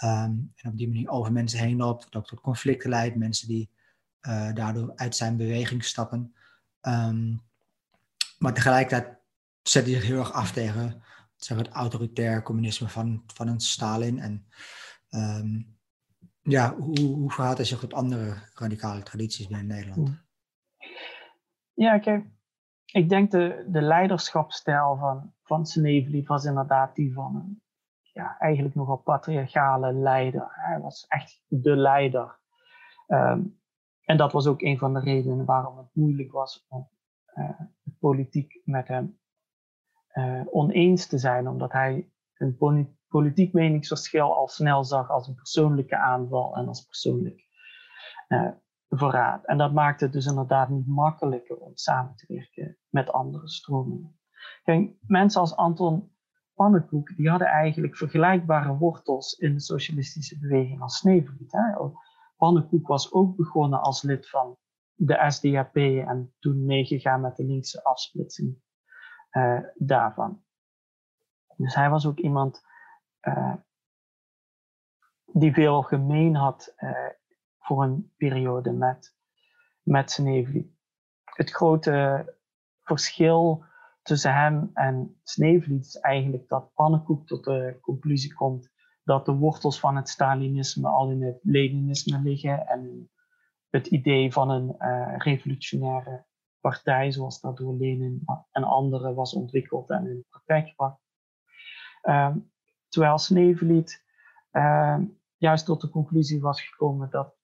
Um, 0.05 0.53
en 0.57 0.71
op 0.71 0.77
die 0.77 0.89
manier 0.89 1.09
over 1.09 1.33
mensen 1.33 1.59
heen 1.59 1.77
loopt, 1.77 2.05
wat 2.05 2.17
ook 2.17 2.27
tot 2.27 2.41
conflicten 2.41 2.91
leidt, 2.91 3.17
mensen 3.17 3.49
die 3.49 3.71
daardoor 4.55 4.93
uit 4.95 5.17
zijn 5.17 5.37
beweging 5.37 5.85
stappen. 5.85 6.35
Um, 6.89 7.41
maar 8.39 8.55
tegelijkertijd 8.55 9.19
zet 9.63 9.85
hij 9.85 9.95
zich 9.95 10.07
heel 10.07 10.19
erg 10.19 10.33
af 10.33 10.53
tegen 10.53 11.03
zeg, 11.37 11.59
het 11.59 11.69
autoritair 11.69 12.43
communisme 12.43 12.89
van, 12.89 13.23
van 13.27 13.49
een 13.49 13.61
Stalin. 13.61 14.19
En 14.19 14.47
um, 15.11 15.79
ja, 16.43 16.75
hoe, 16.75 17.01
hoe 17.01 17.33
verhoudt 17.33 17.59
hij 17.59 17.67
zich 17.67 17.79
tot 17.79 17.95
andere 17.95 18.35
radicale 18.55 19.03
tradities 19.03 19.47
binnen 19.47 19.67
Nederland? 19.67 20.27
Ja, 21.75 21.99
kijk, 21.99 22.27
ik 22.85 23.09
denk 23.09 23.31
de, 23.31 23.67
de 23.69 23.83
leiderschapsstijl 23.83 24.97
van, 24.97 25.33
van 25.43 25.67
Snevely 25.67 26.23
was 26.23 26.45
inderdaad 26.45 26.95
die 26.95 27.13
van 27.13 27.37
een 27.37 27.63
ja, 28.13 28.39
eigenlijk 28.39 28.75
nogal 28.75 28.97
patriarchale 28.97 29.93
leider. 29.93 30.49
Hij 30.51 30.81
was 30.81 31.07
echt 31.09 31.43
de 31.49 31.77
leider. 31.77 32.39
Um, 33.07 33.58
en 34.09 34.17
dat 34.17 34.33
was 34.33 34.47
ook 34.47 34.63
een 34.63 34.79
van 34.79 34.95
de 34.95 35.01
redenen 35.01 35.45
waarom 35.45 35.79
het 35.79 35.89
moeilijk 35.93 36.33
was 36.33 36.67
om 36.69 36.89
uh, 37.35 37.61
politiek 37.99 38.61
met 38.65 38.89
hem 38.89 39.19
uh, 40.13 40.43
oneens 40.51 41.07
te 41.07 41.19
zijn, 41.19 41.49
omdat 41.49 41.73
hij 41.73 42.11
een 42.35 42.57
politiek 43.09 43.53
meningsverschil 43.53 44.37
al 44.37 44.49
snel 44.49 44.85
zag 44.85 45.11
als 45.11 45.29
een 45.29 45.35
persoonlijke 45.35 45.97
aanval 45.97 46.57
en 46.57 46.69
als 46.69 46.85
persoonlijk 46.85 47.45
uh, 48.29 48.51
verraad. 48.89 49.47
En 49.47 49.59
dat 49.59 49.73
maakte 49.73 50.05
het 50.05 50.13
dus 50.13 50.27
inderdaad 50.27 50.69
niet 50.69 50.87
makkelijker 50.87 51.57
om 51.57 51.77
samen 51.77 52.15
te 52.15 52.25
werken 52.29 52.79
met 52.89 53.11
andere 53.11 53.49
stromingen. 53.49 54.19
Mensen 55.01 55.41
als 55.41 55.57
Anton 55.57 56.13
Pannenkoek, 56.55 57.17
die 57.17 57.31
hadden 57.31 57.49
eigenlijk 57.49 57.97
vergelijkbare 57.97 58.77
wortels 58.77 59.33
in 59.33 59.53
de 59.53 59.61
socialistische 59.61 60.39
beweging 60.39 60.81
als 60.81 60.97
Sneevliet. 60.97 61.53
Pannenkoek 62.39 62.87
was 62.87 63.13
ook 63.13 63.37
begonnen 63.37 63.81
als 63.81 64.03
lid 64.03 64.29
van 64.29 64.59
de 64.95 65.25
SDAP 65.29 65.77
en 65.77 66.35
toen 66.39 66.65
meegegaan 66.65 67.21
met 67.21 67.37
de 67.37 67.45
linkse 67.45 67.85
afsplitsing 67.85 68.63
uh, 69.33 69.61
daarvan. 69.75 70.43
Dus 71.57 71.75
hij 71.75 71.91
was 71.91 72.07
ook 72.07 72.19
iemand 72.19 72.63
uh, 73.23 73.55
die 75.33 75.53
veel 75.53 75.83
gemeen 75.83 76.35
had 76.35 76.75
uh, 76.77 77.09
voor 77.59 77.83
een 77.83 78.13
periode 78.17 78.73
met, 78.73 79.17
met 79.83 80.11
Snevely. 80.11 80.71
Het 81.25 81.51
grote 81.51 82.37
verschil 82.81 83.65
tussen 84.03 84.35
hem 84.35 84.71
en 84.75 85.21
Snevely 85.23 85.79
is 85.79 85.99
eigenlijk 85.99 86.49
dat 86.49 86.73
Pannenkoek 86.75 87.27
tot 87.27 87.45
de 87.45 87.79
conclusie 87.81 88.35
komt 88.35 88.71
dat 89.09 89.27
de 89.27 89.33
wortels 89.33 89.81
van 89.81 89.97
het 89.97 90.09
Stalinisme 90.09 90.89
al 90.89 91.11
in 91.11 91.23
het 91.23 91.39
Leninisme 91.43 92.19
liggen 92.19 92.67
en 92.67 93.11
het 93.71 93.87
idee 93.87 94.33
van 94.33 94.51
een 94.51 94.75
uh, 94.79 95.15
revolutionaire 95.17 96.27
partij, 96.61 97.11
zoals 97.11 97.41
dat 97.41 97.57
door 97.57 97.77
Lenin 97.77 98.23
en 98.51 98.65
anderen 98.65 99.15
was 99.15 99.35
ontwikkeld 99.35 99.91
en 99.91 100.07
in 100.07 100.25
praktijk 100.29 100.69
gebracht. 100.69 101.01
Uh, 102.03 102.37
terwijl 102.89 103.19
Sneevliet 103.19 104.05
uh, 104.53 104.99
juist 105.37 105.67
tot 105.67 105.81
de 105.81 105.89
conclusie 105.89 106.41
was 106.41 106.63
gekomen 106.63 107.11
dat 107.11 107.37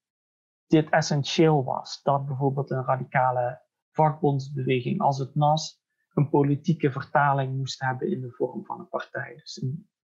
dit 0.67 0.91
essentieel 0.91 1.65
was. 1.65 2.03
Dat 2.03 2.27
bijvoorbeeld 2.27 2.71
een 2.71 2.85
radicale 2.85 3.63
vakbondsbeweging 3.91 5.01
als 5.01 5.19
het 5.19 5.35
NAS 5.35 5.83
een 6.15 6.29
politieke 6.29 6.91
vertaling 6.91 7.57
moest 7.57 7.81
hebben 7.81 8.11
in 8.11 8.21
de 8.21 8.31
vorm 8.31 8.65
van 8.65 8.79
een 8.79 8.89
partij. 8.89 9.35
Dus 9.35 9.65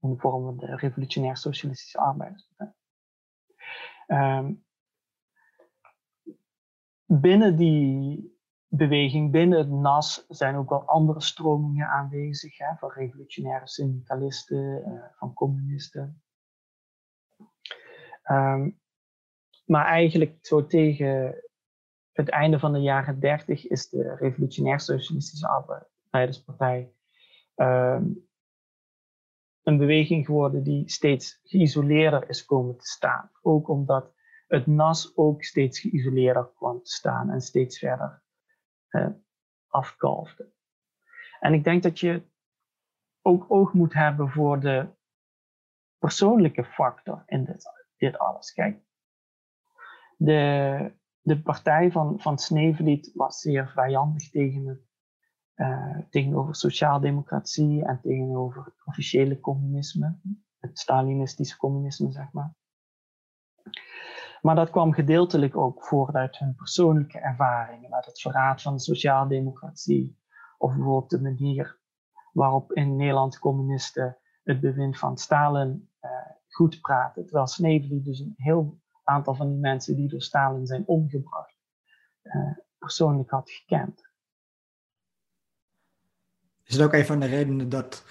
in 0.01 0.11
de 0.11 0.18
vorm 0.18 0.44
van 0.44 0.57
de 0.57 0.76
revolutionair 0.76 1.36
socialistische 1.36 1.99
arbeiderspartij. 1.99 2.74
Um, 4.07 4.64
binnen 7.05 7.57
die 7.57 8.34
beweging, 8.68 9.30
binnen 9.30 9.59
het 9.59 9.70
NAS, 9.70 10.24
zijn 10.28 10.57
ook 10.57 10.68
wel 10.68 10.84
andere 10.84 11.20
stromingen 11.20 11.88
aanwezig, 11.88 12.59
hè, 12.59 12.76
van 12.76 12.90
revolutionaire 12.90 13.66
syndicalisten, 13.68 14.88
uh, 14.88 15.05
van 15.16 15.34
communisten. 15.34 16.22
Um, 18.30 18.80
maar 19.64 19.86
eigenlijk 19.86 20.38
zo 20.40 20.66
tegen 20.66 21.42
het 22.12 22.28
einde 22.28 22.59
van 22.59 22.72
de 22.72 22.80
jaren 22.80 23.20
30 23.20 23.66
is 23.66 23.88
de 23.88 24.14
revolutionair 24.14 24.80
socialistische 24.80 25.49
arbeiderspartij 25.49 26.92
een 29.66 29.78
beweging 29.78 30.26
geworden 30.26 30.62
die 30.62 30.88
steeds 30.90 31.40
geïsoleerder 31.42 32.28
is 32.28 32.44
komen 32.44 32.76
te 32.76 32.86
staan. 32.86 33.30
Ook 33.42 33.68
omdat 33.68 34.14
het 34.46 34.66
NAS 34.66 35.16
ook 35.16 35.42
steeds 35.42 35.80
geïsoleerder 35.80 36.52
kwam 36.54 36.82
te 36.82 36.90
staan 36.90 37.30
en 37.30 37.40
steeds 37.40 37.78
verder 37.78 38.22
uh, 38.90 39.08
afkalfde. 39.68 40.52
En 41.40 41.52
ik 41.52 41.64
denk 41.64 41.82
dat 41.82 42.00
je 42.00 42.22
ook 43.22 43.44
oog 43.48 43.72
moet 43.72 43.92
hebben 43.92 44.30
voor 44.30 44.60
de 44.60 44.88
persoonlijke 45.98 46.64
factor 46.64 47.22
in 47.26 47.44
dit, 47.44 47.66
dit 47.96 48.18
alles. 48.18 48.52
Kijk, 48.52 48.82
de, 50.16 50.92
de 51.20 51.42
partij 51.42 51.90
van, 51.90 52.20
van 52.20 52.38
Sneevliet 52.38 53.10
was 53.14 53.40
zeer 53.40 53.68
vijandig 53.68 54.30
tegen 54.30 54.66
het 54.66 54.86
uh, 55.57 55.98
tegenover 56.11 56.54
sociaaldemocratie 56.54 57.84
en 57.84 58.00
tegenover 58.00 58.64
het 58.64 58.82
officiële 58.84 59.40
communisme. 59.40 60.18
het 60.59 60.78
Stalinistische 60.78 61.57
communisme, 61.57 62.12
zeg 62.12 62.32
maar. 62.32 62.54
Maar 64.40 64.54
dat 64.54 64.70
kwam 64.70 64.92
gedeeltelijk 64.92 65.57
ook 65.57 65.84
voort 65.84 66.14
uit 66.14 66.38
hun 66.38 66.54
persoonlijke 66.54 67.18
ervaringen 67.18 67.90
met 67.90 68.04
het 68.04 68.20
verraad 68.20 68.62
van 68.62 68.74
de 68.74 68.80
sociaaldemocratie. 68.80 70.18
Of 70.59 70.74
bijvoorbeeld 70.74 71.11
de 71.11 71.20
manier 71.20 71.80
waarop 72.32 72.72
in 72.72 72.96
Nederland 72.96 73.38
communisten 73.38 74.18
het 74.42 74.61
bewind 74.61 74.98
van 74.98 75.18
Stalin 75.18 75.90
uh, 76.00 76.11
goed 76.48 76.80
praten. 76.80 77.24
Terwijl 77.24 77.46
Snevely 77.46 78.02
dus 78.02 78.20
een 78.20 78.34
heel 78.36 78.80
aantal 79.04 79.34
van 79.34 79.48
die 79.48 79.59
mensen 79.59 79.96
die 79.96 80.09
door 80.09 80.22
Stalin 80.22 80.66
zijn 80.66 80.86
omgebracht, 80.86 81.57
uh, 82.22 82.59
persoonlijk 82.78 83.30
had 83.30 83.50
gekend. 83.50 84.05
Is 86.66 86.74
het 86.74 86.82
ook 86.82 86.92
een 86.92 87.06
van 87.06 87.20
de 87.20 87.26
redenen 87.26 87.68
dat 87.68 88.04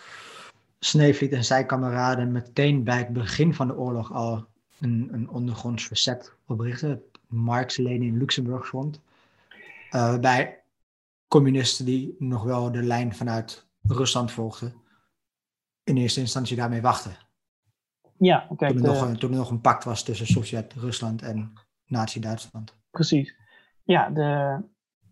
Sneevliet 0.79 1.31
en 1.31 1.43
zijn 1.43 1.65
kameraden 1.65 2.31
meteen 2.31 2.83
bij 2.83 2.97
het 2.97 3.13
begin 3.13 3.53
van 3.53 3.67
de 3.67 3.75
oorlog 3.75 4.13
al 4.13 4.45
een, 4.79 5.09
een 5.11 5.29
ondergronds 5.29 5.87
verzet 5.87 6.33
oprichten, 6.45 6.89
het 6.89 7.19
Marx-Lenin-Luxemburg 7.27 8.67
Front, 8.67 8.99
uh, 9.91 10.19
bij 10.19 10.63
communisten 11.27 11.85
die 11.85 12.15
nog 12.19 12.43
wel 12.43 12.71
de 12.71 12.83
lijn 12.83 13.15
vanuit 13.15 13.65
Rusland 13.81 14.31
volgden, 14.31 14.75
in 15.83 15.97
eerste 15.97 16.19
instantie 16.19 16.55
daarmee 16.55 16.81
wachten. 16.81 17.17
Ja, 18.17 18.47
kijk, 18.57 18.71
toen, 18.71 18.85
er 18.85 18.87
nog 18.87 19.01
een, 19.01 19.17
toen 19.17 19.31
er 19.31 19.37
nog 19.37 19.49
een 19.49 19.61
pact 19.61 19.83
was 19.83 20.03
tussen 20.03 20.27
Sovjet-Rusland 20.27 21.21
en 21.21 21.53
Nazi-Duitsland. 21.85 22.75
Precies. 22.91 23.35
Ja, 23.83 24.09
de, 24.09 24.59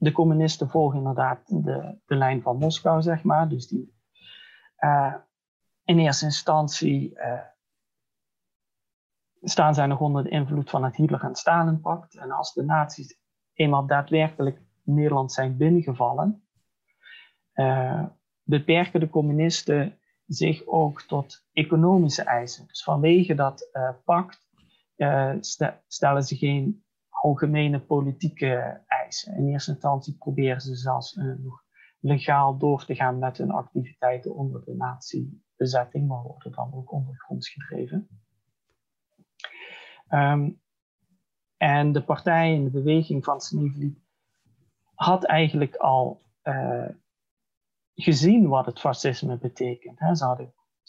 de 0.03 0.11
communisten 0.11 0.69
volgen 0.69 0.97
inderdaad 0.97 1.63
de, 1.63 1.97
de 2.05 2.15
lijn 2.15 2.41
van 2.41 2.57
Moskou, 2.57 3.01
zeg 3.01 3.23
maar. 3.23 3.49
Dus 3.49 3.67
die 3.67 3.93
uh, 4.79 5.15
in 5.83 5.99
eerste 5.99 6.25
instantie 6.25 7.15
uh, 7.15 7.39
staan 9.41 9.73
zij 9.73 9.85
nog 9.85 9.99
onder 9.99 10.23
de 10.23 10.29
invloed 10.29 10.69
van 10.69 10.83
het 10.83 10.95
Hitler- 10.95 11.23
en 11.23 11.35
Stalin-pact. 11.35 12.15
En 12.17 12.31
als 12.31 12.53
de 12.53 12.63
nazi's 12.63 13.19
eenmaal 13.53 13.85
daadwerkelijk 13.85 14.61
Nederland 14.83 15.31
zijn 15.31 15.57
binnengevallen, 15.57 16.47
uh, 17.53 18.05
beperken 18.43 18.99
de 18.99 19.09
communisten 19.09 19.97
zich 20.25 20.65
ook 20.65 21.01
tot 21.01 21.45
economische 21.53 22.23
eisen. 22.23 22.67
Dus 22.67 22.83
vanwege 22.83 23.35
dat 23.35 23.69
pact 24.05 24.47
stellen 25.87 26.23
ze 26.23 26.35
geen 26.35 26.83
algemene 27.09 27.79
politieke 27.79 28.82
In 29.35 29.47
eerste 29.47 29.71
instantie 29.71 30.15
proberen 30.17 30.61
ze 30.61 30.75
zelfs 30.75 31.15
nog 31.15 31.63
legaal 31.99 32.57
door 32.57 32.85
te 32.85 32.95
gaan 32.95 33.19
met 33.19 33.37
hun 33.37 33.51
activiteiten 33.51 34.35
onder 34.35 34.65
de 34.65 34.75
nazi-bezetting, 34.75 36.07
maar 36.07 36.21
worden 36.21 36.51
dan 36.51 36.73
ook 36.73 36.91
ondergronds 36.91 37.49
gedreven. 37.49 38.07
Um, 40.09 40.61
en 41.57 41.91
de 41.91 42.03
partij 42.03 42.55
en 42.55 42.63
de 42.63 42.69
beweging 42.69 43.23
van 43.23 43.41
Sneevliet 43.41 43.99
had 44.93 45.23
eigenlijk 45.23 45.75
al 45.75 46.21
uh, 46.43 46.89
gezien 47.95 48.47
wat 48.47 48.65
het 48.65 48.79
fascisme 48.79 49.37
betekent. 49.37 49.99
Hè. 49.99 50.15
Ze, 50.15 50.25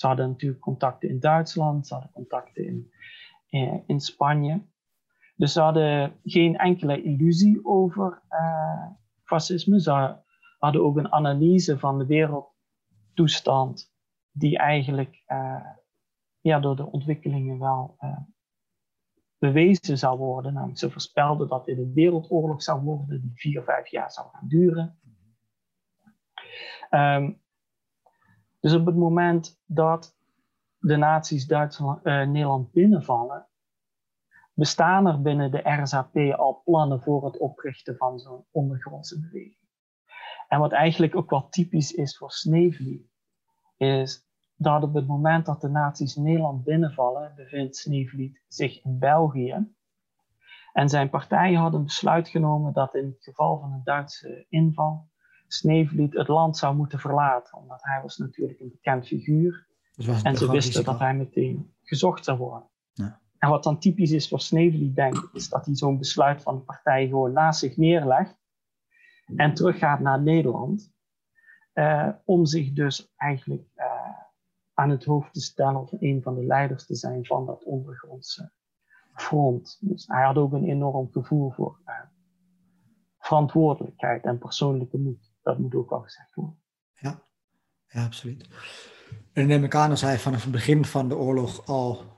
hadden, 0.06 0.28
natuurlijk 0.28 0.60
contacten 0.60 1.08
in 1.08 1.20
Duitsland, 1.20 1.86
ze 1.86 1.94
hadden 1.94 2.12
contacten 2.12 2.64
in, 2.66 2.92
in, 3.46 3.84
in 3.86 4.00
Spanje. 4.00 4.62
Dus 5.36 5.52
ze 5.52 5.60
hadden 5.60 6.20
geen 6.24 6.56
enkele 6.56 7.02
illusie 7.02 7.64
over 7.64 8.22
uh, 8.30 8.86
fascisme. 9.24 9.80
Ze 9.80 10.16
hadden 10.58 10.84
ook 10.84 10.96
een 10.96 11.12
analyse 11.12 11.78
van 11.78 11.98
de 11.98 12.06
wereldtoestand 12.06 13.92
die 14.30 14.58
eigenlijk 14.58 15.22
uh, 15.26 15.66
ja, 16.40 16.60
door 16.60 16.76
de 16.76 16.90
ontwikkelingen 16.90 17.58
wel 17.58 17.96
uh, 18.00 18.18
bewezen 19.38 19.98
zou 19.98 20.18
worden. 20.18 20.52
Namelijk, 20.52 20.78
ze 20.78 20.90
voorspelden 20.90 21.48
dat 21.48 21.64
dit 21.64 21.78
een 21.78 21.92
wereldoorlog 21.94 22.62
zou 22.62 22.82
worden 22.82 23.20
die 23.20 23.32
vier, 23.34 23.62
vijf 23.62 23.86
jaar 23.86 24.12
zou 24.12 24.28
gaan 24.32 24.48
duren. 24.48 24.98
Um, 26.90 27.42
dus 28.60 28.74
op 28.74 28.86
het 28.86 28.96
moment 28.96 29.60
dat 29.66 30.16
de 30.78 30.96
nazi's 30.96 31.46
Duitsland, 31.46 32.04
Nederland 32.04 32.72
binnenvallen, 32.72 33.46
bestaan 34.54 35.06
er 35.06 35.22
binnen 35.22 35.50
de 35.50 35.80
RSAP 35.82 36.16
al 36.16 36.62
plannen 36.64 37.00
voor 37.00 37.24
het 37.24 37.38
oprichten 37.38 37.96
van 37.96 38.18
zo'n 38.18 38.44
ondergrondse 38.50 39.20
beweging. 39.20 39.62
En 40.48 40.58
wat 40.58 40.72
eigenlijk 40.72 41.16
ook 41.16 41.30
wel 41.30 41.48
typisch 41.48 41.92
is 41.92 42.16
voor 42.16 42.30
Snevely, 42.30 43.06
is 43.76 44.26
dat 44.56 44.82
op 44.82 44.94
het 44.94 45.06
moment 45.06 45.46
dat 45.46 45.60
de 45.60 45.68
nazi's 45.68 46.16
Nederland 46.16 46.64
binnenvallen, 46.64 47.32
bevindt 47.36 47.76
Sneevliet 47.76 48.42
zich 48.48 48.84
in 48.84 48.98
België. 48.98 49.72
En 50.72 50.88
zijn 50.88 51.10
partij 51.10 51.54
had 51.54 51.74
een 51.74 51.84
besluit 51.84 52.28
genomen 52.28 52.72
dat 52.72 52.94
in 52.94 53.06
het 53.06 53.22
geval 53.22 53.58
van 53.60 53.72
een 53.72 53.84
Duitse 53.84 54.46
inval 54.48 55.08
Sneevliet 55.48 56.14
het 56.14 56.28
land 56.28 56.56
zou 56.56 56.76
moeten 56.76 56.98
verlaten, 56.98 57.58
omdat 57.58 57.82
hij 57.82 58.02
was 58.02 58.16
natuurlijk 58.16 58.60
een 58.60 58.70
bekend 58.70 59.06
figuur. 59.06 59.66
Dus 59.96 60.22
en 60.22 60.36
ze 60.36 60.50
wisten 60.50 60.84
dat 60.84 60.98
hij 60.98 61.14
meteen 61.14 61.74
gezocht 61.82 62.24
zou 62.24 62.38
worden. 62.38 62.68
Ja. 62.92 63.20
En 63.44 63.50
wat 63.50 63.62
dan 63.62 63.78
typisch 63.78 64.10
is 64.10 64.28
voor 64.28 64.40
Sneevliet, 64.40 64.96
denk 64.96 65.30
is 65.32 65.48
dat 65.48 65.66
hij 65.66 65.74
zo'n 65.74 65.98
besluit 65.98 66.42
van 66.42 66.56
de 66.56 66.60
partij 66.60 67.06
gewoon 67.06 67.32
naast 67.32 67.60
zich 67.60 67.76
neerlegt 67.76 68.36
en 69.36 69.54
teruggaat 69.54 70.00
naar 70.00 70.22
Nederland. 70.22 70.92
Uh, 71.74 72.08
om 72.24 72.46
zich 72.46 72.72
dus 72.72 73.12
eigenlijk 73.16 73.68
uh, 73.76 73.84
aan 74.74 74.90
het 74.90 75.04
hoofd 75.04 75.32
te 75.32 75.40
stellen 75.40 75.80
of 75.80 75.92
een 75.92 76.22
van 76.22 76.34
de 76.34 76.44
leiders 76.44 76.86
te 76.86 76.94
zijn 76.94 77.26
van 77.26 77.46
dat 77.46 77.64
ondergrondse 77.64 78.52
front. 79.14 79.78
Dus 79.80 80.06
hij 80.06 80.24
had 80.24 80.36
ook 80.36 80.52
een 80.52 80.64
enorm 80.64 81.08
gevoel 81.12 81.50
voor 81.50 81.80
uh, 81.86 81.94
verantwoordelijkheid 83.18 84.24
en 84.24 84.38
persoonlijke 84.38 84.98
moed. 84.98 85.32
Dat 85.42 85.58
moet 85.58 85.74
ook 85.74 85.90
wel 85.90 86.00
gezegd 86.00 86.34
worden. 86.34 86.62
Ja, 86.92 87.22
ja 87.88 88.04
absoluut. 88.04 88.48
En 89.32 89.46
neem 89.46 89.64
ik 89.64 89.74
aan 89.74 89.90
als 89.90 90.00
hij 90.00 90.18
vanaf 90.18 90.42
het 90.42 90.52
begin 90.52 90.84
van 90.84 91.08
de 91.08 91.16
oorlog 91.16 91.66
al 91.66 92.12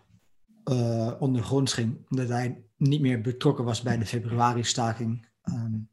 uh, 0.71 1.21
ondergronds 1.21 1.73
ging, 1.73 2.07
omdat 2.11 2.29
hij 2.29 2.65
niet 2.77 3.01
meer 3.01 3.21
betrokken 3.21 3.65
was 3.65 3.83
bij 3.83 3.99
de 3.99 4.07
februari-staking. 4.07 5.29
Um, 5.43 5.91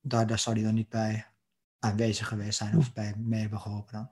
daar, 0.00 0.26
daar 0.26 0.38
zou 0.38 0.56
hij 0.56 0.64
dan 0.64 0.74
niet 0.74 0.88
bij 0.88 1.26
aanwezig 1.78 2.28
geweest 2.28 2.58
zijn 2.58 2.76
of 2.76 2.92
bij 2.92 3.14
mee 3.16 3.40
hebben 3.40 3.60
geholpen 3.60 3.92
dan? 3.92 4.10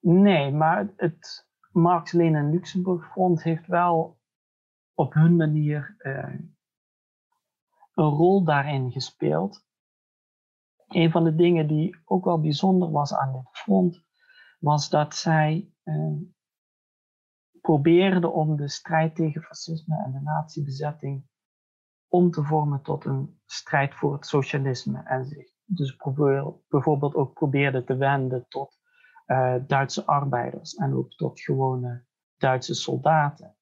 Nee, 0.00 0.52
maar 0.52 0.92
het 0.96 1.48
Marx, 1.72 2.12
Lenin 2.12 2.50
Luxemburg 2.50 3.10
Front 3.10 3.42
heeft 3.42 3.66
wel 3.66 4.20
op 4.94 5.14
hun 5.14 5.36
manier 5.36 5.96
uh, 5.98 6.34
een 7.94 8.10
rol 8.10 8.44
daarin 8.44 8.90
gespeeld. 8.90 9.66
Een 10.88 11.10
van 11.10 11.24
de 11.24 11.34
dingen 11.34 11.66
die 11.66 12.00
ook 12.04 12.24
wel 12.24 12.40
bijzonder 12.40 12.90
was 12.90 13.14
aan 13.14 13.32
dit 13.32 13.48
front, 13.52 14.02
was 14.58 14.88
dat 14.88 15.14
zij 15.14 15.72
uh, 15.84 16.20
probeerden 17.68 18.32
om 18.32 18.56
de 18.56 18.68
strijd 18.68 19.14
tegen 19.14 19.42
fascisme 19.42 20.02
en 20.04 20.12
de 20.12 20.20
nazi-bezetting 20.20 21.24
om 22.08 22.30
te 22.30 22.42
vormen 22.42 22.82
tot 22.82 23.04
een 23.04 23.40
strijd 23.44 23.94
voor 23.94 24.12
het 24.12 24.26
socialisme. 24.26 25.02
En 25.02 25.26
zich 25.26 25.50
dus 25.64 25.96
bijvoorbeeld 26.68 27.14
ook 27.14 27.32
probeerden 27.32 27.84
te 27.84 27.96
wenden 27.96 28.46
tot 28.48 28.78
uh, 29.26 29.54
Duitse 29.66 30.06
arbeiders 30.06 30.74
en 30.74 30.94
ook 30.94 31.10
tot 31.10 31.40
gewone 31.40 32.04
Duitse 32.36 32.74
soldaten. 32.74 33.56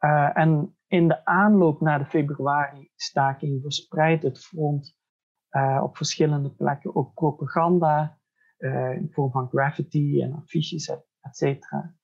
Uh, 0.00 0.36
en 0.36 0.76
in 0.86 1.08
de 1.08 1.24
aanloop 1.24 1.80
naar 1.80 1.98
de 1.98 2.06
februari-staking 2.06 3.62
verspreidt 3.62 4.22
het 4.22 4.44
front 4.44 4.96
uh, 5.50 5.80
op 5.82 5.96
verschillende 5.96 6.50
plekken 6.50 6.94
ook 6.96 7.14
propaganda 7.14 8.18
in 8.58 9.02
de 9.02 9.08
vorm 9.10 9.30
van 9.30 9.48
graffiti 9.48 10.22
en 10.22 10.34
affiches, 10.34 10.88
et 11.28 11.36
cetera. 11.36 11.94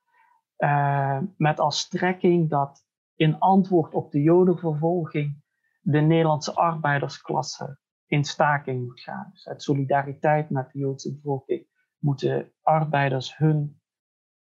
met 1.36 1.60
als 1.60 1.78
strekking 1.78 2.50
dat 2.50 2.86
in 3.14 3.38
antwoord 3.38 3.94
op 3.94 4.10
de 4.10 4.22
Jodenvervolging 4.22 5.42
de 5.80 6.00
Nederlandse 6.00 6.54
arbeidersklasse 6.54 7.78
in 8.06 8.24
staking 8.24 8.86
moet 8.86 9.00
gaan. 9.00 9.30
Dus 9.32 9.48
uit 9.48 9.62
solidariteit 9.62 10.50
met 10.50 10.72
de 10.72 10.78
Joodse 10.78 11.14
bevolking 11.14 11.66
moeten 11.98 12.52
arbeiders 12.62 13.36
hun 13.36 13.80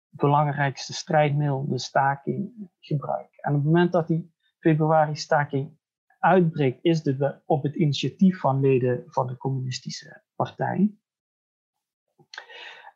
belangrijkste 0.08 0.92
strijdmiddel, 0.92 1.68
de 1.68 1.78
staking, 1.78 2.70
gebruiken. 2.78 3.38
En 3.42 3.50
op 3.50 3.56
het 3.56 3.66
moment 3.66 3.92
dat 3.92 4.06
die 4.06 4.34
februari-staking 4.58 5.78
uitbreekt, 6.18 6.84
is 6.84 7.02
dit 7.02 7.40
op 7.44 7.62
het 7.62 7.74
initiatief 7.74 8.40
van 8.40 8.60
leden 8.60 9.04
van 9.06 9.26
de 9.26 9.36
Communistische 9.36 10.22
Partij. 10.34 10.94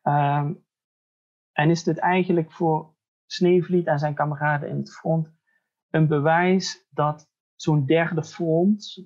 Um, 0.03 0.65
en 1.57 1.69
is 1.69 1.83
dit 1.83 1.97
eigenlijk 1.97 2.51
voor 2.51 2.93
Sneevliet 3.25 3.87
en 3.87 3.99
zijn 3.99 4.13
kameraden 4.13 4.69
in 4.69 4.77
het 4.77 4.93
front 4.93 5.33
een 5.89 6.07
bewijs 6.07 6.85
dat 6.89 7.29
zo'n 7.55 7.85
derde 7.85 8.23
front 8.23 9.03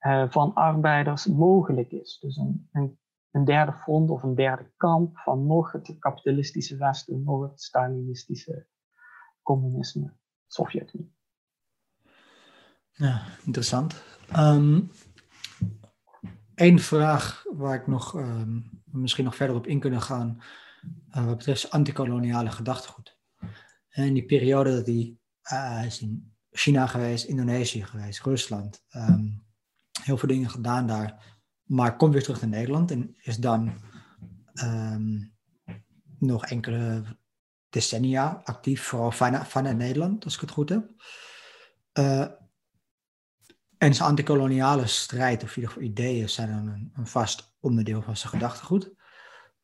uh, 0.00 0.30
van 0.30 0.54
arbeiders 0.54 1.26
mogelijk 1.26 1.90
is. 1.90 2.18
Dus 2.20 2.36
een, 2.36 2.98
een, 3.30 3.44
derde 3.44 3.72
front 3.72 4.10
of 4.10 4.22
een 4.22 4.34
derde 4.34 4.72
kamp 4.76 5.18
van 5.18 5.46
nog 5.46 5.72
het 5.72 5.96
kapitalistische 5.98 6.76
Westen, 6.76 7.22
nog 7.22 7.50
het 7.50 7.62
Stalinistische 7.62 8.66
communisme, 9.42 10.12
Sovjet-Unie. 10.46 11.14
Ja, 12.90 13.22
interessant. 13.44 14.02
Eén 16.54 16.78
vraag 16.78 17.44
waar 17.52 17.74
ik 17.74 17.86
nog 17.86 18.16
ehm, 18.16 18.60
misschien 18.84 19.24
nog 19.24 19.36
verder 19.36 19.56
op 19.56 19.66
in 19.66 19.80
kunnen 19.80 20.02
gaan, 20.02 20.40
uh, 21.10 21.24
wat 21.24 21.36
betreft 21.36 21.70
antikoloniale 21.70 22.50
gedachtegoed. 22.50 23.18
In 23.90 24.14
die 24.14 24.26
periode 24.26 24.70
dat 24.70 24.86
hij 24.86 25.16
uh, 25.52 25.86
is 25.86 26.00
in 26.00 26.34
China 26.50 26.86
geweest, 26.86 27.24
Indonesië 27.24 27.84
geweest, 27.84 28.22
Rusland, 28.22 28.84
ehm, 28.88 29.28
heel 30.02 30.16
veel 30.16 30.28
dingen 30.28 30.50
gedaan 30.50 30.86
daar, 30.86 31.38
maar 31.62 31.96
komt 31.96 32.12
weer 32.12 32.22
terug 32.22 32.40
naar 32.40 32.50
Nederland 32.50 32.90
en 32.90 33.16
is 33.18 33.36
dan 33.36 33.72
ehm, 34.54 35.18
nog 36.18 36.46
enkele 36.46 37.02
decennia 37.68 38.40
actief, 38.44 38.82
vooral 38.82 39.12
vanuit 39.44 39.76
Nederland, 39.76 40.24
als 40.24 40.34
ik 40.34 40.40
het 40.40 40.50
goed 40.50 40.68
heb. 40.68 40.90
Uh, 41.98 42.26
en 43.78 43.94
zijn 43.94 44.08
antikoloniale 44.08 44.86
strijd, 44.86 45.42
of 45.42 45.56
ieder 45.56 45.70
geval 45.70 45.86
ideeën, 45.86 46.28
zijn 46.28 46.50
een, 46.50 46.92
een 46.94 47.06
vast 47.06 47.54
onderdeel 47.60 48.02
van 48.02 48.16
zijn 48.16 48.32
gedachtegoed. 48.32 48.95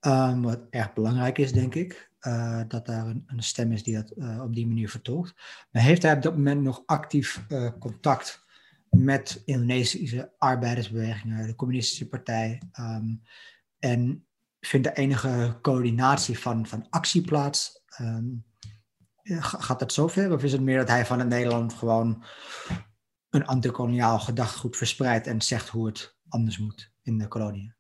Um, 0.07 0.43
wat 0.43 0.61
erg 0.71 0.93
belangrijk 0.93 1.39
is, 1.39 1.53
denk 1.53 1.75
ik, 1.75 2.11
uh, 2.21 2.61
dat 2.69 2.87
daar 2.87 3.07
een, 3.07 3.25
een, 3.27 3.43
stem 3.43 3.73
is 3.73 3.83
die 3.83 3.95
dat 3.95 4.13
uh, 4.17 4.43
op 4.43 4.55
die 4.55 4.67
manier 4.67 4.89
vertolkt. 4.89 5.35
Maar 5.71 5.83
heeft 5.83 6.03
hij 6.03 6.15
op 6.15 6.23
dat 6.23 6.37
moment 6.37 6.63
nog 6.63 6.83
actief 6.87 7.45
uh, 7.49 7.71
contact 7.79 8.45
met 8.91 9.43
Indonesische 9.45 10.33
arbeidersbewegingen, 10.39 11.47
de 11.47 11.55
Communistische 11.55 12.09
Partij? 12.09 12.63
Um, 12.81 13.23
en 13.79 14.27
vindt 14.61 14.87
er 14.87 14.93
enige 14.93 15.59
coördinatie 15.63 16.39
van, 16.39 16.67
van 16.67 16.87
actie 16.91 17.23
plaats? 17.23 17.83
Um, 18.01 18.45
gaat 19.41 19.79
dat 19.79 19.93
zover? 19.93 20.33
Of 20.33 20.43
is 20.43 20.53
het 20.53 20.61
meer 20.61 20.79
dat 20.79 20.89
hij 20.89 21.07
van 21.07 21.29
Nederland 21.29 21.73
gewoon 21.73 22.25
een 23.31 23.47
antikoloniaal 23.47 24.19
gedachtegoed 24.19 24.77
verspreidt 24.77 25.27
en 25.27 25.43
zegt 25.43 25.69
hoe 25.69 25.87
het 25.87 26.17
anders 26.29 26.59
moet 26.59 26.93
in 27.03 27.19
de 27.19 27.29
koloniën? 27.29 27.75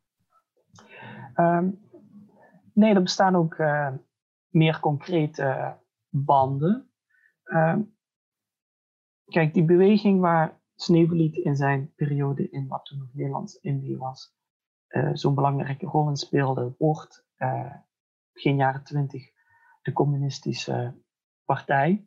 Nee, 2.74 2.94
er 2.94 3.02
bestaan 3.02 3.36
ook 3.36 3.54
uh, 3.54 3.92
meer 4.48 4.80
concrete 4.80 5.76
banden. 6.08 6.90
Um, 7.44 7.96
kijk, 9.24 9.54
die 9.54 9.64
beweging 9.64 10.20
waar 10.20 10.60
Sneeuwlied 10.74 11.36
in 11.36 11.56
zijn 11.56 11.92
periode 11.94 12.50
in 12.50 12.68
wat 12.68 12.84
toen 12.84 12.98
nog 12.98 13.08
Nederlands-Indië 13.12 13.96
was, 13.96 14.36
uh, 14.88 15.10
zo'n 15.12 15.34
belangrijke 15.34 15.86
rol 15.86 16.08
in 16.08 16.16
speelde, 16.16 16.74
wordt 16.78 17.26
begin 18.32 18.56
jaren 18.56 18.84
twintig 18.84 19.32
de 19.82 19.92
communistische 19.92 20.94
partij. 21.44 22.06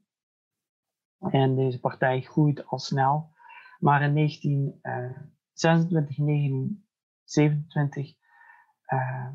En 1.20 1.56
deze 1.56 1.80
partij 1.80 2.22
groeit 2.22 2.68
al 2.68 2.80
snel. 2.80 3.34
Maar 3.80 4.02
in 4.02 4.14
1926, 4.14 6.18
1927 6.18 8.16
uh, 8.88 9.28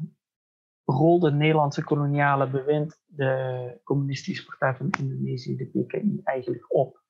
rolde 0.91 1.31
Nederlandse 1.31 1.85
koloniale 1.85 2.51
bewind 2.51 3.03
de 3.07 3.81
Communistische 3.85 4.45
Partij 4.45 4.75
van 4.75 4.91
Indonesië, 5.01 5.57
de 5.57 5.67
PKI, 5.67 6.21
eigenlijk 6.25 6.75
op. 6.75 7.01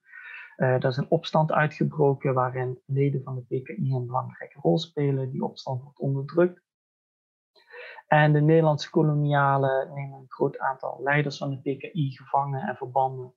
Uh, 0.57 0.69
er 0.69 0.85
is 0.85 0.97
een 0.97 1.11
opstand 1.11 1.53
uitgebroken 1.53 2.35
waarin 2.35 2.83
leden 2.87 3.23
van 3.23 3.35
de 3.35 3.43
PKI 3.43 3.95
een 3.95 4.07
belangrijke 4.07 4.59
rol 4.61 4.79
spelen. 4.79 5.31
Die 5.31 5.45
opstand 5.45 5.83
wordt 5.83 5.99
onderdrukt. 5.99 6.63
En 8.07 8.33
de 8.33 8.41
Nederlandse 8.41 8.91
kolonialen 8.91 9.95
nemen 9.95 10.19
een 10.19 10.31
groot 10.31 10.59
aantal 10.59 11.01
leiders 11.03 11.39
van 11.39 11.51
de 11.51 11.57
PKI 11.57 12.11
gevangen 12.11 12.69
en 12.69 12.77
verbannen 12.77 13.35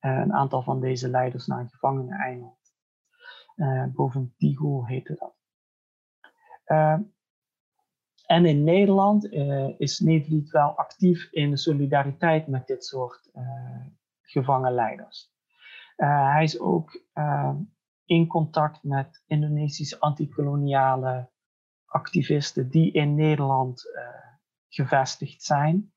uh, 0.00 0.18
een 0.18 0.32
aantal 0.32 0.62
van 0.62 0.80
deze 0.80 1.08
leiders 1.08 1.46
naar 1.46 1.60
een 1.60 1.68
gevangeneneiland. 1.68 2.74
Uh, 3.56 3.84
boven 3.86 4.34
Tigo 4.36 4.84
heette 4.84 5.16
dat. 5.18 5.34
En 8.26 8.46
in 8.46 8.64
Nederland 8.64 9.32
uh, 9.32 9.80
is 9.80 10.00
Nederland 10.00 10.50
wel 10.50 10.68
actief 10.76 11.32
in 11.32 11.56
solidariteit 11.56 12.46
met 12.46 12.66
dit 12.66 12.84
soort 12.84 13.30
gevangen 14.22 14.72
leiders. 14.72 15.32
hij 15.96 16.42
is 16.42 16.60
ook 16.60 17.04
in 18.04 18.26
contact 18.26 18.82
met 18.82 19.22
Indonesische 19.26 20.00
antikoloniale 20.00 21.30
activisten 21.84 22.70
die 22.70 22.92
in 22.92 23.14
Nederland 23.14 23.82
gevestigd 24.68 25.42
zijn 25.42 25.92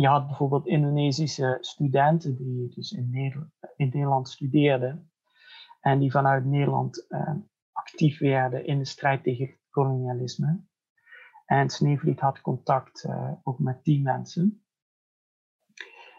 je 0.00 0.08
had 0.08 0.26
bijvoorbeeld 0.26 0.66
Indonesische 0.66 1.58
studenten 1.60 2.36
die 2.36 2.68
dus 2.74 2.92
in 2.92 3.10
Nederland, 3.10 3.52
in 3.76 3.90
Nederland 3.92 4.28
studeerden 4.28 5.10
en 5.80 5.98
die 5.98 6.10
vanuit 6.10 6.44
Nederland 6.44 7.06
actief 7.98 8.18
werden 8.18 8.66
in 8.66 8.78
de 8.78 8.84
strijd 8.84 9.22
tegen 9.22 9.46
het 9.46 9.58
kolonialisme. 9.70 10.64
En 11.44 11.70
Sneevliet 11.70 12.20
had 12.20 12.40
contact 12.40 13.04
uh, 13.04 13.32
ook 13.42 13.58
met 13.58 13.84
die 13.84 14.02
mensen. 14.02 14.62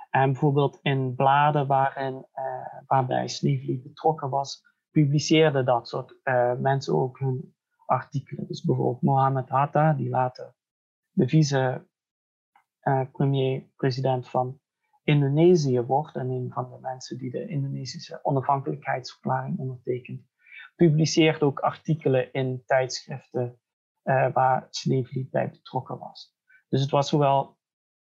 En 0.09 0.32
bijvoorbeeld 0.32 0.80
in 0.82 1.15
bladen 1.15 1.67
waarin, 1.67 2.25
uh, 2.36 2.80
waarbij 2.86 3.27
Sneevliet 3.27 3.84
betrokken 3.84 4.30
was, 4.30 4.63
publiceerden 4.91 5.65
dat 5.65 5.88
soort 5.88 6.15
mensen 6.59 6.93
ook 6.95 7.19
hun 7.19 7.55
artikelen. 7.86 8.47
Dus 8.47 8.63
bijvoorbeeld 8.63 9.01
Mohammed 9.01 9.49
Hatta, 9.49 9.93
die 9.93 10.09
later 10.09 10.55
de 11.11 11.27
vice 11.27 11.88
uh, 12.84 13.01
premier-president 13.11 14.30
van 14.30 14.59
Indonesië 15.03 15.82
wordt 15.82 16.15
en 16.15 16.30
een 16.30 16.51
van 16.51 16.69
de 16.69 16.77
mensen 16.82 17.17
die 17.17 17.32
de 17.32 17.47
Indonesische 17.47 18.19
onafhankelijkheidsverklaring 18.23 19.57
ondertekent, 19.57 20.28
publiceert 20.80 21.41
ook 21.41 21.59
artikelen 21.59 22.34
in 22.34 22.63
tijdschriften 22.65 23.59
uh, 24.03 24.34
waar 24.34 24.67
Sneevliet 24.69 25.30
bij 25.30 25.49
betrokken 25.49 25.97
was. 25.99 26.36
Dus 26.69 26.82
het 26.82 26.89
was 26.89 27.09
zowel 27.09 27.57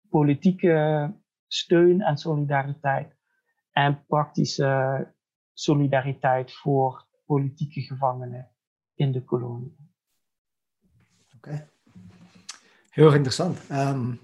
politieke 0.09 1.13
steun 1.47 2.01
en 2.01 2.17
solidariteit 2.17 3.15
en 3.71 4.05
praktische 4.05 5.13
solidariteit 5.53 6.53
voor 6.53 7.07
politieke 7.25 7.81
gevangenen 7.81 8.51
in 8.93 9.11
de 9.11 9.23
kolonie. 9.23 9.77
Oké, 11.35 11.69
heel 12.89 13.05
erg 13.05 13.15
interessant. 13.15 13.69
Um, 13.71 14.19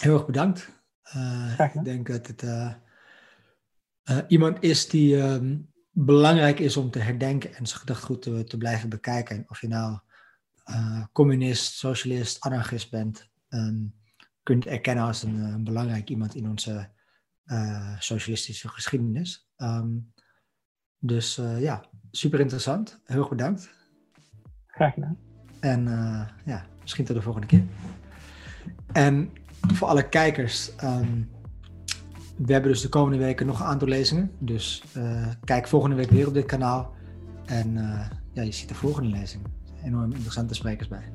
Heel 0.00 0.14
erg 0.14 0.26
bedankt. 0.26 0.72
Uh, 1.16 1.60
ik 1.74 1.84
denk 1.84 2.06
dat 2.06 2.26
het 2.26 2.42
uh, 2.42 2.74
iemand 4.28 4.62
is 4.62 4.88
die 4.88 5.16
um, 5.16 5.72
belangrijk 5.98 6.58
is 6.58 6.76
om 6.76 6.90
te 6.90 6.98
herdenken 6.98 7.54
en 7.54 7.66
zijn 7.66 7.80
gedachtegoed 7.80 8.22
te, 8.22 8.44
te 8.44 8.56
blijven 8.56 8.88
bekijken. 8.88 9.44
Of 9.48 9.60
je 9.60 9.68
nou 9.68 9.98
communist, 11.12 11.74
socialist, 11.74 12.40
anarchist 12.40 12.90
bent, 12.90 13.30
um, 13.48 13.94
kunt 14.42 14.66
erkennen 14.66 15.04
als 15.04 15.22
een, 15.22 15.34
een, 15.34 15.64
belangrijk 15.64 16.08
iemand 16.08 16.34
in 16.34 16.48
onze 16.48 16.90
socialistische 17.98 18.68
geschiedenis. 18.68 19.48
Um, 19.56 20.12
dus 20.98 21.34
ja, 21.58 21.84
super 22.10 22.40
interessant. 22.40 23.00
Heel 23.04 23.18
erg 23.18 23.28
bedankt. 23.28 23.70
Graag 24.66 24.94
gedaan. 24.94 25.18
En 25.60 25.84
ja, 26.44 26.66
misschien 26.80 27.04
tot 27.04 27.16
de 27.16 27.22
volgende 27.22 27.46
keer. 27.46 27.64
En 28.92 29.30
voor 29.74 29.88
alle 29.88 30.08
kijkers. 30.08 30.70
Um, 30.82 31.30
we 32.36 32.52
hebben 32.52 32.70
dus 32.70 32.80
de 32.80 32.88
komende 32.88 33.18
weken 33.18 33.46
nog 33.46 33.60
een 33.60 33.66
aantal 33.66 33.88
lezingen. 33.88 34.30
Dus 34.38 34.82
uh, 34.96 35.26
kijk 35.44 35.68
volgende 35.68 35.96
week 35.96 36.10
weer 36.10 36.26
op 36.26 36.34
dit 36.34 36.46
kanaal. 36.46 36.94
En 37.44 37.76
uh, 37.76 38.06
ja, 38.32 38.42
je 38.42 38.52
ziet 38.52 38.68
de 38.68 38.74
volgende 38.74 39.08
lezing. 39.08 39.42
Enorm 39.84 40.12
interessante 40.12 40.54
sprekers 40.54 40.88
bij. 40.88 41.12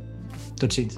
Tot 0.54 0.74
ziens. 0.74 0.96